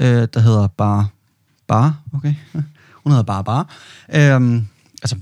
øh, 0.00 0.28
der 0.34 0.40
hedder 0.40 0.66
Bar... 0.66 1.08
Bar, 1.68 1.94
okay. 2.14 2.34
Hun 3.04 3.12
hedder 3.12 3.22
Bar 3.22 3.42
Bar. 3.42 3.68
Øhm, 4.14 4.66
altså, 5.02 5.16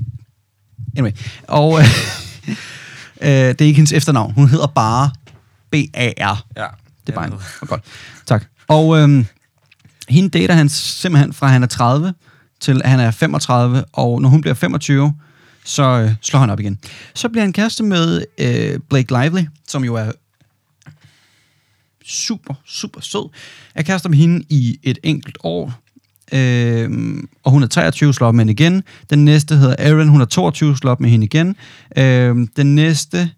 anyway. 0.96 1.12
Og 1.48 1.78
øh, 1.78 1.84
øh, 3.20 3.28
det 3.28 3.60
er 3.60 3.64
ikke 3.64 3.76
hendes 3.76 3.92
efternavn. 3.92 4.32
Hun 4.34 4.48
hedder 4.48 4.66
Bar 4.66 5.12
B-A-R. 5.70 6.44
Ja. 6.56 6.66
Det 7.06 7.12
er 7.12 7.14
bare 7.14 7.26
en. 7.26 7.32
Oh, 7.32 7.68
godt. 7.68 7.84
Tak. 8.26 8.44
Og 8.68 8.98
øhm, 8.98 9.26
hende 10.08 10.28
dater 10.38 10.54
han 10.54 10.68
simpelthen 10.68 11.32
fra 11.32 11.46
han 11.46 11.62
er 11.62 11.66
30 11.66 12.14
til 12.60 12.82
han 12.84 13.00
er 13.00 13.10
35, 13.10 13.84
og 13.92 14.22
når 14.22 14.28
hun 14.28 14.40
bliver 14.40 14.54
25, 14.54 15.14
så 15.64 15.82
øh, 15.82 16.10
slår 16.20 16.40
han 16.40 16.50
op 16.50 16.60
igen. 16.60 16.78
Så 17.14 17.28
bliver 17.28 17.42
han 17.42 17.52
kæreste 17.52 17.82
med 17.82 18.24
øh, 18.38 18.80
Blake 18.88 19.22
Lively, 19.22 19.42
som 19.68 19.84
jo 19.84 19.94
er 19.94 20.12
super, 22.04 22.54
super 22.64 23.00
sød. 23.00 23.30
Er 23.74 23.82
kærester 23.82 24.08
med 24.08 24.18
hende 24.18 24.44
i 24.48 24.78
et 24.82 24.98
enkelt 25.02 25.38
år. 25.44 25.72
Øh, 26.32 27.18
og 27.42 27.50
hun 27.50 27.62
er 27.62 27.66
23, 27.66 28.14
slår 28.14 28.28
op 28.28 28.34
med 28.34 28.44
hende 28.44 28.52
igen. 28.52 28.82
Den 29.10 29.24
næste 29.24 29.56
hedder 29.56 29.76
Aaron, 29.78 30.08
hun 30.08 30.20
er 30.20 30.24
22, 30.24 30.76
slår 30.76 30.90
op 30.90 31.00
med 31.00 31.10
hende 31.10 31.24
igen. 31.24 31.56
Øh, 31.96 32.48
den 32.56 32.74
næste 32.74 33.30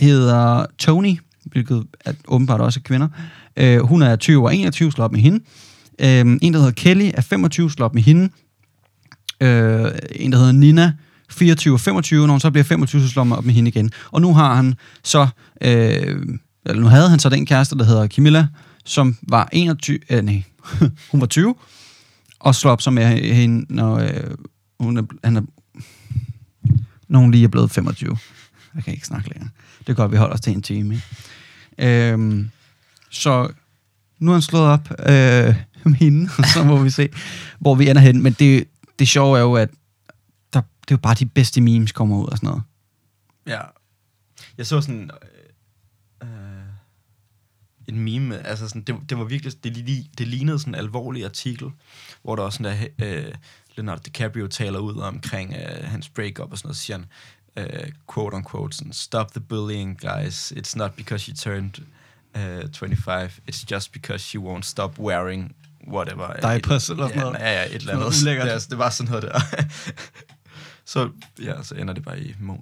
hedder 0.00 0.66
Tony, 0.78 1.18
hvilket 1.44 1.86
er 2.04 2.12
åbenbart 2.28 2.60
også 2.60 2.80
er 2.80 2.82
kvinder. 2.82 3.08
Øh, 3.56 3.80
hun 3.80 4.02
er 4.02 4.16
20 4.16 4.44
og 4.44 4.56
21, 4.56 4.92
slår 4.92 5.04
op 5.04 5.12
med 5.12 5.20
hende. 5.20 5.40
Øh, 5.98 6.38
en, 6.42 6.52
der 6.52 6.58
hedder 6.58 6.72
Kelly, 6.72 7.10
er 7.14 7.20
25, 7.20 7.70
slår 7.70 7.86
op 7.86 7.94
med 7.94 8.02
hende. 8.02 8.30
Øh, 9.40 9.90
en, 10.16 10.32
der 10.32 10.38
hedder 10.38 10.52
Nina, 10.52 10.92
24 11.30 11.74
og 11.74 11.80
25, 11.80 12.26
når 12.26 12.34
hun 12.34 12.40
så 12.40 12.50
bliver 12.50 12.64
25, 12.64 13.02
så 13.02 13.08
slår 13.08 13.24
man 13.24 13.38
op 13.38 13.44
med 13.44 13.54
hende 13.54 13.68
igen. 13.68 13.90
Og 14.10 14.20
nu 14.20 14.34
har 14.34 14.54
han 14.54 14.74
så, 15.04 15.28
øh, 15.62 16.26
eller 16.66 16.82
nu 16.82 16.86
havde 16.86 17.10
han 17.10 17.18
så 17.18 17.28
den 17.28 17.46
kæreste, 17.46 17.78
der 17.78 17.84
hedder 17.84 18.06
Camilla, 18.08 18.46
som 18.84 19.16
var 19.22 19.48
21, 19.52 19.98
øh, 20.10 20.22
nej, 20.22 20.42
hun 21.10 21.20
var 21.20 21.26
20, 21.26 21.54
og 22.40 22.54
slår 22.54 22.70
op 22.70 22.82
så 22.82 22.90
med 22.90 23.34
hende, 23.34 23.74
når 23.74 23.98
øh, 23.98 24.30
hun 24.80 24.96
er, 24.96 25.02
han 25.24 25.36
er, 25.36 25.42
når 27.08 27.18
hun 27.18 27.30
lige 27.30 27.44
er 27.44 27.48
blevet 27.48 27.70
25. 27.70 28.16
Jeg 28.74 28.84
kan 28.84 28.94
ikke 28.94 29.06
snakke 29.06 29.28
længere. 29.28 29.50
Det 29.80 29.88
er 29.88 29.94
godt, 29.94 30.12
vi 30.12 30.16
holder 30.16 30.34
os 30.34 30.40
til 30.40 30.52
en 30.52 30.62
time. 30.62 30.94
Ikke? 30.94 32.12
Øhm, 32.12 32.50
så 33.10 33.48
nu 34.18 34.30
er 34.30 34.34
han 34.34 34.42
slået 34.42 34.64
op 34.64 34.90
øh, 34.90 35.54
med 35.90 35.94
hende, 35.94 36.30
og 36.38 36.44
så 36.44 36.64
må 36.64 36.82
vi 36.82 36.90
se, 36.90 37.08
hvor 37.58 37.74
vi 37.74 37.88
ender 37.88 38.02
hen. 38.02 38.22
Men 38.22 38.32
det, 38.32 38.64
det 39.00 39.08
sjove 39.08 39.38
er 39.38 39.42
jo, 39.42 39.54
at 39.54 39.70
der, 40.52 40.60
det 40.60 40.90
er 40.90 40.94
jo 40.94 40.96
bare 40.96 41.14
de 41.14 41.26
bedste 41.26 41.60
memes 41.60 41.92
kommer 41.92 42.18
ud 42.18 42.26
og 42.26 42.36
sådan 42.36 42.48
noget. 42.48 42.62
Ja. 43.46 43.60
Jeg 44.58 44.66
så 44.66 44.80
sådan... 44.80 45.10
Øh, 46.22 46.28
øh 46.28 46.60
en 47.88 48.00
meme, 48.00 48.46
altså 48.46 48.68
sådan, 48.68 48.82
det, 48.82 48.96
det 49.08 49.18
var 49.18 49.24
virkelig, 49.24 49.64
det, 49.64 49.74
det 50.18 50.28
lignede 50.28 50.58
sådan 50.58 50.74
en 50.74 50.80
alvorlig 50.80 51.24
artikel, 51.24 51.70
hvor 52.22 52.36
der 52.36 52.42
også 52.42 52.56
sådan 52.62 52.90
der, 52.98 53.26
øh, 53.26 53.34
Leonardo 53.76 54.00
DiCaprio 54.04 54.46
taler 54.46 54.78
ud 54.78 54.96
omkring 54.96 55.54
øh, 55.54 55.84
hans 55.84 56.08
breakup 56.08 56.52
og 56.52 56.58
sådan 56.58 56.66
noget, 56.66 56.76
så 56.76 56.82
siger 56.82 56.98
han, 56.98 57.06
øh, 57.56 57.92
quote 58.14 58.36
unquote, 58.36 58.76
sådan, 58.76 58.92
stop 58.92 59.32
the 59.32 59.40
bullying, 59.40 60.00
guys, 60.00 60.52
it's 60.52 60.76
not 60.76 60.92
because 60.96 61.30
you 61.30 61.36
turned 61.36 61.72
øh, 62.36 62.64
uh, 62.64 62.70
25, 62.72 63.30
it's 63.50 63.64
just 63.70 63.92
because 63.92 64.34
you 64.34 64.54
won't 64.54 64.62
stop 64.62 64.98
wearing 64.98 65.54
whatever. 65.88 66.32
Diapers 66.40 66.88
Et- 66.88 66.92
eller 66.92 67.06
sådan 67.08 67.18
ja, 67.18 67.24
noget. 67.24 67.38
Ja, 67.40 67.52
ja, 67.52 67.66
et 67.66 67.74
eller 67.74 67.92
andet. 68.06 68.22
ulækkert. 68.22 68.46
Ja, 68.46 68.52
altså, 68.52 68.68
det 68.70 68.78
var 68.78 68.90
sådan 68.90 69.10
noget 69.10 69.22
der. 69.22 69.40
så, 70.92 71.10
ja, 71.42 71.62
så 71.62 71.74
ender 71.74 71.94
det 71.94 72.04
bare 72.04 72.20
i 72.20 72.34
mod. 72.40 72.58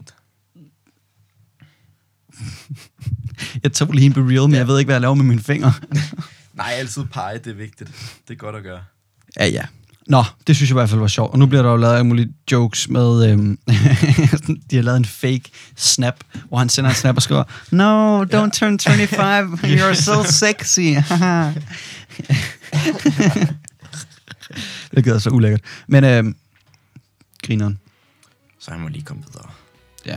Jeg 3.63 3.73
tog 3.73 3.93
lige 3.93 4.07
en 4.07 4.13
på 4.13 4.21
real, 4.21 4.49
men 4.49 4.55
jeg 4.55 4.67
ved 4.69 4.79
ikke, 4.79 4.87
hvad 4.87 4.95
jeg 4.95 5.01
laver 5.01 5.15
med 5.15 5.25
mine 5.25 5.41
fingre. 5.41 5.73
Nej, 6.53 6.73
altid 6.73 7.05
pege, 7.05 7.39
det 7.39 7.47
er 7.47 7.55
vigtigt. 7.55 7.91
Det 8.29 8.35
er 8.35 8.39
godt 8.39 8.57
at 8.57 8.63
gøre. 8.63 8.85
ja, 9.37 9.47
ja. 9.47 9.67
Nå, 10.09 10.25
det 10.47 10.57
synes 10.57 10.71
jeg 10.71 10.75
i 10.75 10.79
hvert 10.81 10.91
fald 10.91 11.01
var 11.01 11.07
sjovt. 11.09 11.33
Og 11.33 11.39
nu 11.39 11.47
bliver 11.47 11.63
der 11.63 11.71
jo 11.71 11.77
lavet 11.77 11.95
alle 11.95 12.07
mulige 12.07 12.33
jokes 12.53 12.89
med... 12.89 13.31
Øhm, 13.31 13.59
de 14.71 14.77
har 14.77 14.83
lavet 14.83 14.97
en 14.97 15.05
fake 15.05 15.51
snap, 15.77 16.25
hvor 16.49 16.59
han 16.59 16.69
sender 16.69 16.91
en 16.91 16.97
snap 16.97 17.17
og 17.17 17.23
skriver, 17.23 17.45
No, 17.71 18.25
don't 18.25 18.37
ja. 18.37 18.49
turn 18.49 18.79
25, 19.09 19.59
you're 19.65 19.95
so 19.95 20.23
sexy. 20.23 20.81
det 24.95 25.07
er 25.07 25.19
så 25.19 25.31
ulækkert. 25.31 25.61
Men 25.87 26.05
øhm, 26.05 26.37
grineren. 27.47 27.79
Så 28.61 28.71
han 28.71 28.81
må 28.81 28.89
lige 28.89 29.05
komme 29.05 29.23
videre. 29.33 29.51
Ja. 30.07 30.17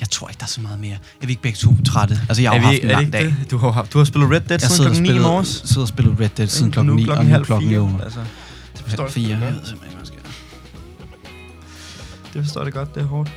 Jeg 0.00 0.10
tror 0.10 0.28
ikke, 0.28 0.38
der 0.38 0.44
er 0.44 0.48
så 0.48 0.60
meget 0.60 0.80
mere. 0.80 0.96
Er 1.22 1.26
vi 1.26 1.32
ikke 1.32 1.42
begge 1.42 1.56
to 1.56 1.74
trætte? 1.86 2.20
Altså, 2.28 2.42
jeg 2.42 2.50
har 2.50 2.58
jo 2.58 2.62
haft 2.64 2.78
en 2.82 2.88
lang 2.88 3.12
dag. 3.12 3.24
det? 3.24 3.50
Du 3.50 3.58
har, 3.58 3.82
du 3.92 3.98
har 3.98 4.04
spillet 4.04 4.30
Red 4.30 4.40
Dead 4.40 4.50
Jeg 4.50 4.60
siden 4.60 4.84
klokken 4.84 5.02
9 5.02 5.16
i 5.16 5.18
morges. 5.18 5.62
sidder 5.64 5.80
og 5.82 5.88
spillet 5.88 6.20
Red 6.20 6.28
Dead 6.28 6.48
siden 6.48 6.72
klokken 6.72 6.90
nu 6.94 6.96
9, 6.96 7.04
klokken 7.04 7.18
og 7.20 7.24
nu 7.24 7.30
halv 7.32 7.44
klokken 7.44 7.68
fire. 7.68 7.78
jo 7.80 7.90
Altså, 8.02 8.20
det 8.72 8.80
forstår 8.84 9.04
jeg 9.04 9.12
4. 9.12 9.28
Jeg 9.28 9.40
ved 9.40 9.48
simpelthen 9.64 10.00
ikke, 10.12 10.20
hvad. 10.22 10.30
Det 12.34 12.44
forstår 12.44 12.62
jeg 12.64 12.72
godt, 12.72 12.94
det 12.94 13.02
er 13.02 13.06
hårdt. 13.06 13.30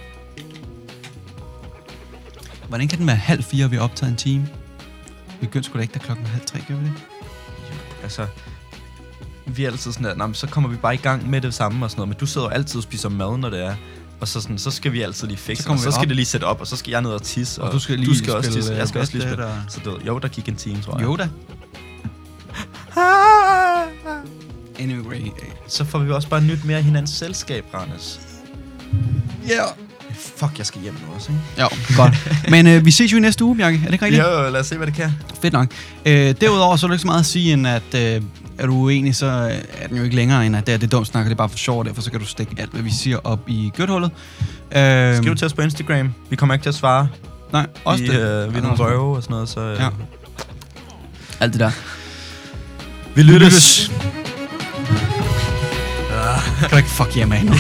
Hvordan 2.68 2.88
kan 2.88 2.98
den 3.00 3.08
være 3.08 3.16
halv 3.16 3.44
fire, 3.44 3.66
og 3.66 3.72
vi 3.72 3.76
har 3.76 3.84
optaget 3.84 4.12
en 4.12 4.18
time? 4.18 4.50
Vi 5.42 5.46
begyndte 5.48 5.70
sgu 5.70 5.78
da 5.78 5.82
ikke, 5.82 5.94
da 5.94 6.00
klokken 6.00 6.26
halv 6.26 6.46
tre, 6.46 6.60
gør 6.68 6.76
vi 6.76 6.86
det? 6.86 6.94
Altså, 8.04 8.28
vi 9.46 9.64
er 9.66 9.70
altid 9.72 9.92
sådan 9.92 10.18
"Nå, 10.18 10.28
men 10.28 10.34
så 10.34 10.48
kommer 10.48 10.70
vi 10.70 10.76
bare 10.76 10.94
i 10.94 10.98
gang 10.98 11.30
med 11.30 11.42
det 11.42 11.54
samme 11.54 11.86
og 11.86 11.92
sådan 11.92 12.00
noget, 12.00 12.08
men 12.10 12.18
du 12.18 12.26
sidder 12.26 12.48
jo 12.48 12.52
altid 12.54 12.78
og 12.78 12.84
spiser 12.84 13.10
mad, 13.10 13.38
når 13.38 13.50
det 13.50 13.66
er. 13.66 13.76
Og 14.22 14.28
så, 14.28 14.42
sådan, 14.42 14.58
så 14.58 14.72
skal 14.72 14.92
vi 14.92 15.02
altid 15.02 15.28
lige 15.28 15.38
fikse 15.38 15.64
Så 15.64 15.68
så, 15.68 15.74
og 15.74 15.80
skal 15.80 15.94
op. 16.02 16.08
det 16.08 16.16
lige 16.16 16.26
sætte 16.26 16.46
op, 16.46 16.62
og 16.62 16.68
så 16.68 16.76
skal 16.78 16.92
jeg 16.92 17.02
ned 17.02 17.12
og 17.12 17.24
tisse. 17.24 17.62
Og 17.62 17.72
du 17.72 17.80
skal 17.80 18.00
lige 18.00 18.10
du 18.10 18.18
skal 18.18 18.36
også 18.36 18.50
spille, 18.50 18.62
tisse. 18.62 18.74
øh, 18.74 18.80
Jeg 18.80 18.88
skal 18.88 19.02
også 19.02 19.14
lige 19.14 19.24
spille. 19.28 19.46
Og- 19.46 19.54
Så 19.70 19.80
det, 19.86 20.08
jo, 20.08 20.20
der 20.20 20.28
gik 20.28 20.48
en 20.50 20.56
time, 20.56 20.82
tror 20.82 20.98
jeg. 21.00 21.08
Yoda. 21.08 21.30
Anyway. 24.80 25.22
Så 25.68 25.84
får 25.86 26.00
vi 26.00 26.12
også 26.12 26.30
bare 26.30 26.42
nyt 26.42 26.66
mere 26.66 26.78
af 26.78 26.84
hinandens 26.84 27.10
selskab, 27.12 27.66
Rannes. 27.74 28.20
Ja. 29.48 29.54
Yeah. 29.56 29.68
Fuck, 30.38 30.58
jeg 30.58 30.66
skal 30.66 30.82
hjem 30.82 30.94
nu 30.94 31.16
også, 31.16 31.32
ikke? 31.32 31.42
Ja, 31.58 31.68
godt. 31.96 32.14
Men 32.50 32.68
øh, 32.68 32.86
vi 32.86 32.92
ses 32.92 33.12
jo 33.12 33.18
i 33.18 33.20
næste 33.20 33.44
uge, 33.46 33.58
Bjarke. 33.58 33.78
Er 33.78 33.86
det 33.86 33.94
ikke 33.94 34.06
rigtigt? 34.06 34.24
Jo, 34.24 34.30
jo, 34.44 34.50
lad 34.50 34.60
os 34.60 34.68
se, 34.68 34.78
hvad 34.78 34.88
det 34.88 34.96
kan. 34.96 35.12
Fedt 35.42 35.54
nok. 35.54 35.68
Øh, 36.06 36.36
derudover 36.42 36.76
så 36.76 36.86
er 36.86 36.88
der 36.88 36.94
ikke 36.96 37.02
så 37.02 37.08
meget 37.08 37.20
at 37.20 37.26
sige, 37.26 37.54
end 37.54 37.68
at 37.68 37.96
øh, 37.96 38.22
er 38.60 38.66
du 38.66 38.74
uenig, 38.74 39.16
så 39.16 39.26
er 39.78 39.88
den 39.88 39.98
jo 39.98 40.04
ikke 40.04 40.16
længere, 40.16 40.46
end 40.46 40.56
at 40.56 40.68
det 40.68 40.74
er 40.74 40.78
det 40.78 40.92
dumt 40.92 41.08
snak, 41.08 41.22
og 41.22 41.26
det 41.26 41.32
er 41.32 41.38
bare 41.38 41.50
for 41.50 41.58
sjov, 41.58 41.86
derfor 41.86 42.02
så 42.02 42.12
kan 42.12 42.20
du 42.20 42.26
stikke 42.26 42.56
alt, 42.58 42.72
hvad 42.72 42.82
vi 42.82 42.92
siger 42.92 43.18
op 43.24 43.40
i 43.48 43.72
gødhullet. 43.78 44.12
Øh, 44.76 45.16
Skriv 45.18 45.36
til 45.36 45.46
os 45.46 45.54
på 45.54 45.62
Instagram. 45.62 46.14
Vi 46.30 46.36
kommer 46.36 46.54
ikke 46.56 46.64
til 46.64 46.70
at 46.70 46.76
svare. 46.76 47.08
Nej, 47.54 47.68
også 47.86 48.04
vi, 48.04 48.10
det. 48.10 48.46
Øh, 48.46 48.54
vi 48.54 48.58
er 48.58 48.62
nogle 48.62 48.78
røve 48.78 49.16
og 49.16 49.24
sådan 49.24 49.34
noget, 49.34 49.50
så... 49.50 49.60
Øh, 49.60 49.78
Ja. 49.80 49.88
Alt 51.40 51.54
det 51.54 51.60
der. 51.60 51.72
Vi 53.16 53.24
lyttes. 53.24 53.92
Kan 56.60 56.70
du 56.72 56.76
ikke 56.76 56.90
fuck 56.90 57.18
jer 57.18 57.26
med 57.26 57.44
nu? 57.44 57.54